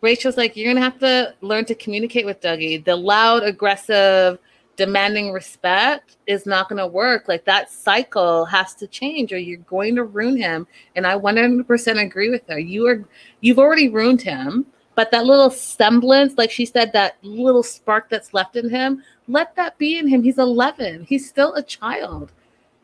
Rachel's 0.00 0.36
like, 0.36 0.56
you're 0.56 0.72
gonna 0.72 0.84
have 0.84 0.98
to 1.00 1.34
learn 1.40 1.64
to 1.66 1.74
communicate 1.74 2.24
with 2.24 2.40
Dougie. 2.40 2.84
The 2.84 2.96
loud, 2.96 3.42
aggressive, 3.42 4.38
demanding 4.76 5.30
respect 5.30 6.16
is 6.26 6.46
not 6.46 6.68
gonna 6.68 6.86
work. 6.86 7.28
Like 7.28 7.44
that 7.44 7.70
cycle 7.70 8.46
has 8.46 8.74
to 8.76 8.86
change, 8.86 9.32
or 9.32 9.38
you're 9.38 9.58
going 9.58 9.94
to 9.96 10.04
ruin 10.04 10.36
him. 10.36 10.66
And 10.96 11.06
I 11.06 11.16
100% 11.16 12.02
agree 12.02 12.30
with 12.30 12.48
her. 12.48 12.58
You 12.58 12.86
are, 12.86 13.04
you've 13.40 13.58
already 13.58 13.88
ruined 13.88 14.22
him. 14.22 14.66
But 14.94 15.10
that 15.12 15.24
little 15.24 15.50
semblance, 15.50 16.36
like 16.36 16.50
she 16.50 16.66
said, 16.66 16.92
that 16.92 17.16
little 17.22 17.62
spark 17.62 18.08
that's 18.08 18.34
left 18.34 18.56
in 18.56 18.68
him, 18.68 19.02
let 19.28 19.54
that 19.56 19.78
be 19.78 19.98
in 19.98 20.08
him. 20.08 20.22
He's 20.22 20.38
11. 20.38 21.04
He's 21.04 21.28
still 21.28 21.54
a 21.54 21.62
child. 21.62 22.32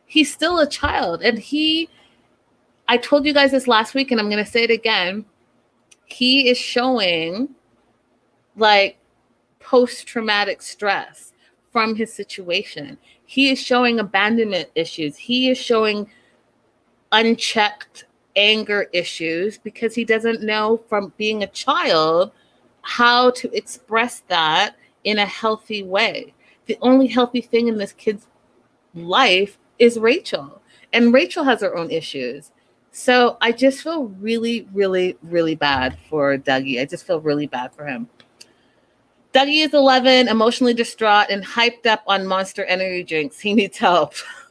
He's 0.07 0.33
still 0.33 0.59
a 0.61 0.69
child. 0.69 1.23
And 1.23 1.39
he, 1.39 1.91
I 2.89 2.97
told 2.97 3.27
you 3.27 3.35
guys 3.35 3.51
this 3.51 3.67
last 3.67 3.95
week, 3.95 4.13
and 4.13 4.21
I'm 4.21 4.31
going 4.31 4.45
to 4.45 4.51
say 4.51 4.63
it 4.63 4.71
again. 4.71 5.25
He 6.07 6.49
is 6.49 6.57
showing 6.57 7.49
like 8.57 8.99
post 9.59 10.07
traumatic 10.07 10.63
stress 10.63 11.33
from 11.73 11.97
his 11.97 12.13
situation. 12.13 12.97
He 13.27 13.51
is 13.51 13.61
showing 13.61 13.99
abandonment 13.99 14.71
issues. 14.75 15.17
He 15.17 15.51
is 15.51 15.59
showing 15.59 16.09
unchecked 17.13 18.05
anger 18.37 18.89
issues 18.93 19.59
because 19.59 19.95
he 19.95 20.05
doesn't 20.05 20.43
know 20.43 20.77
from 20.89 21.13
being 21.17 21.43
a 21.43 21.49
child 21.49 22.33
how 22.83 23.31
to 23.31 23.51
express 23.57 24.21
that 24.29 24.77
in 25.05 25.19
a 25.19 25.27
healthy 25.27 25.83
way. 25.83 26.35
The 26.67 26.79
only 26.83 27.07
healthy 27.07 27.41
thing 27.41 27.69
in 27.69 27.79
this 27.79 27.93
kid's 27.93 28.27
life 28.95 29.59
is 29.79 29.99
Rachel, 29.99 30.61
and 30.93 31.13
Rachel 31.13 31.45
has 31.45 31.61
her 31.61 31.77
own 31.77 31.91
issues. 31.91 32.53
So 32.93 33.37
I 33.41 33.53
just 33.53 33.83
feel 33.83 34.05
really, 34.05 34.67
really, 34.73 35.19
really 35.23 35.55
bad 35.55 35.99
for 36.09 36.39
Dougie. 36.39 36.81
I 36.81 36.87
just 36.87 37.07
feel 37.07 37.21
really 37.21 37.47
bad 37.47 37.75
for 37.75 37.85
him. 37.85 38.09
Dougie 39.35 39.67
is 39.67 39.75
11, 39.75 40.29
emotionally 40.29 40.73
distraught, 40.73 41.27
and 41.29 41.45
hyped 41.45 41.85
up 41.85 42.03
on 42.07 42.27
monster 42.27 42.65
energy 42.65 43.03
drinks. 43.03 43.39
He 43.39 43.53
needs 43.53 43.77
help. 43.77 44.15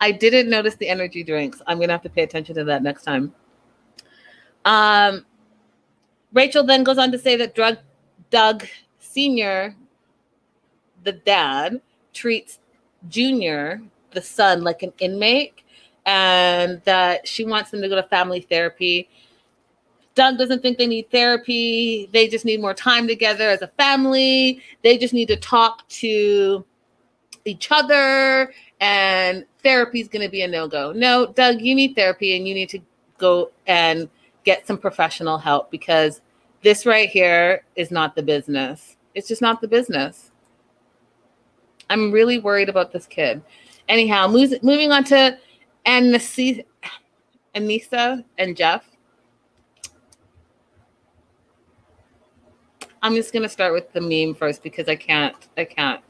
I 0.00 0.12
didn't 0.12 0.50
notice 0.50 0.76
the 0.76 0.88
energy 0.88 1.22
drinks. 1.22 1.62
I'm 1.66 1.80
gonna 1.80 1.92
have 1.92 2.02
to 2.02 2.10
pay 2.10 2.22
attention 2.22 2.54
to 2.56 2.64
that 2.64 2.82
next 2.82 3.04
time. 3.04 3.34
Um, 4.64 5.24
Rachel 6.32 6.64
then 6.64 6.84
goes 6.84 6.98
on 6.98 7.12
to 7.12 7.18
say 7.18 7.36
that 7.36 7.54
drug 7.54 7.78
Doug 8.30 8.66
Senior, 8.98 9.74
the 11.04 11.12
dad, 11.12 11.80
treats 12.12 12.58
Junior, 13.08 13.80
the 14.10 14.20
son, 14.20 14.62
like 14.62 14.82
an 14.82 14.92
inmate, 14.98 15.62
and 16.04 16.82
that 16.84 17.26
she 17.26 17.44
wants 17.44 17.70
them 17.70 17.80
to 17.82 17.88
go 17.88 17.94
to 17.94 18.02
family 18.04 18.40
therapy. 18.40 19.08
Doug 20.14 20.38
doesn't 20.38 20.62
think 20.62 20.78
they 20.78 20.86
need 20.86 21.10
therapy. 21.10 22.08
They 22.12 22.26
just 22.26 22.44
need 22.44 22.60
more 22.60 22.74
time 22.74 23.06
together 23.06 23.48
as 23.48 23.62
a 23.62 23.68
family. 23.68 24.62
They 24.82 24.98
just 24.98 25.14
need 25.14 25.28
to 25.28 25.36
talk 25.36 25.86
to 25.88 26.64
each 27.44 27.68
other 27.70 28.52
and 28.80 29.44
therapy 29.62 30.00
is 30.00 30.08
going 30.08 30.24
to 30.24 30.30
be 30.30 30.42
a 30.42 30.48
no 30.48 30.68
go. 30.68 30.92
No, 30.92 31.26
Doug, 31.26 31.60
you 31.60 31.74
need 31.74 31.94
therapy 31.94 32.36
and 32.36 32.46
you 32.46 32.54
need 32.54 32.68
to 32.70 32.80
go 33.18 33.50
and 33.66 34.08
get 34.44 34.66
some 34.66 34.78
professional 34.78 35.38
help 35.38 35.70
because 35.70 36.20
this 36.62 36.86
right 36.86 37.08
here 37.08 37.64
is 37.74 37.90
not 37.90 38.14
the 38.14 38.22
business. 38.22 38.96
It's 39.14 39.28
just 39.28 39.42
not 39.42 39.60
the 39.60 39.68
business. 39.68 40.30
I'm 41.88 42.10
really 42.10 42.38
worried 42.38 42.68
about 42.68 42.92
this 42.92 43.06
kid. 43.06 43.42
Anyhow, 43.88 44.26
moving 44.28 44.92
on 44.92 45.04
to 45.04 45.38
Anissa 45.86 46.64
and 47.54 48.56
Jeff. 48.56 48.84
I'm 53.02 53.14
just 53.14 53.32
gonna 53.32 53.48
start 53.48 53.72
with 53.72 53.92
the 53.92 54.00
meme 54.00 54.34
first 54.34 54.64
because 54.64 54.88
I 54.88 54.96
can't. 54.96 55.36
I 55.56 55.64
can't. 55.64 56.02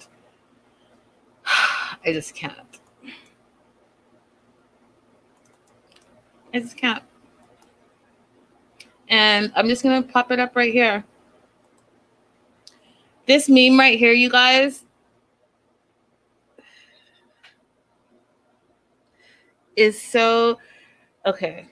I 2.06 2.12
just 2.12 2.34
can't. 2.34 2.80
I 6.54 6.60
just 6.60 6.76
can't. 6.76 7.02
And 9.08 9.52
I'm 9.56 9.68
just 9.68 9.82
gonna 9.82 10.02
pop 10.02 10.30
it 10.30 10.38
up 10.38 10.54
right 10.56 10.72
here. 10.72 11.04
This 13.26 13.48
meme 13.48 13.78
right 13.78 13.98
here, 13.98 14.12
you 14.12 14.30
guys, 14.30 14.84
is 19.74 20.00
so 20.00 20.58
okay. 21.26 21.66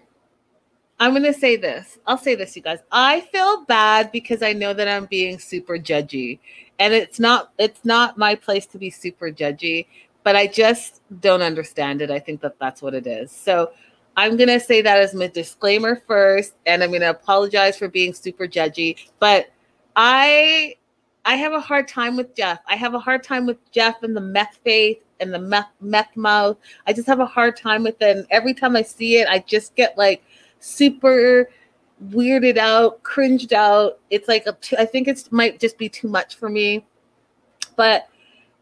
I'm 1.00 1.10
going 1.10 1.24
to 1.24 1.34
say 1.34 1.56
this. 1.56 1.98
I'll 2.06 2.18
say 2.18 2.34
this, 2.34 2.54
you 2.54 2.62
guys. 2.62 2.78
I 2.92 3.22
feel 3.32 3.64
bad 3.64 4.12
because 4.12 4.42
I 4.42 4.52
know 4.52 4.72
that 4.72 4.86
I'm 4.86 5.06
being 5.06 5.38
super 5.38 5.76
judgy. 5.76 6.38
And 6.78 6.94
it's 6.94 7.18
not 7.18 7.52
it's 7.58 7.84
not 7.84 8.18
my 8.18 8.34
place 8.34 8.66
to 8.66 8.78
be 8.78 8.90
super 8.90 9.30
judgy, 9.30 9.86
but 10.24 10.34
I 10.34 10.48
just 10.48 11.02
don't 11.20 11.42
understand 11.42 12.02
it. 12.02 12.10
I 12.10 12.18
think 12.18 12.40
that 12.40 12.58
that's 12.58 12.82
what 12.82 12.94
it 12.94 13.06
is. 13.06 13.30
So 13.30 13.70
I'm 14.16 14.36
going 14.36 14.48
to 14.48 14.58
say 14.58 14.82
that 14.82 14.98
as 14.98 15.14
my 15.14 15.28
disclaimer 15.28 16.02
first 16.08 16.54
and 16.66 16.82
I'm 16.82 16.90
going 16.90 17.02
to 17.02 17.10
apologize 17.10 17.76
for 17.76 17.88
being 17.88 18.12
super 18.12 18.48
judgy, 18.48 18.96
but 19.20 19.52
I 19.94 20.76
I 21.26 21.36
have 21.36 21.52
a 21.52 21.60
hard 21.60 21.88
time 21.88 22.16
with 22.16 22.34
Jeff. 22.34 22.58
I 22.66 22.76
have 22.76 22.94
a 22.94 22.98
hard 22.98 23.22
time 23.22 23.46
with 23.46 23.58
Jeff 23.70 24.02
and 24.02 24.14
the 24.16 24.20
meth 24.20 24.58
faith 24.62 24.98
and 25.20 25.32
the 25.32 25.38
meth, 25.38 25.70
meth 25.80 26.14
mouth. 26.16 26.58
I 26.86 26.92
just 26.92 27.06
have 27.06 27.20
a 27.20 27.26
hard 27.26 27.56
time 27.56 27.82
with 27.82 28.00
it. 28.02 28.16
And 28.16 28.26
every 28.30 28.52
time 28.52 28.76
I 28.76 28.82
see 28.82 29.16
it, 29.16 29.28
I 29.28 29.38
just 29.38 29.74
get 29.74 29.96
like 29.96 30.22
super 30.60 31.48
weirded 32.10 32.58
out, 32.58 33.02
cringed 33.02 33.54
out. 33.54 33.98
It's 34.10 34.28
like 34.28 34.46
I 34.78 34.84
think 34.84 35.08
it 35.08 35.28
might 35.30 35.60
just 35.60 35.78
be 35.78 35.88
too 35.88 36.08
much 36.08 36.36
for 36.36 36.48
me. 36.48 36.84
But 37.76 38.08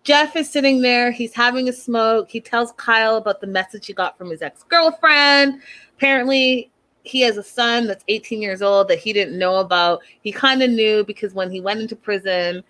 Jeff 0.05 0.35
is 0.35 0.51
sitting 0.51 0.83
there. 0.83 1.13
He's 1.13 1.35
having 1.35 1.69
a 1.69 1.73
smoke. 1.73 2.29
He 2.31 2.41
tells 2.41 2.73
Kyle 2.73 3.17
about 3.17 3.41
the 3.41 3.47
message 3.47 3.87
he 3.87 3.93
got 3.93 4.19
from 4.19 4.31
his 4.31 4.43
ex 4.43 4.65
girlfriend. 4.65 5.61
Apparently, 5.97 6.71
he 7.05 7.21
has 7.21 7.37
a 7.37 7.43
son 7.43 7.87
that's 7.87 8.05
18 8.09 8.43
years 8.43 8.63
old 8.63 8.89
that 8.89 8.99
he 8.99 9.13
didn't 9.13 9.39
know 9.39 9.57
about. 9.57 10.01
He 10.23 10.33
kind 10.33 10.63
of 10.63 10.71
knew 10.71 11.05
because 11.05 11.35
when 11.35 11.51
he 11.51 11.61
went 11.61 11.81
into 11.81 11.97
prison, 11.97 12.65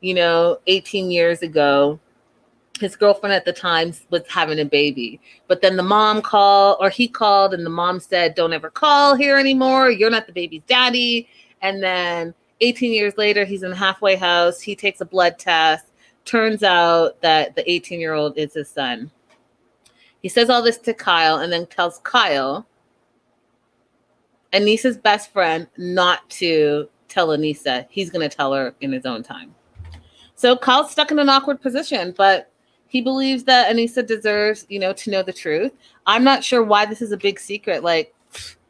you 0.00 0.14
know, 0.14 0.58
18 0.66 1.10
years 1.10 1.42
ago, 1.42 2.00
his 2.80 2.96
girlfriend 2.96 3.32
at 3.32 3.44
the 3.44 3.52
time 3.52 3.92
was 4.10 4.22
having 4.28 4.58
a 4.58 4.64
baby. 4.64 5.20
But 5.46 5.62
then 5.62 5.76
the 5.76 5.82
mom 5.84 6.20
called, 6.20 6.78
or 6.80 6.90
he 6.90 7.06
called, 7.06 7.54
and 7.54 7.64
the 7.64 7.70
mom 7.70 8.00
said, 8.00 8.34
Don't 8.34 8.52
ever 8.52 8.70
call 8.70 9.14
here 9.14 9.36
anymore. 9.36 9.90
You're 9.90 10.10
not 10.10 10.26
the 10.26 10.32
baby's 10.32 10.62
daddy. 10.66 11.28
And 11.60 11.80
then 11.80 12.34
18 12.60 12.92
years 12.92 13.14
later, 13.16 13.44
he's 13.44 13.62
in 13.62 13.70
the 13.70 13.76
halfway 13.76 14.16
house. 14.16 14.60
He 14.60 14.74
takes 14.74 15.00
a 15.00 15.04
blood 15.04 15.38
test. 15.38 15.86
Turns 16.24 16.62
out 16.62 17.20
that 17.22 17.56
the 17.56 17.70
18 17.70 18.00
year 18.00 18.14
old 18.14 18.38
is 18.38 18.54
his 18.54 18.68
son. 18.68 19.10
He 20.22 20.28
says 20.28 20.48
all 20.48 20.62
this 20.62 20.78
to 20.78 20.94
Kyle 20.94 21.38
and 21.38 21.52
then 21.52 21.66
tells 21.66 21.98
Kyle, 22.04 22.66
Anissa's 24.52 24.96
best 24.96 25.32
friend, 25.32 25.66
not 25.76 26.28
to 26.30 26.88
tell 27.08 27.28
Anissa. 27.28 27.86
He's 27.90 28.10
going 28.10 28.28
to 28.28 28.34
tell 28.34 28.52
her 28.52 28.74
in 28.80 28.92
his 28.92 29.04
own 29.04 29.22
time. 29.22 29.54
So 30.34 30.56
Kyle's 30.56 30.90
stuck 30.90 31.10
in 31.10 31.18
an 31.18 31.28
awkward 31.28 31.60
position, 31.60 32.14
but 32.16 32.50
he 32.88 33.00
believes 33.00 33.44
that 33.44 33.74
Anissa 33.74 34.06
deserves, 34.06 34.66
you 34.68 34.78
know, 34.78 34.92
to 34.92 35.10
know 35.10 35.22
the 35.22 35.32
truth. 35.32 35.72
I'm 36.06 36.24
not 36.24 36.44
sure 36.44 36.62
why 36.62 36.84
this 36.86 37.00
is 37.02 37.10
a 37.10 37.16
big 37.16 37.40
secret. 37.40 37.82
Like, 37.82 38.14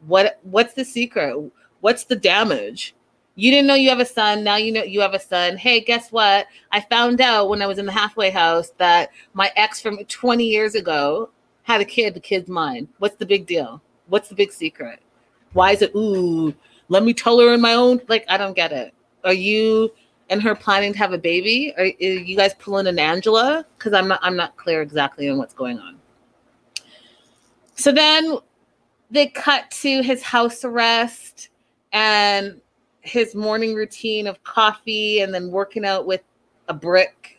what 0.05 0.39
what's 0.43 0.73
the 0.73 0.85
secret? 0.85 1.51
What's 1.81 2.05
the 2.05 2.15
damage? 2.15 2.95
You 3.35 3.49
didn't 3.51 3.67
know 3.67 3.73
you 3.73 3.89
have 3.89 3.99
a 3.99 4.05
son. 4.05 4.43
Now 4.43 4.57
you 4.57 4.71
know 4.71 4.83
you 4.83 5.01
have 5.01 5.13
a 5.13 5.19
son. 5.19 5.57
Hey, 5.57 5.79
guess 5.79 6.11
what? 6.11 6.47
I 6.71 6.81
found 6.81 7.19
out 7.19 7.49
when 7.49 7.61
I 7.61 7.67
was 7.67 7.79
in 7.79 7.85
the 7.85 7.91
halfway 7.91 8.29
house 8.29 8.71
that 8.77 9.09
my 9.33 9.51
ex 9.55 9.81
from 9.81 9.97
20 9.97 10.43
years 10.43 10.75
ago 10.75 11.29
had 11.63 11.81
a 11.81 11.85
kid. 11.85 12.13
The 12.13 12.19
kid's 12.19 12.47
mine. 12.47 12.87
What's 12.99 13.15
the 13.15 13.25
big 13.25 13.47
deal? 13.47 13.81
What's 14.07 14.29
the 14.29 14.35
big 14.35 14.51
secret? 14.51 14.99
Why 15.53 15.71
is 15.71 15.81
it, 15.81 15.95
ooh, 15.95 16.53
let 16.89 17.03
me 17.03 17.13
tell 17.13 17.39
her 17.39 17.53
in 17.53 17.61
my 17.61 17.73
own? 17.73 18.01
Like, 18.07 18.25
I 18.29 18.37
don't 18.37 18.55
get 18.55 18.71
it. 18.71 18.93
Are 19.23 19.33
you 19.33 19.91
and 20.29 20.41
her 20.41 20.55
planning 20.55 20.93
to 20.93 20.99
have 20.99 21.13
a 21.13 21.17
baby? 21.17 21.73
Are, 21.77 21.83
are 21.83 21.87
you 21.87 22.35
guys 22.35 22.53
pulling 22.55 22.87
an 22.87 22.99
Angela? 22.99 23.65
Because 23.77 23.93
I'm 23.93 24.07
not, 24.07 24.19
I'm 24.21 24.35
not 24.35 24.55
clear 24.57 24.81
exactly 24.81 25.29
on 25.29 25.37
what's 25.37 25.53
going 25.53 25.79
on. 25.79 25.99
So 27.75 27.91
then 27.91 28.37
they 29.09 29.27
cut 29.27 29.71
to 29.81 30.01
his 30.01 30.21
house 30.21 30.63
arrest 30.63 31.49
and 31.91 32.59
his 33.03 33.35
morning 33.35 33.75
routine 33.75 34.27
of 34.27 34.43
coffee 34.43 35.19
and 35.19 35.33
then 35.33 35.51
working 35.51 35.85
out 35.85 36.05
with 36.05 36.21
a 36.69 36.73
brick, 36.73 37.37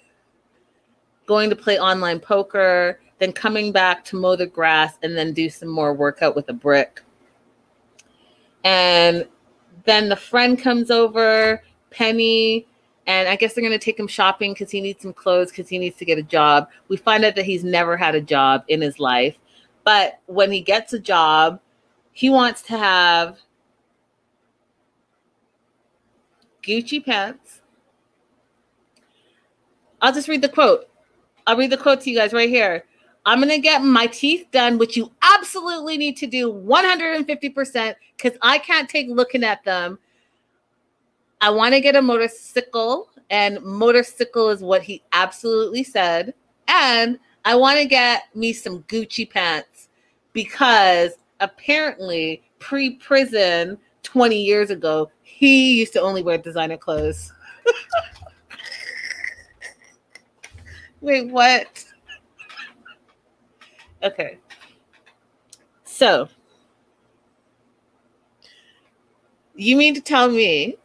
going 1.26 1.50
to 1.50 1.56
play 1.56 1.78
online 1.78 2.20
poker, 2.20 3.00
then 3.18 3.32
coming 3.32 3.72
back 3.72 4.04
to 4.04 4.16
mow 4.16 4.36
the 4.36 4.46
grass 4.46 4.98
and 5.02 5.16
then 5.16 5.32
do 5.32 5.48
some 5.48 5.68
more 5.68 5.94
workout 5.94 6.36
with 6.36 6.48
a 6.50 6.52
brick. 6.52 7.02
And 8.62 9.26
then 9.84 10.08
the 10.08 10.16
friend 10.16 10.58
comes 10.58 10.90
over, 10.90 11.62
Penny, 11.90 12.66
and 13.06 13.28
I 13.28 13.36
guess 13.36 13.54
they're 13.54 13.62
going 13.62 13.78
to 13.78 13.84
take 13.84 13.98
him 13.98 14.06
shopping 14.06 14.52
because 14.52 14.70
he 14.70 14.80
needs 14.80 15.02
some 15.02 15.12
clothes 15.12 15.50
because 15.50 15.68
he 15.68 15.78
needs 15.78 15.96
to 15.98 16.04
get 16.04 16.18
a 16.18 16.22
job. 16.22 16.68
We 16.88 16.96
find 16.96 17.24
out 17.24 17.36
that 17.36 17.44
he's 17.44 17.64
never 17.64 17.96
had 17.96 18.14
a 18.14 18.20
job 18.20 18.64
in 18.68 18.80
his 18.80 18.98
life. 18.98 19.36
But 19.84 20.20
when 20.26 20.50
he 20.50 20.60
gets 20.60 20.92
a 20.92 20.98
job, 20.98 21.60
he 22.12 22.30
wants 22.30 22.62
to 22.62 22.78
have 22.78 23.38
Gucci 26.66 27.04
pants. 27.04 27.60
I'll 30.00 30.12
just 30.12 30.28
read 30.28 30.42
the 30.42 30.48
quote. 30.48 30.88
I'll 31.46 31.56
read 31.56 31.70
the 31.70 31.76
quote 31.76 32.00
to 32.02 32.10
you 32.10 32.16
guys 32.16 32.32
right 32.32 32.48
here. 32.48 32.84
I'm 33.26 33.38
going 33.38 33.48
to 33.48 33.58
get 33.58 33.82
my 33.82 34.06
teeth 34.06 34.46
done, 34.50 34.76
which 34.76 34.96
you 34.96 35.10
absolutely 35.22 35.96
need 35.96 36.16
to 36.18 36.26
do 36.26 36.52
150% 36.52 37.94
because 38.16 38.38
I 38.42 38.58
can't 38.58 38.88
take 38.88 39.08
looking 39.08 39.44
at 39.44 39.64
them. 39.64 39.98
I 41.40 41.50
want 41.50 41.74
to 41.74 41.80
get 41.80 41.96
a 41.96 42.02
motorcycle, 42.02 43.08
and 43.30 43.62
motorcycle 43.62 44.50
is 44.50 44.62
what 44.62 44.82
he 44.82 45.02
absolutely 45.12 45.84
said. 45.84 46.34
And 46.68 47.18
I 47.44 47.54
want 47.54 47.78
to 47.78 47.86
get 47.86 48.24
me 48.34 48.52
some 48.52 48.82
Gucci 48.84 49.28
pants 49.28 49.88
because 50.32 51.12
apparently 51.40 52.42
pre 52.58 52.96
prison 52.96 53.78
20 54.04 54.40
years 54.40 54.70
ago, 54.70 55.10
he 55.22 55.80
used 55.80 55.92
to 55.94 56.00
only 56.00 56.22
wear 56.22 56.38
designer 56.38 56.76
clothes. 56.76 57.32
Wait, 61.00 61.28
what? 61.30 61.84
Okay. 64.02 64.38
So, 65.84 66.28
you 69.56 69.76
mean 69.76 69.94
to 69.94 70.00
tell 70.00 70.28
me 70.28 70.76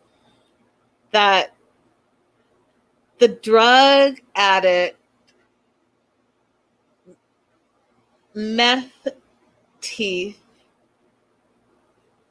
that 1.11 1.53
the 3.19 3.27
drug 3.27 4.19
addict 4.35 4.97
meth 8.33 9.07
teeth 9.81 10.39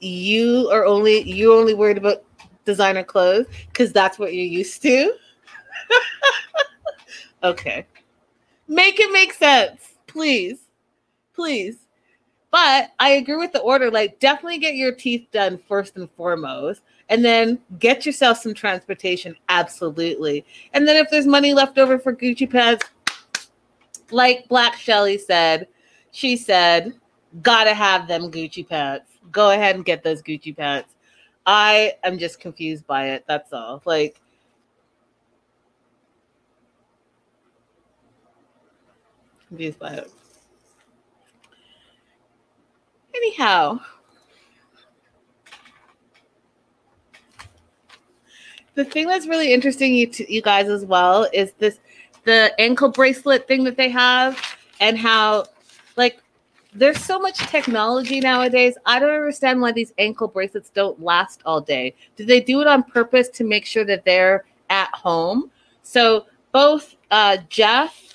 you 0.01 0.69
are 0.73 0.85
only 0.85 1.23
you 1.23 1.55
only 1.55 1.75
worried 1.75 1.99
about 1.99 2.25
designer 2.65 3.03
clothes 3.03 3.47
because 3.69 3.93
that's 3.93 4.19
what 4.19 4.35
you're 4.35 4.45
used 4.45 4.83
to 4.83 5.13
okay 7.43 7.87
make 8.69 9.01
it 9.01 9.13
make 9.13 9.33
sense 9.33 9.95
please 10.07 10.69
please. 11.39 11.87
But 12.51 12.91
I 12.99 13.11
agree 13.11 13.37
with 13.37 13.53
the 13.53 13.61
order. 13.61 13.91
Like, 13.91 14.19
definitely 14.19 14.59
get 14.59 14.75
your 14.75 14.93
teeth 14.93 15.29
done 15.31 15.57
first 15.57 15.97
and 15.97 16.11
foremost, 16.13 16.83
and 17.09 17.25
then 17.25 17.61
get 17.79 18.05
yourself 18.05 18.39
some 18.39 18.55
transportation. 18.55 19.37
Absolutely. 19.49 20.45
And 20.73 20.89
then 20.89 20.97
if 20.97 21.09
there's 21.11 21.27
money 21.27 21.55
left 21.55 21.79
over 21.79 21.99
for 21.99 22.13
Gucci 22.13 22.51
pants, 22.51 22.87
like 24.11 24.49
Black 24.49 24.75
Shelly 24.75 25.17
said, 25.17 25.69
she 26.11 26.37
said, 26.37 26.95
gotta 27.43 27.75
have 27.75 28.09
them 28.09 28.33
Gucci 28.33 28.69
pants. 28.69 29.08
Go 29.31 29.51
ahead 29.51 29.77
and 29.77 29.85
get 29.85 30.03
those 30.03 30.23
Gucci 30.23 30.57
pants. 30.57 30.95
I 31.47 31.95
am 32.05 32.19
just 32.19 32.41
confused 32.41 32.87
by 32.87 33.11
it. 33.11 33.25
That's 33.27 33.53
all. 33.53 33.83
Like, 33.85 34.21
confused 39.49 39.79
by 39.79 39.95
it. 39.95 40.11
Anyhow, 43.15 43.81
the 48.75 48.85
thing 48.85 49.09
that's 49.09 49.27
really 49.27 49.53
interesting 49.53 49.95
you, 49.95 50.07
to, 50.07 50.33
you 50.33 50.41
guys 50.41 50.69
as 50.69 50.85
well 50.85 51.29
is 51.33 51.53
this 51.59 51.81
the 52.25 52.53
ankle 52.61 52.91
bracelet 52.91 53.49
thing 53.49 53.65
that 53.65 53.77
they 53.77 53.89
have 53.89 54.41
and 54.81 54.97
how 54.97 55.47
like 55.97 56.23
there's 56.79 57.03
so 57.03 57.19
much 57.19 57.39
technology 57.39 58.21
nowadays. 58.21 58.77
I 58.87 58.99
don't 58.99 59.11
understand 59.11 59.61
why 59.61 59.73
these 59.73 59.93
ankle 59.99 60.29
bracelets 60.29 60.71
don't 60.71 61.03
last 61.03 61.43
all 61.45 61.61
day. 61.61 61.95
Do 62.17 62.25
they 62.25 62.41
do 62.41 62.61
it 62.61 62.67
on 62.67 62.83
purpose 62.83 63.29
to 63.31 63.45
make 63.45 63.67
sure 63.67 63.85
that 63.85 64.05
they're 64.05 64.45
at 64.71 64.95
home? 64.95 65.51
So 65.83 66.27
both 66.53 66.97
uh, 67.11 67.39
Jeff 67.49 68.09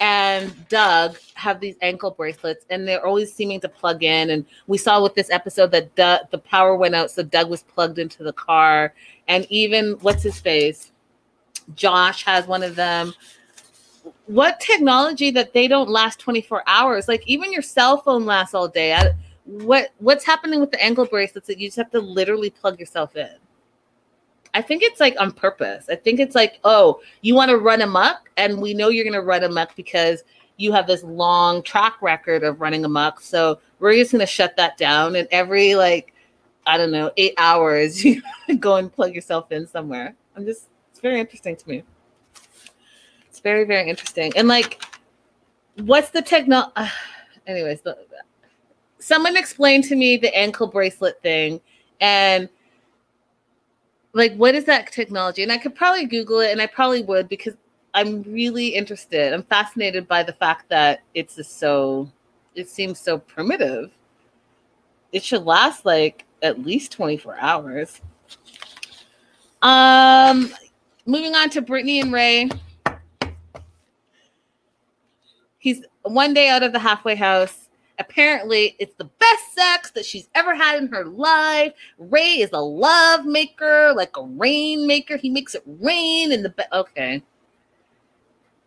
and 0.00 0.54
Doug 0.68 1.16
have 1.34 1.60
these 1.60 1.76
ankle 1.82 2.10
bracelets, 2.10 2.66
and 2.70 2.86
they're 2.86 3.04
always 3.04 3.32
seeming 3.32 3.60
to 3.60 3.68
plug 3.68 4.02
in. 4.02 4.30
And 4.30 4.44
we 4.66 4.78
saw 4.78 5.02
with 5.02 5.14
this 5.14 5.30
episode 5.30 5.70
that 5.72 5.94
Doug, 5.94 6.30
the 6.30 6.38
power 6.38 6.76
went 6.76 6.94
out, 6.94 7.10
so 7.10 7.22
Doug 7.22 7.50
was 7.50 7.62
plugged 7.62 7.98
into 7.98 8.22
the 8.22 8.32
car. 8.32 8.94
And 9.28 9.46
even 9.50 9.92
what's 10.00 10.22
his 10.22 10.38
face, 10.40 10.92
Josh 11.74 12.24
has 12.24 12.46
one 12.46 12.62
of 12.62 12.76
them. 12.76 13.14
What 14.26 14.60
technology 14.60 15.30
that 15.32 15.52
they 15.52 15.68
don't 15.68 15.88
last 15.88 16.18
24 16.18 16.62
hours? 16.66 17.08
Like 17.08 17.26
even 17.26 17.52
your 17.52 17.62
cell 17.62 17.98
phone 17.98 18.26
lasts 18.26 18.54
all 18.54 18.68
day. 18.68 18.94
I, 18.94 19.12
what 19.44 19.90
what's 19.98 20.24
happening 20.24 20.60
with 20.60 20.72
the 20.72 20.82
ankle 20.82 21.06
bracelets 21.06 21.46
that 21.46 21.58
you 21.58 21.68
just 21.68 21.76
have 21.76 21.90
to 21.92 22.00
literally 22.00 22.50
plug 22.50 22.80
yourself 22.80 23.16
in? 23.16 23.30
I 24.54 24.62
think 24.62 24.82
it's 24.82 25.00
like 25.00 25.14
on 25.20 25.32
purpose. 25.32 25.86
I 25.90 25.96
think 25.96 26.18
it's 26.18 26.34
like, 26.34 26.60
oh, 26.64 27.00
you 27.20 27.34
want 27.34 27.50
to 27.50 27.58
run 27.58 27.82
amok, 27.82 28.30
and 28.36 28.60
we 28.60 28.74
know 28.74 28.88
you're 28.88 29.04
going 29.04 29.12
to 29.12 29.20
run 29.20 29.44
amok 29.44 29.76
because 29.76 30.24
you 30.56 30.72
have 30.72 30.86
this 30.86 31.04
long 31.04 31.62
track 31.62 32.00
record 32.00 32.42
of 32.42 32.60
running 32.60 32.84
amok. 32.84 33.20
So 33.20 33.60
we're 33.78 33.94
just 33.94 34.12
going 34.12 34.20
to 34.20 34.26
shut 34.26 34.56
that 34.56 34.78
down. 34.78 35.16
And 35.16 35.28
every 35.30 35.74
like, 35.74 36.14
I 36.66 36.78
don't 36.78 36.90
know, 36.90 37.12
eight 37.16 37.34
hours, 37.36 38.02
you 38.04 38.22
go 38.58 38.76
and 38.76 38.90
plug 38.90 39.14
yourself 39.14 39.52
in 39.52 39.66
somewhere. 39.66 40.14
I'm 40.34 40.46
just, 40.46 40.68
it's 40.90 41.00
very 41.00 41.20
interesting 41.20 41.56
to 41.56 41.68
me. 41.68 41.82
Very, 43.46 43.62
very 43.62 43.88
interesting. 43.88 44.32
And 44.34 44.48
like, 44.48 44.84
what's 45.76 46.10
the 46.10 46.20
techno? 46.20 46.72
Uh, 46.74 46.88
anyways, 47.46 47.80
someone 48.98 49.36
explained 49.36 49.84
to 49.84 49.94
me 49.94 50.16
the 50.16 50.36
ankle 50.36 50.66
bracelet 50.66 51.22
thing, 51.22 51.60
and 52.00 52.48
like 54.14 54.34
what 54.34 54.56
is 54.56 54.64
that 54.64 54.90
technology 54.90 55.42
and 55.42 55.52
i 55.52 55.58
could 55.58 55.74
probably 55.74 56.06
google 56.06 56.40
it 56.40 56.50
and 56.50 56.62
i 56.62 56.66
probably 56.66 57.02
would 57.02 57.28
because 57.28 57.52
i'm 57.92 58.22
really 58.22 58.68
interested 58.68 59.34
i'm 59.34 59.42
fascinated 59.42 60.08
by 60.08 60.22
the 60.22 60.32
fact 60.32 60.66
that 60.70 61.00
it's 61.12 61.36
just 61.36 61.58
so 61.58 62.10
it 62.54 62.66
seems 62.66 62.98
so 62.98 63.18
primitive 63.18 63.90
it 65.12 65.22
should 65.22 65.44
last 65.44 65.84
like 65.84 66.24
at 66.40 66.64
least 66.64 66.92
24 66.92 67.36
hours 67.38 68.00
um 69.60 70.50
moving 71.04 71.34
on 71.34 71.50
to 71.50 71.60
brittany 71.60 72.00
and 72.00 72.10
ray 72.10 72.48
he's 75.66 75.84
one 76.02 76.32
day 76.32 76.48
out 76.48 76.62
of 76.62 76.72
the 76.72 76.78
halfway 76.78 77.16
house 77.16 77.66
Apparently, 77.98 78.76
it's 78.78 78.94
the 78.96 79.04
best 79.04 79.54
sex 79.54 79.90
that 79.92 80.04
she's 80.04 80.28
ever 80.34 80.54
had 80.54 80.82
in 80.82 80.88
her 80.88 81.04
life. 81.04 81.72
Ray 81.98 82.40
is 82.40 82.50
a 82.52 82.60
love 82.60 83.24
maker, 83.24 83.92
like 83.96 84.16
a 84.18 84.22
rain 84.22 84.86
maker. 84.86 85.16
He 85.16 85.30
makes 85.30 85.54
it 85.54 85.62
rain 85.66 86.30
in 86.30 86.42
the 86.42 86.50
bed. 86.50 86.68
Okay. 86.72 87.22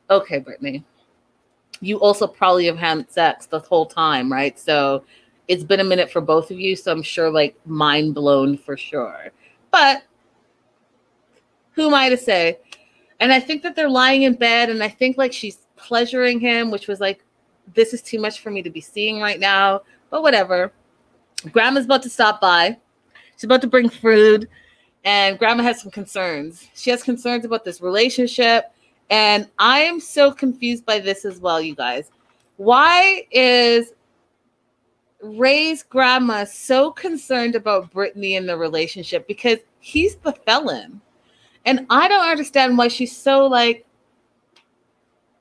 Okay, 0.10 0.40
Brittany. 0.40 0.84
You 1.80 2.00
also 2.00 2.26
probably 2.26 2.66
have 2.66 2.80
had 2.80 3.12
sex 3.12 3.46
the 3.46 3.60
whole 3.60 3.86
time, 3.86 4.32
right? 4.32 4.58
So 4.58 5.04
it's 5.48 5.64
been 5.64 5.80
a 5.80 5.84
minute 5.84 6.10
for 6.12 6.22
both 6.22 6.50
of 6.50 6.60
you. 6.60 6.76
So 6.76 6.92
I'm 6.92 7.04
sure, 7.04 7.30
like, 7.30 7.56
mind 7.68 8.16
blown 8.16 8.58
for 8.58 8.76
sure. 8.76 9.32
But 9.70 10.04
who 11.74 11.88
am 11.88 11.94
I 11.94 12.10
to 12.10 12.18
say? 12.18 12.58
And 13.20 13.32
I 13.32 13.40
think 13.40 13.62
that 13.62 13.76
they're 13.76 13.90
lying 13.90 14.24
in 14.24 14.34
bed, 14.34 14.70
and 14.70 14.82
I 14.82 14.90
think 14.90 15.18
like 15.18 15.34
she's 15.34 15.68
pleasuring 15.80 16.40
him, 16.40 16.72
which 16.72 16.88
was 16.88 17.00
like 17.00 17.24
this 17.74 17.94
is 17.94 18.02
too 18.02 18.20
much 18.20 18.40
for 18.40 18.52
me 18.52 18.62
to 18.62 18.70
be 18.70 18.82
seeing 18.82 19.20
right 19.20 19.40
now, 19.40 19.82
but 20.10 20.22
whatever. 20.22 20.72
Grandma's 21.52 21.86
about 21.86 22.04
to 22.04 22.10
stop 22.10 22.42
by. 22.42 22.78
She's 23.36 23.46
about 23.46 23.62
to 23.62 23.68
bring 23.68 23.90
food, 23.90 24.50
and 25.06 25.40
grandma 25.40 25.64
has 25.64 25.82
some 25.82 25.92
concerns. 25.92 26.68
She 26.76 26.90
has 26.90 27.04
concerns 27.04 27.46
about 27.46 27.64
this 27.64 27.80
relationship, 27.82 28.74
and 29.10 29.48
I 29.58 29.80
am 29.80 30.00
so 30.00 30.32
confused 30.32 30.86
by 30.86 31.00
this 31.00 31.26
as 31.26 31.40
well, 31.40 31.62
you 31.62 31.76
guys. 31.76 32.12
Why 32.58 33.26
is 33.32 33.94
Ray's 35.22 35.84
grandma 35.84 36.44
so 36.44 36.92
concerned 36.92 37.56
about 37.56 37.92
Brittany 37.92 38.36
and 38.36 38.48
the 38.48 38.58
relationship? 38.58 39.28
Because 39.28 39.60
he's 39.80 40.16
the 40.18 40.34
felon. 40.34 41.00
And 41.66 41.86
I 41.90 42.08
don't 42.08 42.28
understand 42.28 42.78
why 42.78 42.90
she's 42.90 43.16
so 43.16 43.46
like 43.46 43.86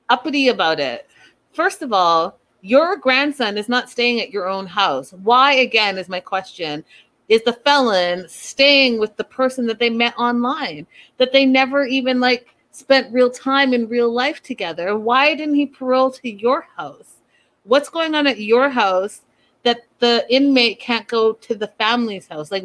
uppity 0.09 0.47
about 0.47 0.79
it 0.79 1.09
first 1.53 1.81
of 1.81 1.93
all, 1.93 2.39
your 2.61 2.97
grandson 2.97 3.57
is 3.57 3.69
not 3.69 3.89
staying 3.89 4.21
at 4.21 4.31
your 4.31 4.47
own 4.47 4.65
house. 4.65 5.11
Why, 5.11 5.53
again, 5.53 5.97
is 5.97 6.09
my 6.09 6.19
question. 6.19 6.83
Is 7.27 7.43
the 7.43 7.53
felon 7.53 8.27
staying 8.27 8.99
with 8.99 9.15
the 9.17 9.23
person 9.23 9.65
that 9.67 9.79
they 9.79 9.89
met 9.89 10.17
online, 10.17 10.87
that 11.17 11.31
they 11.31 11.45
never 11.45 11.85
even 11.85 12.19
like 12.19 12.47
spent 12.71 13.13
real 13.13 13.29
time 13.29 13.73
in 13.73 13.87
real 13.87 14.11
life 14.11 14.41
together? 14.41 14.97
Why 14.97 15.35
didn't 15.35 15.55
he 15.55 15.65
parole 15.65 16.11
to 16.11 16.29
your 16.29 16.67
house? 16.75 17.15
What's 17.63 17.89
going 17.89 18.15
on 18.15 18.25
at 18.25 18.39
your 18.39 18.69
house 18.69 19.21
that 19.63 19.81
the 19.99 20.25
inmate 20.29 20.79
can't 20.79 21.07
go 21.07 21.33
to 21.33 21.55
the 21.55 21.67
family's 21.67 22.27
house? 22.27 22.51
Like, 22.51 22.63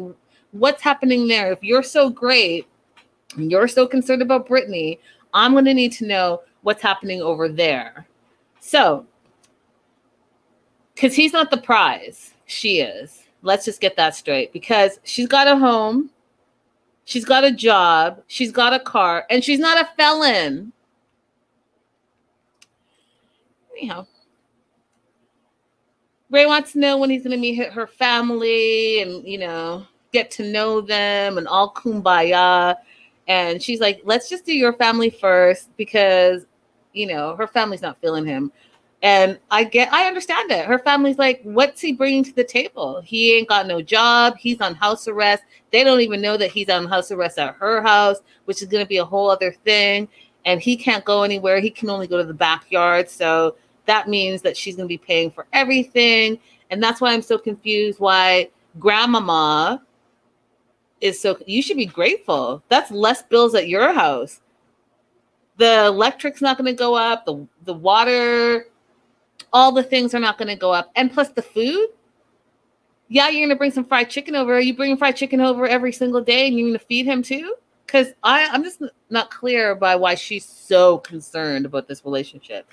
what's 0.51 0.81
happening 0.81 1.27
there? 1.27 1.51
If 1.51 1.63
you're 1.63 1.83
so 1.83 2.09
great, 2.09 2.65
you're 3.37 3.67
so 3.67 3.85
concerned 3.85 4.21
about 4.21 4.47
Brittany, 4.47 4.99
I'm 5.33 5.51
going 5.51 5.65
to 5.65 5.73
need 5.73 5.91
to 5.93 6.07
know 6.07 6.41
what's 6.65 6.81
happening 6.81 7.21
over 7.21 7.47
there. 7.47 8.07
So, 8.59 9.05
because 10.95 11.13
he's 11.13 11.31
not 11.31 11.51
the 11.51 11.57
prize, 11.57 12.33
she 12.47 12.79
is. 12.79 13.21
Let's 13.43 13.65
just 13.65 13.79
get 13.79 13.95
that 13.97 14.15
straight. 14.15 14.51
Because 14.51 14.99
she's 15.03 15.27
got 15.27 15.47
a 15.47 15.55
home, 15.55 16.09
she's 17.03 17.23
got 17.23 17.43
a 17.43 17.51
job, 17.51 18.23
she's 18.25 18.51
got 18.51 18.73
a 18.73 18.79
car, 18.79 19.27
and 19.29 19.43
she's 19.43 19.59
not 19.59 19.79
a 19.79 19.87
felon. 19.95 20.73
Anyhow, 23.77 24.07
Ray 26.31 26.47
wants 26.47 26.71
to 26.71 26.79
know 26.79 26.97
when 26.97 27.11
he's 27.11 27.21
going 27.21 27.29
to 27.29 27.37
meet 27.37 27.61
her 27.61 27.85
family 27.85 29.03
and, 29.03 29.23
you 29.27 29.37
know, 29.37 29.85
get 30.11 30.31
to 30.31 30.51
know 30.51 30.81
them 30.81 31.37
and 31.37 31.47
all 31.47 31.71
kumbaya. 31.75 32.75
And 33.27 33.61
she's 33.61 33.79
like, 33.79 34.01
let's 34.03 34.29
just 34.29 34.45
do 34.45 34.53
your 34.53 34.73
family 34.73 35.11
first 35.11 35.69
because 35.77 36.47
you 36.95 37.05
know, 37.05 37.35
her 37.35 37.47
family's 37.47 37.81
not 37.81 37.99
feeling 38.01 38.25
him. 38.25 38.51
And 39.01 39.37
I 39.51 39.65
get, 39.65 39.91
I 39.93 40.07
understand 40.07 40.51
it. 40.51 40.65
Her 40.65 40.79
family's 40.79 41.19
like, 41.19 41.41
what's 41.43 41.81
he 41.81 41.93
bringing 41.93 42.23
to 42.23 42.33
the 42.33 42.43
table? 42.43 43.01
He 43.01 43.37
ain't 43.37 43.49
got 43.49 43.67
no 43.67 43.81
job. 43.81 44.35
He's 44.37 44.59
on 44.61 44.73
house 44.73 45.07
arrest. 45.07 45.43
They 45.71 45.83
don't 45.83 45.99
even 45.99 46.21
know 46.21 46.37
that 46.37 46.49
he's 46.49 46.69
on 46.69 46.87
house 46.87 47.11
arrest 47.11 47.37
at 47.37 47.55
her 47.55 47.83
house, 47.83 48.17
which 48.45 48.61
is 48.61 48.67
going 48.67 48.83
to 48.83 48.87
be 48.87 48.97
a 48.97 49.05
whole 49.05 49.29
other 49.29 49.51
thing. 49.51 50.07
And 50.45 50.61
he 50.61 50.75
can't 50.75 51.05
go 51.05 51.23
anywhere. 51.23 51.59
He 51.59 51.69
can 51.69 51.89
only 51.89 52.07
go 52.07 52.17
to 52.17 52.23
the 52.23 52.33
backyard. 52.33 53.09
So 53.09 53.57
that 53.85 54.07
means 54.07 54.41
that 54.41 54.57
she's 54.57 54.75
going 54.75 54.87
to 54.87 54.93
be 54.93 54.97
paying 54.97 55.29
for 55.29 55.45
everything. 55.53 56.39
And 56.71 56.81
that's 56.81 57.01
why 57.01 57.13
I'm 57.13 57.21
so 57.21 57.37
confused 57.37 57.99
why 57.99 58.49
grandmama 58.79 59.83
is 61.01 61.19
so, 61.19 61.37
you 61.45 61.61
should 61.61 61.77
be 61.77 61.85
grateful. 61.85 62.63
That's 62.69 62.89
less 62.89 63.21
bills 63.21 63.53
at 63.53 63.67
your 63.67 63.93
house 63.93 64.41
the 65.57 65.85
electric's 65.85 66.41
not 66.41 66.57
going 66.57 66.65
to 66.73 66.77
go 66.77 66.95
up, 66.95 67.25
the 67.25 67.47
the 67.63 67.73
water, 67.73 68.67
all 69.53 69.71
the 69.71 69.83
things 69.83 70.13
are 70.13 70.19
not 70.19 70.37
going 70.37 70.47
to 70.47 70.55
go 70.55 70.71
up, 70.71 70.91
and 70.95 71.11
plus 71.11 71.29
the 71.29 71.41
food. 71.41 71.87
Yeah, 73.07 73.29
you're 73.29 73.41
going 73.41 73.49
to 73.49 73.55
bring 73.55 73.71
some 73.71 73.85
fried 73.85 74.09
chicken 74.09 74.35
over. 74.35 74.55
Are 74.55 74.61
you 74.61 74.75
bringing 74.75 74.97
fried 74.97 75.15
chicken 75.15 75.39
over 75.39 75.67
every 75.67 75.91
single 75.91 76.21
day, 76.21 76.47
and 76.47 76.57
you're 76.57 76.67
going 76.67 76.79
to 76.79 76.85
feed 76.85 77.05
him 77.05 77.21
too? 77.21 77.55
Because 77.85 78.07
I'm 78.23 78.63
just 78.63 78.81
not 79.09 79.29
clear 79.29 79.75
by 79.75 79.95
why 79.95 80.15
she's 80.15 80.45
so 80.45 80.97
concerned 80.99 81.65
about 81.65 81.87
this 81.87 82.03
relationship. 82.03 82.67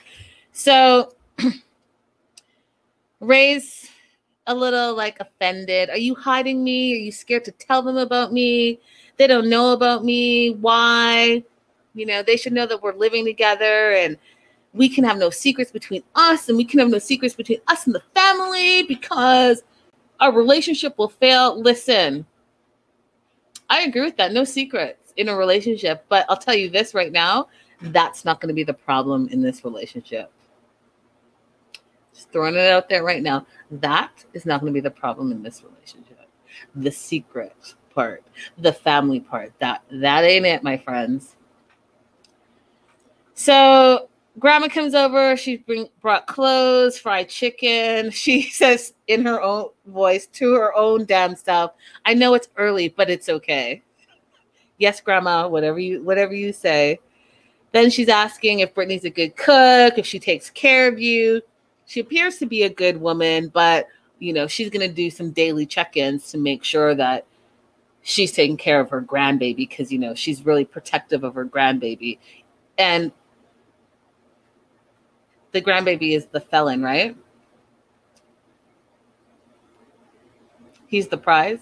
So 0.53 1.15
Ray's 3.21 3.91
a 4.47 4.55
little 4.55 4.95
like 4.95 5.19
offended. 5.21 5.91
Are 5.91 5.99
you 5.99 6.15
hiding 6.15 6.65
me? 6.65 6.95
Are 6.95 6.99
you 6.99 7.13
scared 7.13 7.45
to 7.45 7.53
tell 7.53 7.83
them 7.83 7.97
about 7.97 8.33
me? 8.33 8.81
They 9.19 9.27
don't 9.27 9.49
know 9.49 9.73
about 9.73 10.05
me. 10.05 10.51
Why? 10.51 11.45
You 11.95 12.07
know, 12.07 12.23
they 12.23 12.37
should 12.37 12.53
know 12.53 12.67
that 12.67 12.83
we're 12.83 12.95
living 12.95 13.25
together 13.25 13.93
and 13.93 14.17
we 14.73 14.89
can 14.89 15.05
have 15.05 15.19
no 15.19 15.31
secrets 15.31 15.71
between 15.71 16.03
us 16.15 16.49
and 16.49 16.57
we 16.57 16.65
can 16.65 16.79
have 16.79 16.89
no 16.89 16.99
secrets 16.99 17.35
between 17.35 17.59
us 17.69 17.87
and 17.87 17.95
the 17.95 18.03
family 18.15 18.85
because 18.85 19.63
our 20.21 20.33
relationship 20.33 20.97
will 20.97 21.09
fail. 21.09 21.61
Listen, 21.61 22.25
I 23.69 23.83
agree 23.83 24.03
with 24.03 24.17
that. 24.17 24.33
No 24.33 24.45
secrets 24.45 25.13
in 25.17 25.29
a 25.29 25.37
relationship. 25.37 26.05
But 26.09 26.25
I'll 26.29 26.37
tell 26.37 26.55
you 26.55 26.71
this 26.71 26.95
right 26.95 27.13
now 27.13 27.49
that's 27.81 28.25
not 28.25 28.41
going 28.41 28.49
to 28.49 28.55
be 28.55 28.65
the 28.65 28.75
problem 28.75 29.29
in 29.29 29.43
this 29.43 29.65
relationship. 29.65 30.31
Just 32.15 32.31
throwing 32.31 32.55
it 32.55 32.71
out 32.71 32.89
there 32.89 33.03
right 33.03 33.23
now. 33.23 33.47
That 33.71 34.25
is 34.35 34.47
not 34.47 34.61
going 34.61 34.73
to 34.73 34.75
be 34.75 34.81
the 34.81 34.91
problem 34.91 35.33
in 35.33 35.43
this 35.43 35.63
relationship. 35.63 36.29
The 36.75 36.93
secret 36.93 37.75
part, 37.95 38.23
the 38.59 38.73
family 38.73 39.21
part, 39.21 39.53
that 39.59 39.83
that 39.91 40.25
ain't 40.25 40.47
it, 40.47 40.63
my 40.63 40.77
friends. 40.77 41.37
So 43.43 44.09
grandma 44.39 44.69
comes 44.69 44.95
over. 44.95 45.37
She 45.37 45.57
bring, 45.57 45.89
brought 46.01 46.29
clothes, 46.29 46.97
fried 46.97 47.29
chicken. 47.29 48.11
She 48.13 48.43
says 48.43 48.95
in 49.09 49.27
her 49.27 49.43
own 49.43 49.71
voice 49.87 50.29
to 50.35 50.55
her 50.55 50.73
own 50.77 51.07
damn 51.07 51.35
self, 51.35 51.73
"I 52.07 52.15
know 52.15 52.35
it's 52.35 52.49
early, 52.57 52.89
but 52.89 53.11
it's 53.11 53.29
okay." 53.29 53.83
Yes, 54.79 55.01
grandma. 55.01 55.49
Whatever 55.49 55.81
you 55.81 56.05
whatever 56.05 56.35
you 56.35 56.53
say. 56.53 57.01
Then 57.73 57.91
she's 57.91 58.09
asking 58.09 58.61
if 58.61 58.75
Brittany's 58.75 59.05
a 59.05 59.11
good 59.11 59.35
cook, 59.35 59.99
if 59.99 60.07
she 60.07 60.21
takes 60.21 60.49
care 60.49 60.87
of 60.87 61.01
you. 61.01 61.43
She 61.87 61.99
appears 61.99 62.39
to 62.39 62.47
be 62.47 62.63
a 62.63 62.71
good 62.71 63.01
woman, 63.01 63.49
but 63.49 63.89
you 64.21 64.33
know, 64.33 64.47
she's 64.47 64.71
going 64.71 64.89
to 64.89 64.95
do 64.95 65.11
some 65.11 65.33
daily 65.33 65.67
check-ins 65.67 66.31
to 66.31 66.39
make 66.39 66.63
sure 66.63 66.95
that 66.95 67.27
she's 68.03 68.31
taking 68.31 68.57
care 68.57 68.79
of 68.79 68.89
her 68.91 69.03
grandbaby 69.03 69.57
because 69.57 69.91
you 69.91 69.99
know, 69.99 70.15
she's 70.15 70.47
really 70.47 70.65
protective 70.65 71.25
of 71.25 71.35
her 71.35 71.45
grandbaby. 71.45 72.19
And 72.79 73.11
the 75.53 75.63
grandbaby 75.63 76.17
is 76.17 76.27
the 76.27 76.41
felon, 76.41 76.83
right? 76.83 77.17
He's 80.87 81.09
the 81.09 81.17
prize. 81.17 81.61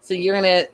So 0.00 0.14
you're 0.14 0.40
going 0.40 0.64
to 0.64 0.70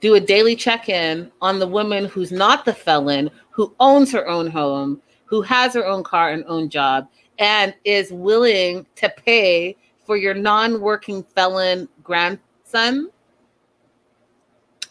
do 0.00 0.14
a 0.14 0.20
daily 0.20 0.56
check 0.56 0.88
in 0.88 1.30
on 1.40 1.58
the 1.58 1.66
woman 1.66 2.06
who's 2.06 2.32
not 2.32 2.64
the 2.64 2.74
felon, 2.74 3.30
who 3.50 3.74
owns 3.80 4.12
her 4.12 4.28
own 4.28 4.46
home, 4.46 5.00
who 5.24 5.42
has 5.42 5.74
her 5.74 5.86
own 5.86 6.02
car 6.02 6.30
and 6.30 6.44
own 6.46 6.68
job, 6.68 7.08
and 7.38 7.74
is 7.84 8.12
willing 8.12 8.86
to 8.96 9.08
pay 9.16 9.76
for 10.04 10.16
your 10.16 10.34
non 10.34 10.80
working 10.80 11.22
felon 11.22 11.88
grandson. 12.02 13.10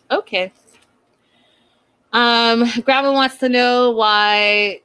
Okay. 0.10 0.52
Um, 2.14 2.66
Grandma 2.84 3.14
wants 3.14 3.38
to 3.38 3.50
know 3.50 3.92
why 3.92 4.82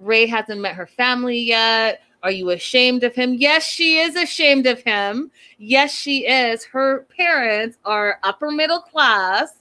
Ray 0.00 0.26
hasn't 0.26 0.60
met 0.60 0.74
her 0.74 0.86
family 0.86 1.38
yet. 1.38 2.02
Are 2.22 2.30
you 2.30 2.50
ashamed 2.50 3.04
of 3.04 3.14
him? 3.14 3.34
Yes, 3.34 3.64
she 3.64 3.98
is 3.98 4.16
ashamed 4.16 4.66
of 4.66 4.82
him. 4.82 5.30
Yes, 5.58 5.94
she 5.94 6.26
is. 6.26 6.64
Her 6.64 7.06
parents 7.16 7.78
are 7.84 8.18
upper 8.22 8.50
middle 8.50 8.80
class. 8.80 9.54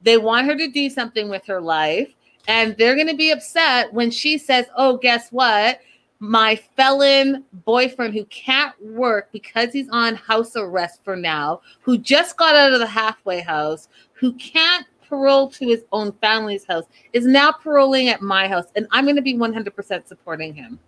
They 0.00 0.16
want 0.16 0.46
her 0.46 0.56
to 0.56 0.68
do 0.68 0.88
something 0.88 1.28
with 1.28 1.44
her 1.46 1.60
life. 1.60 2.08
And 2.48 2.76
they're 2.76 2.94
going 2.94 3.08
to 3.08 3.16
be 3.16 3.30
upset 3.30 3.92
when 3.92 4.10
she 4.10 4.38
says, 4.38 4.66
Oh, 4.76 4.96
guess 4.96 5.30
what? 5.30 5.80
My 6.18 6.56
felon 6.76 7.44
boyfriend 7.64 8.14
who 8.14 8.24
can't 8.26 8.74
work 8.82 9.30
because 9.32 9.72
he's 9.72 9.88
on 9.90 10.14
house 10.14 10.56
arrest 10.56 11.00
for 11.04 11.16
now, 11.16 11.60
who 11.82 11.98
just 11.98 12.36
got 12.36 12.54
out 12.54 12.72
of 12.72 12.78
the 12.78 12.86
halfway 12.86 13.40
house, 13.40 13.88
who 14.12 14.32
can't 14.34 14.86
parole 15.12 15.50
to 15.50 15.66
his 15.66 15.84
own 15.92 16.12
family's 16.20 16.64
house, 16.64 16.84
is 17.12 17.26
now 17.26 17.52
paroling 17.52 18.08
at 18.08 18.22
my 18.22 18.48
house. 18.48 18.66
And 18.76 18.86
I'm 18.90 19.04
going 19.04 19.16
to 19.16 19.22
be 19.22 19.34
100% 19.34 20.08
supporting 20.08 20.54
him 20.54 20.78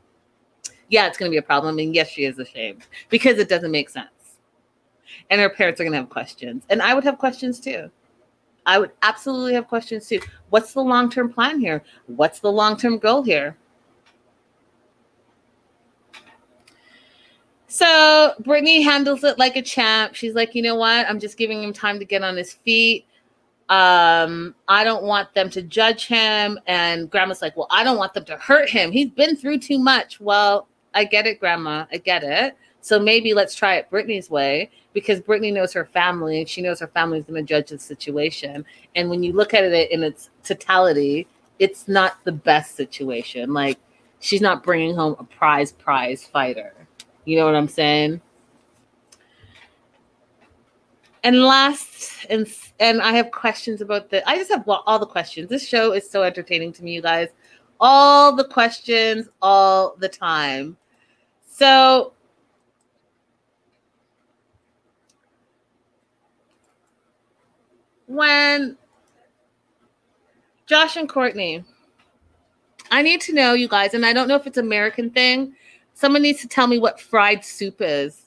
yeah, 0.88 1.06
it's 1.06 1.18
going 1.18 1.30
to 1.30 1.34
be 1.34 1.38
a 1.38 1.42
problem. 1.42 1.78
And 1.78 1.94
yes, 1.94 2.08
she 2.08 2.24
is 2.24 2.38
ashamed 2.38 2.86
because 3.08 3.38
it 3.38 3.48
doesn't 3.48 3.70
make 3.70 3.88
sense. 3.88 4.08
And 5.30 5.40
her 5.40 5.50
parents 5.50 5.80
are 5.80 5.84
going 5.84 5.92
to 5.92 5.98
have 5.98 6.10
questions. 6.10 6.64
And 6.70 6.82
I 6.82 6.94
would 6.94 7.04
have 7.04 7.18
questions 7.18 7.60
too. 7.60 7.90
I 8.66 8.78
would 8.78 8.92
absolutely 9.02 9.54
have 9.54 9.68
questions 9.68 10.08
too. 10.08 10.20
What's 10.50 10.72
the 10.72 10.80
long 10.80 11.10
term 11.10 11.32
plan 11.32 11.60
here? 11.60 11.82
What's 12.06 12.40
the 12.40 12.50
long 12.50 12.76
term 12.76 12.98
goal 12.98 13.22
here? 13.22 13.56
So 17.66 18.34
Brittany 18.40 18.82
handles 18.82 19.24
it 19.24 19.38
like 19.38 19.56
a 19.56 19.62
champ. 19.62 20.14
She's 20.14 20.34
like, 20.34 20.54
you 20.54 20.62
know 20.62 20.76
what? 20.76 21.08
I'm 21.08 21.18
just 21.18 21.36
giving 21.36 21.62
him 21.62 21.72
time 21.72 21.98
to 21.98 22.04
get 22.04 22.22
on 22.22 22.36
his 22.36 22.52
feet. 22.52 23.04
Um, 23.68 24.54
I 24.68 24.84
don't 24.84 25.04
want 25.04 25.32
them 25.34 25.48
to 25.50 25.62
judge 25.62 26.06
him. 26.06 26.58
And 26.66 27.10
grandma's 27.10 27.42
like, 27.42 27.56
well, 27.56 27.66
I 27.70 27.82
don't 27.82 27.96
want 27.96 28.14
them 28.14 28.24
to 28.26 28.36
hurt 28.36 28.68
him. 28.68 28.92
He's 28.92 29.10
been 29.10 29.36
through 29.36 29.58
too 29.58 29.78
much. 29.78 30.20
Well, 30.20 30.68
I 30.94 31.04
get 31.04 31.26
it, 31.26 31.40
grandma. 31.40 31.86
I 31.92 31.96
get 31.98 32.22
it. 32.22 32.56
So 32.80 33.00
maybe 33.00 33.32
let's 33.32 33.54
try 33.54 33.76
it 33.76 33.88
Brittany's 33.88 34.28
way 34.28 34.70
because 34.92 35.18
Brittany 35.20 35.50
knows 35.50 35.72
her 35.72 35.86
family 35.86 36.40
and 36.40 36.48
she 36.48 36.60
knows 36.60 36.78
her 36.80 36.88
family 36.88 37.18
is 37.18 37.24
going 37.24 37.42
to 37.42 37.48
judge 37.48 37.70
the 37.70 37.78
situation. 37.78 38.64
And 38.94 39.08
when 39.08 39.22
you 39.22 39.32
look 39.32 39.54
at 39.54 39.64
it 39.64 39.90
in 39.90 40.02
its 40.02 40.28
totality, 40.42 41.26
it's 41.58 41.88
not 41.88 42.22
the 42.24 42.32
best 42.32 42.76
situation. 42.76 43.54
Like 43.54 43.78
she's 44.20 44.42
not 44.42 44.62
bringing 44.62 44.94
home 44.94 45.16
a 45.18 45.24
prize 45.24 45.72
prize 45.72 46.26
fighter. 46.26 46.74
You 47.24 47.38
know 47.38 47.46
what 47.46 47.54
I'm 47.54 47.68
saying? 47.68 48.20
And 51.24 51.42
last, 51.42 52.26
and 52.28 52.46
and 52.78 53.00
I 53.00 53.12
have 53.12 53.30
questions 53.30 53.80
about 53.80 54.10
the. 54.10 54.26
I 54.28 54.36
just 54.36 54.50
have 54.50 54.68
all 54.68 54.98
the 54.98 55.06
questions. 55.06 55.48
This 55.48 55.66
show 55.66 55.92
is 55.92 56.08
so 56.08 56.22
entertaining 56.22 56.72
to 56.74 56.84
me, 56.84 56.92
you 56.92 57.00
guys. 57.00 57.28
All 57.80 58.36
the 58.36 58.44
questions, 58.44 59.28
all 59.40 59.96
the 59.98 60.08
time. 60.08 60.76
So 61.48 62.12
when 68.06 68.76
Josh 70.66 70.96
and 70.96 71.08
Courtney, 71.08 71.64
I 72.90 73.00
need 73.00 73.22
to 73.22 73.32
know, 73.32 73.54
you 73.54 73.66
guys, 73.66 73.94
and 73.94 74.04
I 74.04 74.12
don't 74.12 74.28
know 74.28 74.36
if 74.36 74.46
it's 74.46 74.58
American 74.58 75.10
thing. 75.10 75.54
Someone 75.94 76.20
needs 76.20 76.42
to 76.42 76.48
tell 76.48 76.66
me 76.66 76.78
what 76.78 77.00
fried 77.00 77.44
soup 77.44 77.76
is. 77.80 78.23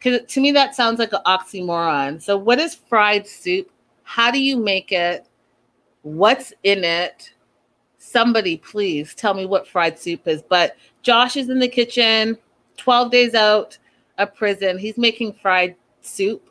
Because 0.00 0.26
to 0.32 0.40
me, 0.40 0.50
that 0.52 0.74
sounds 0.74 0.98
like 0.98 1.12
an 1.12 1.20
oxymoron. 1.26 2.22
So, 2.22 2.36
what 2.36 2.58
is 2.58 2.74
fried 2.74 3.26
soup? 3.26 3.70
How 4.02 4.30
do 4.30 4.42
you 4.42 4.56
make 4.56 4.92
it? 4.92 5.26
What's 6.02 6.54
in 6.62 6.84
it? 6.84 7.32
Somebody, 7.98 8.56
please 8.56 9.14
tell 9.14 9.34
me 9.34 9.44
what 9.44 9.68
fried 9.68 9.98
soup 9.98 10.26
is. 10.26 10.42
But 10.42 10.76
Josh 11.02 11.36
is 11.36 11.50
in 11.50 11.58
the 11.58 11.68
kitchen, 11.68 12.38
12 12.78 13.10
days 13.10 13.34
out 13.34 13.76
of 14.16 14.34
prison. 14.34 14.78
He's 14.78 14.96
making 14.96 15.34
fried 15.34 15.76
soup. 16.00 16.48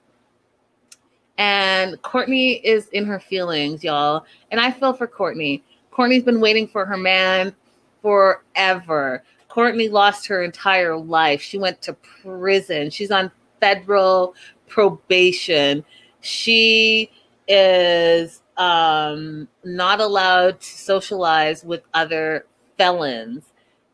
And 1.39 1.99
Courtney 2.03 2.55
is 2.65 2.87
in 2.89 3.05
her 3.05 3.19
feelings, 3.19 3.83
y'all. 3.83 4.25
And 4.51 4.59
I 4.59 4.71
feel 4.71 4.93
for 4.93 5.07
Courtney. 5.07 5.63
Courtney's 5.89 6.23
been 6.23 6.39
waiting 6.41 6.67
for 6.67 6.85
her 6.85 6.97
man 6.97 7.55
forever. 8.01 9.23
Courtney 9.47 9.89
lost 9.89 10.27
her 10.27 10.43
entire 10.43 10.95
life. 10.95 11.41
She 11.41 11.57
went 11.57 11.81
to 11.81 11.93
prison. 11.93 12.89
She's 12.91 13.09
on 13.09 13.31
federal 13.59 14.35
probation. 14.67 15.83
She 16.21 17.11
is 17.47 18.41
um, 18.57 19.47
not 19.63 19.99
allowed 19.99 20.59
to 20.61 20.67
socialize 20.67 21.63
with 21.63 21.81
other 21.93 22.45
felons. 22.77 23.45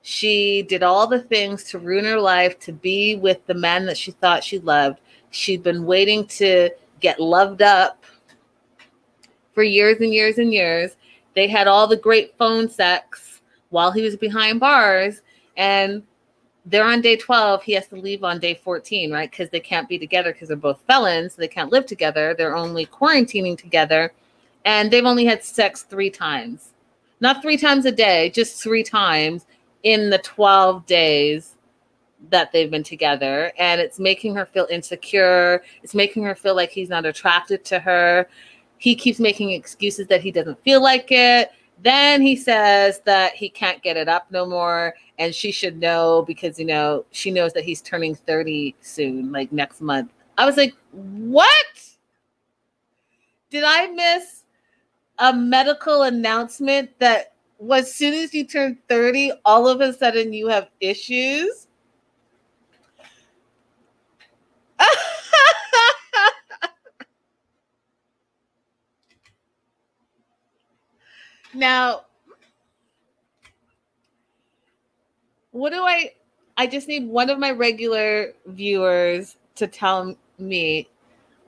She 0.02 0.64
did 0.64 0.84
all 0.84 1.08
the 1.08 1.22
things 1.22 1.64
to 1.66 1.80
ruin 1.80 2.06
her 2.06 2.20
life 2.20 2.60
to 2.60 2.74
be 2.74 3.16
with 3.16 3.46
the 3.48 3.54
man 3.54 3.86
that 3.86 3.98
she 3.98 4.12
thought 4.12 4.44
she 4.44 4.60
loved. 4.60 5.00
She'd 5.32 5.64
been 5.64 5.86
waiting 5.86 6.28
to 6.28 6.70
get 7.00 7.20
loved 7.20 7.62
up 7.62 8.04
for 9.54 9.64
years 9.64 9.98
and 10.02 10.14
years 10.14 10.38
and 10.38 10.54
years. 10.54 10.96
They 11.34 11.48
had 11.48 11.68
all 11.68 11.88
the 11.88 11.98
great 11.98 12.38
phone 12.38 12.70
sex 12.70 13.42
while 13.70 13.92
he 13.92 14.02
was 14.02 14.16
behind 14.16 14.60
bars. 14.60 15.22
And 15.58 16.04
they're 16.66 16.86
on 16.86 17.02
day 17.02 17.16
12. 17.16 17.64
He 17.64 17.74
has 17.74 17.88
to 17.88 17.96
leave 17.96 18.24
on 18.24 18.40
day 18.40 18.56
14, 18.56 19.12
right? 19.12 19.30
Because 19.30 19.50
they 19.50 19.60
can't 19.60 19.88
be 19.88 20.00
together 20.00 20.34
because 20.34 20.48
they're 20.48 20.58
both 20.58 20.82
felons. 20.88 21.36
So 21.36 21.42
they 21.42 21.48
can't 21.48 21.72
live 21.72 21.86
together. 21.86 22.34
They're 22.36 22.56
only 22.56 22.88
quarantining 22.88 23.58
together. 23.58 24.14
And 24.66 24.90
they've 24.90 25.06
only 25.06 25.26
had 25.26 25.44
sex 25.44 25.84
three 25.84 26.10
times. 26.10 26.72
Not 27.22 27.42
three 27.42 27.58
times 27.58 27.86
a 27.86 27.92
day, 27.92 28.30
just 28.32 28.62
three 28.62 28.84
times 28.84 29.46
in 29.84 30.10
the 30.10 30.18
12 30.20 30.86
days 30.88 31.56
that 32.30 32.52
they've 32.52 32.72
been 32.72 32.84
together 32.84 33.52
and 33.60 33.80
it's 33.80 34.00
making 34.00 34.34
her 34.34 34.46
feel 34.46 34.68
insecure 34.72 35.62
it's 35.84 35.94
making 35.94 36.24
her 36.24 36.34
feel 36.34 36.56
like 36.56 36.72
he's 36.72 36.90
not 36.90 37.06
attracted 37.06 37.64
to 37.64 37.78
her 37.78 38.28
he 38.78 38.96
keeps 38.96 39.20
making 39.20 39.52
excuses 39.52 40.08
that 40.08 40.22
he 40.22 40.32
doesn't 40.32 40.60
feel 40.64 40.82
like 40.82 41.12
it 41.12 41.52
then 41.84 42.22
he 42.22 42.36
says 42.36 43.00
that 43.02 43.34
he 43.34 43.48
can't 43.48 43.84
get 43.84 43.98
it 43.98 44.08
up 44.08 44.26
no 44.32 44.46
more 44.46 44.96
and 45.20 45.34
she 45.34 45.52
should 45.52 45.80
know 45.80 46.24
because 46.28 46.60
you 46.60 46.66
know 46.66 47.06
she 47.12 47.32
knows 47.32 47.54
that 47.54 47.64
he's 47.64 47.82
turning 47.82 48.16
30 48.16 48.76
soon 48.82 49.32
like 49.32 49.52
next 49.52 49.82
month 49.82 50.12
i 50.38 50.46
was 50.46 50.58
like 50.58 50.74
what 50.92 51.56
did 53.50 53.64
i 53.66 53.88
miss 53.88 54.44
a 55.20 55.34
medical 55.34 56.04
announcement 56.04 56.90
that 57.00 57.34
as 57.72 57.94
soon 57.94 58.14
as 58.14 58.34
you 58.34 58.46
turn 58.46 58.78
30, 58.90 59.32
all 59.46 59.68
of 59.68 59.82
a 59.82 59.94
sudden 59.94 60.34
you 60.34 60.48
have 60.48 60.70
issues. 60.80 61.68
now, 71.54 72.06
what 75.56 75.72
do 75.72 75.84
I? 75.84 76.12
I 76.58 76.68
just 76.68 76.88
need 76.88 77.08
one 77.08 77.30
of 77.30 77.40
my 77.40 77.52
regular 77.52 78.34
viewers 78.46 79.38
to 79.56 79.68
tell 79.68 80.18
me 80.38 80.90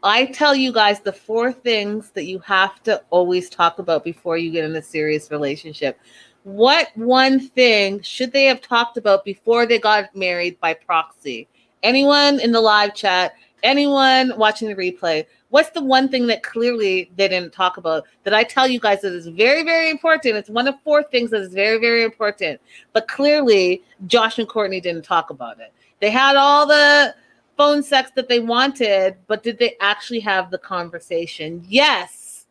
I 0.04 0.28
tell 0.28 0.56
you 0.56 0.72
guys 0.72 1.02
the 1.02 1.12
four 1.12 1.52
things 1.52 2.12
that 2.12 2.26
you 2.26 2.40
have 2.40 2.82
to 2.84 3.04
always 3.10 3.50
talk 3.50 3.80
about 3.80 4.06
before 4.06 4.38
you 4.38 4.52
get 4.52 4.64
in 4.64 4.76
a 4.76 4.82
serious 4.82 5.32
relationship. 5.32 6.00
What 6.44 6.90
one 6.96 7.42
thing 7.42 8.02
should 8.02 8.32
they 8.32 8.46
have 8.46 8.62
talked 8.62 8.96
about 8.96 9.26
before 9.26 9.66
they 9.66 9.80
got 9.80 10.16
married 10.16 10.58
by 10.62 10.76
proxy? 10.76 11.50
Anyone 11.84 12.40
in 12.40 12.54
the 12.54 12.62
live 12.62 12.96
chat, 12.96 13.34
anyone 13.64 14.32
watching 14.38 14.70
the 14.70 14.76
replay, 14.76 15.26
What's 15.50 15.70
the 15.70 15.82
one 15.82 16.10
thing 16.10 16.28
that 16.28 16.44
clearly 16.44 17.10
they 17.16 17.30
didn't 17.30 17.54
talk 17.54 17.78
about 17.78 18.06
that 18.24 18.34
I 18.34 18.44
tell 18.44 18.68
you 18.68 18.80
guys 18.80 19.02
that 19.02 19.14
is 19.14 19.28
very, 19.28 19.64
very 19.64 19.90
important? 19.90 20.36
It's 20.36 20.50
one 20.50 20.68
of 20.68 20.76
four 20.84 21.04
things 21.04 21.32
that 21.32 21.42
is 21.42 21.54
very, 21.54 21.80
very 21.80 22.04
important. 22.04 22.60
But 22.92 23.08
clearly, 23.08 23.82
Josh 24.08 24.40
and 24.40 24.48
Courtney 24.48 24.82
didn't 24.82 25.06
talk 25.06 25.30
about 25.30 25.60
it. 25.60 25.74
They 26.02 26.10
had 26.10 26.36
all 26.36 26.68
the 26.68 27.16
phone 27.56 27.82
sex 27.82 28.12
that 28.16 28.28
they 28.28 28.40
wanted, 28.40 29.16
but 29.28 29.42
did 29.42 29.58
they 29.58 29.78
actually 29.80 30.20
have 30.20 30.52
the 30.52 30.58
conversation? 30.58 31.64
Yes. 31.68 32.46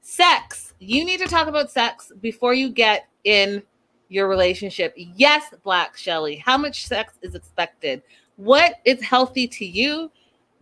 Sex. 0.00 0.74
You 0.80 1.04
need 1.04 1.20
to 1.20 1.26
talk 1.26 1.46
about 1.46 1.70
sex 1.70 2.12
before 2.20 2.54
you 2.54 2.70
get 2.70 3.08
in 3.22 3.62
your 4.08 4.28
relationship. 4.28 4.92
Yes, 4.96 5.44
Black 5.62 5.96
Shelly. 5.96 6.36
How 6.36 6.58
much 6.58 6.86
sex 6.86 7.14
is 7.22 7.34
expected? 7.34 8.02
What 8.36 8.74
is 8.84 9.00
healthy 9.00 9.46
to 9.48 9.64
you 9.64 10.10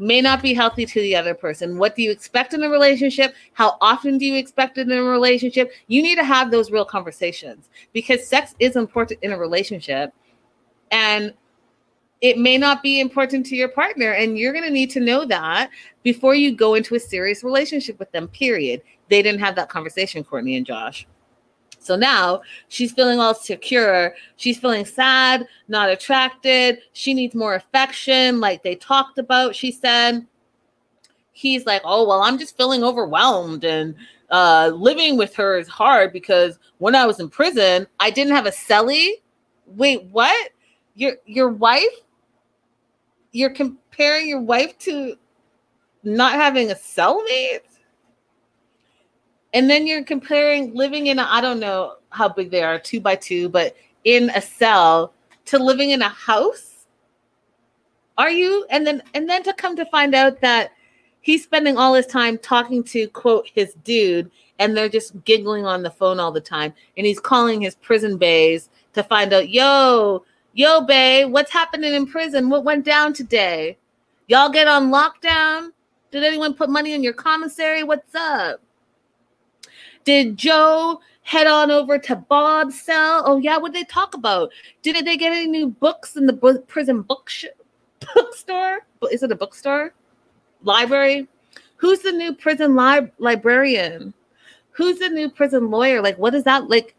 may 0.03 0.21
not 0.21 0.43
be 0.43 0.53
healthy 0.53 0.85
to 0.85 1.01
the 1.01 1.15
other 1.15 1.33
person. 1.33 1.79
What 1.79 1.95
do 1.95 2.03
you 2.03 2.11
expect 2.11 2.55
in 2.55 2.65
a 2.65 2.69
relationship? 2.69 3.35
How 3.53 3.77
often 3.81 4.19
do 4.19 4.25
you 4.25 4.35
expect 4.35 4.77
it 4.77 4.91
in 4.91 4.99
a 4.99 5.03
relationship? 5.03 5.71
You 5.87 6.03
need 6.03 6.17
to 6.17 6.25
have 6.25 6.51
those 6.51 6.73
real 6.73 6.85
conversations 6.85 7.69
because 7.93 8.27
sex 8.27 8.57
is 8.59 8.75
important 8.75 9.21
in 9.23 9.31
a 9.31 9.39
relationship. 9.39 10.13
And 10.91 11.33
it 12.21 12.37
may 12.37 12.59
not 12.59 12.83
be 12.83 12.99
important 13.01 13.47
to 13.47 13.57
your 13.57 13.69
partner 13.69 14.11
and 14.11 14.37
you're 14.37 14.53
going 14.53 14.65
to 14.65 14.71
need 14.71 14.91
to 14.91 15.01
know 15.01 15.25
that 15.25 15.71
before 16.03 16.35
you 16.35 16.55
go 16.55 16.75
into 16.75 16.97
a 16.97 17.01
serious 17.01 17.45
relationship 17.45 17.99
with 17.99 18.11
them 18.13 18.29
period 18.29 18.81
they 19.09 19.23
didn't 19.23 19.41
have 19.41 19.57
that 19.57 19.69
conversation 19.69 20.23
courtney 20.23 20.57
and 20.57 20.65
josh 20.65 21.05
so 21.83 21.97
now 21.97 22.43
she's 22.69 22.93
feeling 22.93 23.19
all 23.19 23.35
secure. 23.35 24.15
She's 24.37 24.59
feeling 24.59 24.85
sad 24.85 25.47
not 25.69 25.91
attracted. 25.91 26.79
She 26.93 27.15
needs 27.15 27.35
more 27.35 27.55
affection 27.55 28.41
like 28.41 28.63
they 28.63 28.75
talked 28.75 29.19
about 29.19 29.55
she 29.57 29.73
said. 29.73 30.27
He's 31.33 31.67
like 31.67 31.83
oh 31.85 32.07
well 32.07 32.23
i'm 32.23 32.39
just 32.39 32.57
feeling 32.57 32.85
overwhelmed 32.85 33.65
and 33.65 33.95
uh, 34.31 34.71
living 34.75 35.19
with 35.19 35.35
her 35.35 35.59
is 35.59 35.69
hard 35.69 36.11
because 36.11 36.59
when 36.79 36.95
i 36.95 37.05
was 37.05 37.21
in 37.21 37.29
prison 37.29 37.87
i 38.01 38.11
didn't 38.11 38.35
have 38.35 38.47
a 38.47 38.51
cellie. 38.51 39.13
Wait 39.67 40.05
what? 40.05 40.51
Your 40.95 41.15
your 41.27 41.49
wife? 41.49 41.83
You're 43.33 43.51
comparing 43.51 44.29
your 44.29 44.41
wife 44.41 44.79
to 44.81 45.17
not 46.03 46.33
having 46.33 46.71
a 46.71 46.75
cellmate 46.75 47.61
and 49.55 49.69
then 49.69 49.87
you're 49.87 50.05
comparing 50.05 50.75
living 50.75 51.07
in 51.07 51.19
i 51.19 51.41
don't 51.41 51.61
know 51.61 51.95
how 52.11 52.29
big 52.29 52.51
they 52.51 52.63
are 52.63 52.79
two 52.79 53.01
by 53.01 53.15
two 53.15 53.49
but 53.49 53.77
in 54.05 54.31
a 54.31 54.41
cell 54.41 55.13
to 55.45 55.59
living 55.59 55.91
in 55.91 56.03
a 56.03 56.09
house 56.09 56.87
are 58.19 58.31
you 58.31 58.67
and 58.71 58.87
then 58.87 59.03
and 59.15 59.29
then 59.29 59.43
to 59.43 59.53
come 59.55 59.77
to 59.77 59.85
find 59.87 60.15
out 60.15 60.41
that 60.41 60.73
he's 61.21 61.43
spending 61.45 61.77
all 61.77 61.95
his 61.95 62.07
time 62.07 62.39
talking 62.39 62.83
to 62.83 63.07
quote 63.09 63.49
his 63.55 63.75
dude 63.85 64.31
and 64.59 64.77
they're 64.77 64.89
just 64.89 65.25
giggling 65.25 65.65
on 65.65 65.83
the 65.83 65.91
phone 65.91 66.21
all 66.21 66.33
the 66.33 66.41
time 66.41 66.73
and 66.97 67.07
he's 67.07 67.21
calling 67.21 67.61
his 67.61 67.75
prison 67.77 68.17
bays 68.17 68.69
to 68.93 69.03
find 69.03 69.33
out 69.33 69.49
yo 69.49 70.25
Yo, 70.55 70.83
Bay, 70.83 71.25
what's 71.25 71.51
happening 71.51 71.95
in 71.95 72.07
prison? 72.07 72.51
What 72.51 72.63
went 72.63 72.85
down 72.85 73.15
today? 73.15 73.79
Y'all 74.27 74.51
get 74.51 74.69
on 74.69 74.91
lockdown? 74.91 75.71
Did 76.11 76.25
anyone 76.25 76.53
put 76.53 76.69
money 76.69 76.93
in 76.93 77.03
your 77.03 77.15
commissary? 77.15 77.85
What's 77.85 78.15
up? 78.15 78.61
Did 80.05 80.37
Joe 80.37 81.01
head 81.23 81.47
on 81.47 81.71
over 81.71 81.99
to 81.99 82.17
Bob's 82.17 82.81
cell? 82.81 83.23
Oh, 83.27 83.39
yeah, 83.39 83.57
what 83.57 83.73
did 83.73 83.81
they 83.81 83.87
talk 83.93 84.15
about? 84.15 84.51
Did 84.83 85.05
they 85.07 85.17
get 85.17 85.33
any 85.33 85.47
new 85.47 85.69
books 85.69 86.17
in 86.17 86.27
the 86.27 86.63
prison 86.67 87.03
book 87.03 87.29
sh- 87.29 87.47
bookstore? 88.15 88.81
Is 89.11 89.23
it 89.23 89.33
a 89.33 89.37
bookstore? 89.37 89.95
Library? 90.63 91.29
Who's 91.77 92.01
the 92.01 92.13
new 92.13 92.35
prison 92.35 92.77
li- 92.77 93.11
librarian? 93.19 94.15
Who's 94.71 94.99
the 94.99 95.09
new 95.09 95.31
prison 95.31 95.71
lawyer? 95.71 96.01
Like, 96.01 96.19
what 96.19 96.35
is 96.35 96.45
that? 96.45 96.69
Like, 96.69 96.95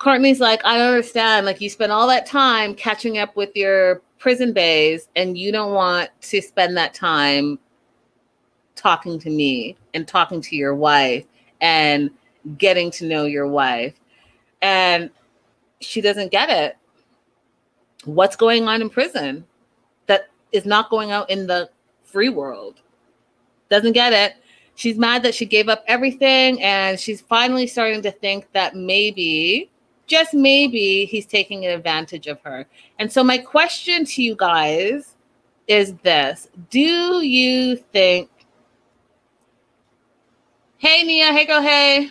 Kourtney's 0.00 0.40
like, 0.40 0.64
I 0.64 0.80
understand. 0.80 1.44
Like, 1.44 1.60
you 1.60 1.68
spend 1.68 1.92
all 1.92 2.08
that 2.08 2.24
time 2.24 2.74
catching 2.74 3.18
up 3.18 3.36
with 3.36 3.54
your 3.54 4.00
prison 4.20 4.52
bays, 4.52 5.08
and 5.16 5.36
you 5.36 5.50
don't 5.50 5.72
want 5.72 6.10
to 6.20 6.40
spend 6.40 6.76
that 6.76 6.94
time 6.94 7.58
talking 8.76 9.18
to 9.18 9.30
me 9.30 9.76
and 9.94 10.06
talking 10.06 10.40
to 10.40 10.54
your 10.54 10.74
wife 10.74 11.24
and 11.60 12.10
getting 12.56 12.90
to 12.92 13.06
know 13.06 13.24
your 13.24 13.48
wife. 13.48 13.94
And 14.62 15.10
she 15.80 16.00
doesn't 16.00 16.30
get 16.30 16.50
it. 16.50 16.76
What's 18.04 18.36
going 18.36 18.68
on 18.68 18.80
in 18.80 18.90
prison 18.90 19.44
that 20.06 20.28
is 20.52 20.64
not 20.64 20.90
going 20.90 21.10
out 21.10 21.28
in 21.30 21.46
the 21.46 21.70
free 22.04 22.28
world? 22.28 22.80
Doesn't 23.70 23.92
get 23.92 24.12
it. 24.12 24.34
She's 24.74 24.96
mad 24.96 25.22
that 25.22 25.34
she 25.34 25.46
gave 25.46 25.68
up 25.68 25.82
everything, 25.86 26.62
and 26.62 26.98
she's 26.98 27.20
finally 27.22 27.66
starting 27.66 28.02
to 28.02 28.10
think 28.10 28.50
that 28.52 28.76
maybe 28.76 29.70
just 30.10 30.34
maybe 30.34 31.04
he's 31.06 31.24
taking 31.24 31.66
advantage 31.66 32.26
of 32.26 32.40
her. 32.42 32.66
And 32.98 33.10
so 33.10 33.22
my 33.22 33.38
question 33.38 34.04
to 34.06 34.22
you 34.22 34.34
guys 34.34 35.14
is 35.68 35.94
this. 36.02 36.48
Do 36.68 37.24
you 37.24 37.76
think 37.76 38.28
Hey 40.78 41.02
Nia, 41.04 41.26
hey 41.26 41.46
go 41.46 41.62
hey. 41.62 42.10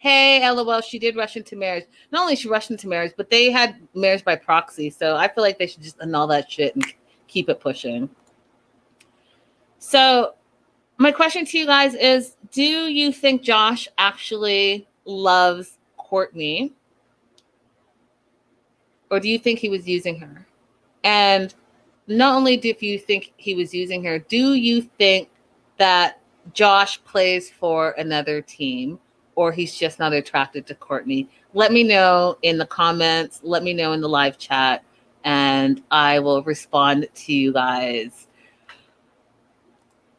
Hey, 0.00 0.48
lol, 0.48 0.80
she 0.80 1.00
did 1.00 1.16
rush 1.16 1.36
into 1.36 1.56
marriage. 1.56 1.86
Not 2.12 2.22
only 2.22 2.36
she 2.36 2.48
rushed 2.48 2.70
into 2.70 2.86
marriage, 2.86 3.14
but 3.16 3.30
they 3.30 3.50
had 3.50 3.76
marriage 3.94 4.24
by 4.24 4.36
proxy. 4.36 4.90
So 4.90 5.16
I 5.16 5.26
feel 5.26 5.42
like 5.42 5.58
they 5.58 5.66
should 5.66 5.82
just 5.82 5.98
annul 6.00 6.28
that 6.28 6.48
shit 6.48 6.76
and 6.76 6.84
keep 7.26 7.48
it 7.48 7.58
pushing. 7.58 8.08
So 9.80 10.34
my 10.98 11.10
question 11.10 11.44
to 11.46 11.58
you 11.58 11.66
guys 11.66 11.94
is 11.94 12.36
do 12.52 12.62
you 12.62 13.10
think 13.10 13.42
Josh 13.42 13.88
actually 13.98 14.86
loves 15.04 15.78
Kourtney? 15.98 16.74
Or 19.10 19.20
do 19.20 19.28
you 19.28 19.38
think 19.38 19.58
he 19.58 19.68
was 19.68 19.86
using 19.86 20.18
her? 20.20 20.46
And 21.04 21.54
not 22.06 22.34
only 22.34 22.56
do 22.56 22.74
you 22.80 22.98
think 22.98 23.32
he 23.36 23.54
was 23.54 23.74
using 23.74 24.02
her, 24.04 24.18
do 24.18 24.54
you 24.54 24.82
think 24.82 25.28
that 25.76 26.20
Josh 26.52 27.02
plays 27.04 27.50
for 27.50 27.92
another 27.92 28.40
team 28.40 28.98
or 29.34 29.52
he's 29.52 29.76
just 29.76 29.98
not 29.98 30.12
attracted 30.12 30.66
to 30.66 30.74
Courtney? 30.74 31.28
Let 31.54 31.72
me 31.72 31.82
know 31.84 32.36
in 32.42 32.58
the 32.58 32.66
comments, 32.66 33.40
let 33.42 33.62
me 33.62 33.72
know 33.74 33.92
in 33.92 34.00
the 34.00 34.08
live 34.08 34.38
chat, 34.38 34.84
and 35.24 35.82
I 35.90 36.18
will 36.18 36.42
respond 36.42 37.06
to 37.12 37.32
you 37.32 37.52
guys. 37.52 38.26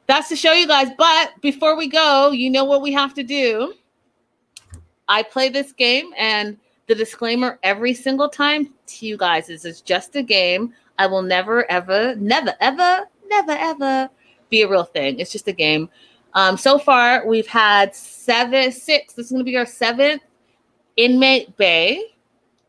That's 0.07 0.29
to 0.29 0.35
show 0.35 0.53
you 0.53 0.67
guys. 0.67 0.89
But 0.97 1.39
before 1.41 1.77
we 1.77 1.87
go, 1.87 2.31
you 2.31 2.49
know 2.49 2.65
what 2.65 2.81
we 2.81 2.91
have 2.93 3.13
to 3.15 3.23
do. 3.23 3.73
I 5.07 5.23
play 5.23 5.49
this 5.49 5.71
game 5.71 6.11
and 6.17 6.57
the 6.89 6.95
disclaimer 6.95 7.59
every 7.61 7.93
single 7.93 8.27
time 8.27 8.73
to 8.87 9.05
you 9.05 9.15
guys 9.15 9.47
is 9.47 9.63
it's 9.63 9.79
just 9.79 10.15
a 10.15 10.23
game. 10.23 10.73
I 10.97 11.05
will 11.05 11.21
never, 11.21 11.69
ever, 11.71 12.15
never, 12.15 12.55
ever, 12.59 13.05
never, 13.29 13.51
ever 13.51 14.09
be 14.49 14.63
a 14.63 14.67
real 14.67 14.83
thing. 14.83 15.19
It's 15.19 15.31
just 15.31 15.47
a 15.47 15.53
game. 15.53 15.87
Um, 16.33 16.57
so 16.57 16.79
far, 16.79 17.27
we've 17.27 17.47
had 17.47 17.95
seven, 17.95 18.71
six. 18.71 19.13
This 19.13 19.27
is 19.27 19.31
going 19.31 19.45
to 19.45 19.49
be 19.49 19.55
our 19.55 19.67
seventh 19.67 20.23
inmate 20.97 21.55
bay. 21.57 22.01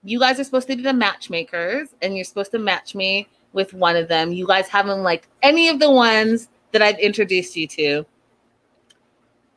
You 0.04 0.20
guys 0.20 0.38
are 0.38 0.44
supposed 0.44 0.68
to 0.68 0.76
be 0.76 0.82
the 0.82 0.92
matchmakers, 0.92 1.88
and 2.02 2.14
you're 2.14 2.24
supposed 2.24 2.50
to 2.52 2.58
match 2.58 2.94
me 2.94 3.26
with 3.54 3.72
one 3.72 3.96
of 3.96 4.08
them. 4.08 4.32
You 4.32 4.46
guys 4.46 4.68
haven't 4.68 5.02
liked 5.02 5.28
any 5.42 5.68
of 5.68 5.80
the 5.80 5.90
ones 5.90 6.50
that 6.72 6.82
I've 6.82 6.98
introduced 6.98 7.56
you 7.56 7.66
to. 7.68 8.04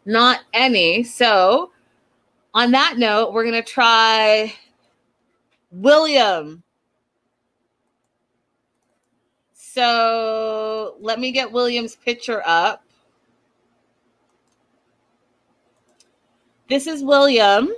Not 0.05 0.39
any. 0.53 1.03
So 1.03 1.72
on 2.53 2.71
that 2.71 2.97
note, 2.97 3.33
we're 3.33 3.43
going 3.43 3.61
to 3.61 3.63
try 3.63 4.53
William. 5.71 6.63
So 9.53 10.97
let 10.99 11.19
me 11.19 11.31
get 11.31 11.51
William's 11.51 11.95
picture 11.95 12.43
up. 12.45 12.85
This 16.69 16.85
is 16.85 17.03
William. 17.03 17.69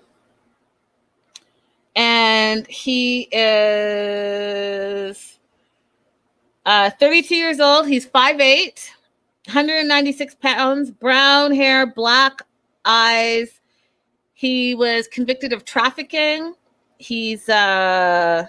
And 1.95 2.67
he 2.67 3.29
is 3.31 5.39
uh, 6.65 6.89
32 6.99 7.35
years 7.35 7.61
old. 7.61 7.87
He's 7.87 8.05
5'8, 8.05 8.89
196 9.45 10.35
pounds, 10.35 10.91
brown 10.91 11.53
hair, 11.53 11.85
black 11.85 12.41
eyes, 12.83 13.61
he 14.35 14.75
was 14.75 15.07
convicted 15.07 15.53
of 15.53 15.63
trafficking. 15.63 16.53
He's 16.97 17.47
uh, 17.47 18.45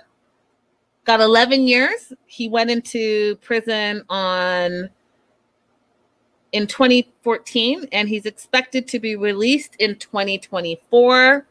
got 1.04 1.20
11 1.20 1.68
years. 1.68 2.12
He 2.26 2.48
went 2.48 2.72
into 2.72 3.36
prison 3.36 4.02
on 4.08 4.90
in 6.50 6.66
2014 6.66 7.86
and 7.92 8.08
he's 8.08 8.26
expected 8.26 8.88
to 8.88 8.98
be 8.98 9.14
released 9.14 9.76
in 9.76 9.94
2024. 9.96 11.46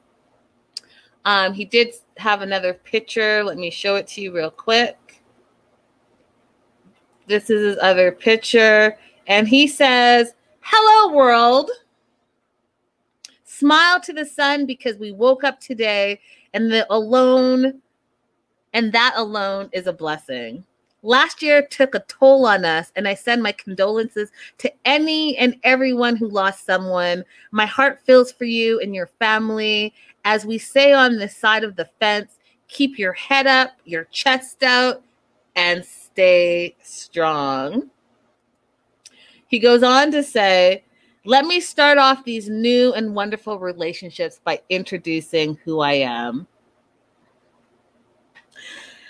Um, 1.24 1.54
he 1.54 1.64
did 1.64 1.96
have 2.18 2.42
another 2.42 2.74
picture. 2.74 3.42
Let 3.42 3.58
me 3.58 3.72
show 3.72 3.96
it 3.96 4.06
to 4.10 4.22
you 4.22 4.36
real 4.36 4.52
quick. 4.52 5.24
This 7.26 7.50
is 7.50 7.62
his 7.62 7.78
other 7.82 8.12
picture. 8.12 8.98
And 9.28 9.48
he 9.48 9.66
says, 9.66 10.34
Hello, 10.60 11.16
world. 11.16 11.72
Smile 13.58 14.02
to 14.02 14.12
the 14.12 14.26
sun 14.26 14.66
because 14.66 14.98
we 14.98 15.14
woke 15.14 15.46
up 15.46 15.62
today 15.62 16.20
and 16.54 16.70
the 16.70 16.86
alone, 16.94 17.82
and 18.74 18.92
that 18.92 19.14
alone 19.16 19.70
is 19.72 19.88
a 19.88 19.94
blessing. 19.94 20.66
Last 21.04 21.42
year 21.42 21.66
took 21.66 21.96
a 21.96 22.04
toll 22.08 22.46
on 22.48 22.66
us, 22.66 22.92
and 22.98 23.08
I 23.08 23.14
send 23.14 23.42
my 23.42 23.54
condolences 23.54 24.30
to 24.58 24.74
any 24.84 25.38
and 25.38 25.56
everyone 25.64 26.18
who 26.18 26.28
lost 26.28 26.66
someone. 26.66 27.24
My 27.52 27.66
heart 27.66 28.02
feels 28.04 28.30
for 28.30 28.44
you 28.44 28.82
and 28.82 28.94
your 28.94 29.08
family. 29.20 29.94
As 30.26 30.46
we 30.46 30.58
say 30.58 30.92
on 30.92 31.18
this 31.18 31.38
side 31.38 31.64
of 31.64 31.78
the 31.78 31.88
fence, 31.98 32.40
keep 32.68 33.00
your 33.00 33.14
head 33.14 33.48
up, 33.48 33.72
your 33.86 34.04
chest 34.06 34.64
out, 34.64 35.02
and 35.56 35.86
stay 35.86 36.76
strong. 36.82 37.90
He 39.48 39.60
goes 39.60 39.84
on 39.84 40.12
to 40.12 40.24
say, 40.24 40.84
Let 41.28 41.46
me 41.46 41.60
start 41.60 41.98
off 41.98 42.24
these 42.24 42.50
new 42.50 42.94
and 42.94 43.16
wonderful 43.16 43.58
relationships 43.58 44.40
by 44.44 44.62
introducing 44.70 45.58
who 45.66 45.80
I 45.80 45.94
am. 45.94 46.46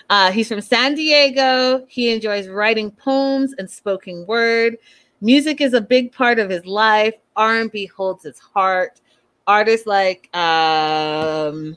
Uh, 0.09 0.32
he's 0.32 0.47
from 0.47 0.61
San 0.61 0.95
Diego. 0.95 1.86
He 1.89 2.13
enjoys 2.13 2.47
writing 2.47 2.89
poems 2.91 3.53
and 3.57 3.70
spoken 3.70 4.26
word. 4.28 4.78
Music 5.20 5.59
is 5.59 5.74
a 5.74 5.82
big 5.82 6.13
part 6.13 6.39
of 6.39 6.49
his 6.49 6.66
life. 6.66 7.16
R&B 7.36 7.88
holds 7.88 8.24
his 8.24 8.39
heart. 8.39 9.01
Artists 9.45 9.86
like 9.86 10.34
um, 10.34 11.76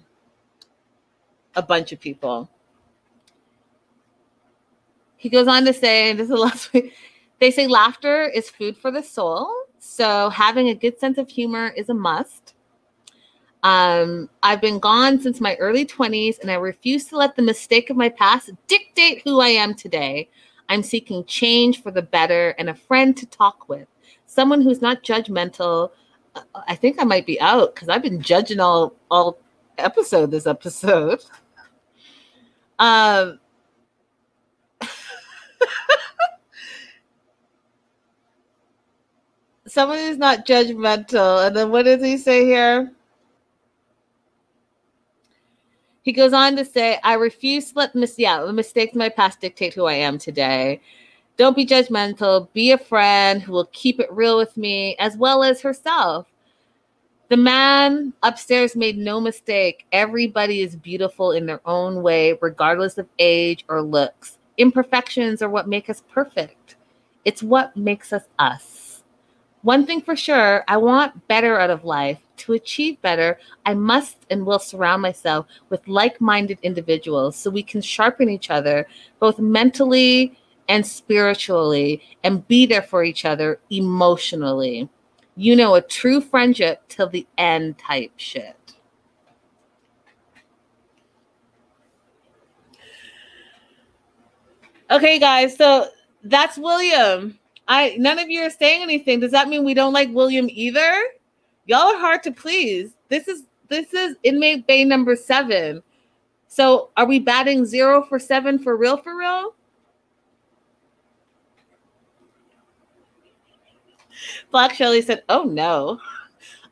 a 1.57 1.62
bunch 1.62 1.91
of 1.91 1.99
people. 1.99 2.49
He 5.16 5.28
goes 5.28 5.49
on 5.49 5.64
to 5.64 5.72
say, 5.72 6.11
and 6.11 6.18
this 6.18 6.26
is 6.26 6.30
the 6.30 6.36
last 6.36 6.72
week, 6.72 6.95
they 7.41 7.51
say 7.51 7.66
laughter 7.66 8.22
is 8.22 8.49
food 8.49 8.76
for 8.76 8.93
the 8.93 9.03
soul. 9.03 9.53
So 9.91 10.28
having 10.28 10.68
a 10.68 10.74
good 10.74 11.01
sense 11.01 11.16
of 11.16 11.30
humor 11.30 11.68
is 11.68 11.89
a 11.89 11.95
must. 11.95 12.55
Um, 13.62 14.28
I've 14.43 14.61
been 14.61 14.78
gone 14.78 15.18
since 15.18 15.41
my 15.41 15.57
early 15.57 15.86
20s, 15.86 16.39
and 16.41 16.51
I 16.51 16.55
refuse 16.55 17.07
to 17.07 17.16
let 17.16 17.34
the 17.34 17.43
mistake 17.43 17.89
of 17.89 17.97
my 17.97 18.11
past 18.11 18.51
dictate 18.66 19.22
who 19.24 19.41
I 19.41 19.49
am 19.49 19.74
today. 19.74 20.28
I'm 20.68 20.82
seeking 20.82 21.24
change 21.24 21.82
for 21.82 21.91
the 21.91 22.03
better 22.03 22.51
and 22.59 22.68
a 22.68 22.74
friend 22.74 23.16
to 23.16 23.24
talk 23.26 23.70
with, 23.70 23.89
someone 24.26 24.61
who's 24.61 24.82
not 24.82 25.03
judgmental. 25.03 25.91
I 26.55 26.76
think 26.76 27.01
I 27.01 27.05
might 27.05 27.26
be 27.26 27.41
out 27.41 27.74
because 27.74 27.89
I've 27.89 28.03
been 28.03 28.20
judging 28.20 28.61
all 28.61 28.95
all 29.11 29.39
episode 29.78 30.30
this 30.30 30.47
episode. 30.47 31.24
Um, 32.80 33.41
someone 39.69 39.99
who's 39.99 40.19
not 40.19 40.47
judgmental, 40.47 41.47
and 41.47 41.57
then 41.57 41.71
what 41.71 41.85
does 41.85 42.03
he 42.03 42.16
say 42.16 42.45
here? 42.45 42.93
He 46.03 46.12
goes 46.12 46.33
on 46.33 46.57
to 46.57 46.64
say, 46.64 46.99
I 47.05 47.14
refuse 47.14 47.73
to 47.73 47.79
let 47.79 47.95
mis- 47.95 48.19
yeah, 48.19 48.43
the 48.43 48.53
mistakes 48.53 48.93
of 48.93 48.99
my 48.99 49.11
past 49.11 49.41
dictate 49.41 49.75
who 49.75 49.85
I 49.85 49.95
am 49.95 50.19
today. 50.19 50.81
Don't 51.37 51.55
be 51.55 51.66
judgmental. 51.66 52.49
Be 52.53 52.73
a 52.73 52.79
friend 52.79 53.43
who 53.43 53.53
will 53.53 53.69
keep 53.73 54.01
it 54.01 54.11
real 54.11 54.39
with 54.39 54.57
me 54.57 54.97
as 54.99 55.16
well 55.16 55.45
as 55.45 55.61
herself. 55.61 56.27
The 57.29 57.37
man 57.37 58.14
upstairs 58.23 58.75
made 58.75 58.97
no 58.97 59.21
mistake. 59.21 59.85
Everybody 59.93 60.62
is 60.62 60.77
beautiful 60.77 61.33
in 61.33 61.45
their 61.45 61.61
own 61.66 62.03
way, 62.03 62.39
regardless 62.41 62.97
of 62.97 63.07
age 63.19 63.66
or 63.69 63.83
looks. 63.83 64.39
Imperfections 64.57 65.43
are 65.43 65.51
what 65.51 65.69
make 65.69 65.91
us 65.91 66.03
perfect, 66.11 66.77
it's 67.27 67.43
what 67.43 67.77
makes 67.77 68.14
us 68.14 68.25
us. 68.39 68.88
One 69.63 69.87
thing 69.87 70.01
for 70.01 70.15
sure, 70.15 70.65
I 70.69 70.77
want 70.77 71.27
better 71.27 71.59
out 71.59 71.71
of 71.71 71.85
life. 71.85 72.19
To 72.39 72.53
achieve 72.53 73.03
better, 73.03 73.39
I 73.67 73.75
must 73.75 74.19
and 74.31 74.47
will 74.47 74.61
surround 74.61 75.03
myself 75.03 75.47
with 75.71 75.87
like 75.89 76.21
minded 76.21 76.59
individuals 76.63 77.37
so 77.37 77.51
we 77.51 77.65
can 77.65 77.83
sharpen 77.83 78.29
each 78.29 78.51
other 78.51 78.87
both 79.19 79.41
mentally 79.41 80.39
and 80.69 80.87
spiritually 80.87 82.01
and 82.23 82.47
be 82.47 82.67
there 82.67 82.83
for 82.83 83.03
each 83.03 83.25
other 83.25 83.59
emotionally. 83.71 84.89
You 85.35 85.57
know, 85.57 85.75
a 85.75 85.83
true 85.83 86.21
friendship 86.21 86.83
till 86.89 87.09
the 87.09 87.27
end 87.37 87.79
type 87.79 88.13
shit. 88.17 88.55
Okay, 94.91 95.19
guys, 95.19 95.57
so 95.57 95.89
that's 96.23 96.57
William. 96.57 97.39
I 97.69 97.97
none 97.99 98.19
of 98.19 98.31
you 98.31 98.43
are 98.43 98.51
saying 98.51 98.83
anything. 98.83 99.21
Does 99.21 99.33
that 99.33 99.49
mean 99.49 99.64
we 99.64 99.75
don't 99.75 99.93
like 99.93 100.09
William 100.12 100.49
either? 100.51 101.03
Y'all 101.66 101.95
are 101.95 101.99
hard 101.99 102.23
to 102.23 102.33
please. 102.33 102.93
This 103.09 103.29
is 103.29 103.45
this 103.69 103.93
is 103.93 104.16
inmate 104.23 104.66
bay 104.66 104.85
number 104.85 105.14
seven. 105.14 105.83
So 106.49 106.89
are 106.97 107.05
we 107.05 107.19
batting 107.19 107.66
zero 107.66 108.03
for 108.03 108.19
seven 108.19 108.59
for 108.59 108.77
real 108.77 108.97
for 108.97 109.16
real? 109.16 109.55
Black 114.51 114.75
Shelly 114.75 115.03
said, 115.03 115.23
Oh 115.29 115.43
no. 115.43 116.01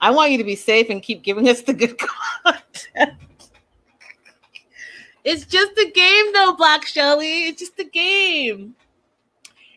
I 0.00 0.10
want 0.10 0.30
you 0.32 0.38
to 0.38 0.44
be 0.44 0.56
safe 0.56 0.88
and 0.90 1.02
keep 1.02 1.22
giving 1.22 1.48
us 1.48 1.62
the 1.62 1.72
good 1.74 1.96
content. 2.44 3.14
it's 5.24 5.44
just 5.44 5.72
a 5.78 5.90
game 5.90 6.32
though, 6.32 6.54
Black 6.56 6.86
Shelly. 6.86 7.48
It's 7.48 7.60
just 7.60 7.78
a 7.78 7.84
game. 7.84 8.74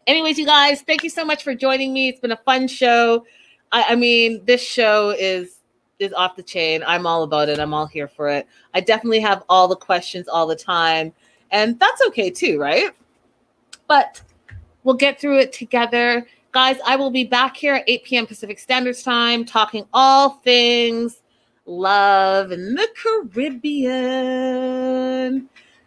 Anyways, 0.10 0.38
you 0.40 0.46
guys, 0.48 0.82
thank 0.82 1.04
you 1.04 1.10
so 1.12 1.24
much 1.24 1.44
for 1.44 1.54
joining 1.54 1.94
me. 1.94 2.10
It's 2.10 2.20
been 2.20 2.32
a 2.32 2.38
fun 2.38 2.68
show. 2.68 3.28
I, 3.72 3.90
I 3.90 3.96
mean, 3.96 4.44
this 4.46 4.60
show 4.60 5.12
is 5.12 5.58
is 6.00 6.12
off 6.14 6.36
the 6.36 6.42
chain. 6.42 6.82
I'm 6.88 7.06
all 7.06 7.22
about 7.22 7.48
it. 7.48 7.60
I'm 7.60 7.76
all 7.76 7.86
here 7.86 8.08
for 8.08 8.28
it. 8.28 8.48
I 8.74 8.82
definitely 8.82 9.20
have 9.20 9.44
all 9.50 9.68
the 9.68 9.76
questions 9.76 10.28
all 10.28 10.48
the 10.48 10.56
time, 10.56 11.14
and 11.52 11.78
that's 11.78 12.02
okay 12.08 12.32
too, 12.32 12.60
right? 12.60 12.90
But 13.88 14.20
we'll 14.84 14.96
get 14.96 15.22
through 15.22 15.42
it 15.42 15.54
together. 15.54 16.26
Guys, 16.54 16.78
I 16.88 16.96
will 16.96 17.12
be 17.12 17.24
back 17.24 17.56
here 17.56 17.76
at 17.76 17.84
8 17.86 18.04
p.m. 18.04 18.26
Pacific 18.26 18.58
Standard 18.58 18.98
Time 18.98 19.46
talking 19.46 19.86
all 19.94 20.40
things 20.44 21.22
love 21.68 22.52
in 22.52 22.74
the 22.74 22.88
Caribbean. 22.98 23.92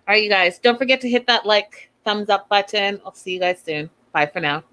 All 0.06 0.14
right, 0.14 0.22
you 0.22 0.30
guys, 0.30 0.60
don't 0.60 0.78
forget 0.78 1.00
to 1.00 1.08
hit 1.10 1.26
that 1.26 1.44
like, 1.44 1.90
thumbs 2.04 2.28
up 2.28 2.48
button. 2.48 3.00
I'll 3.04 3.14
see 3.14 3.32
you 3.32 3.40
guys 3.40 3.60
soon. 3.60 3.90
Bye 4.12 4.26
for 4.26 4.40
now. 4.40 4.64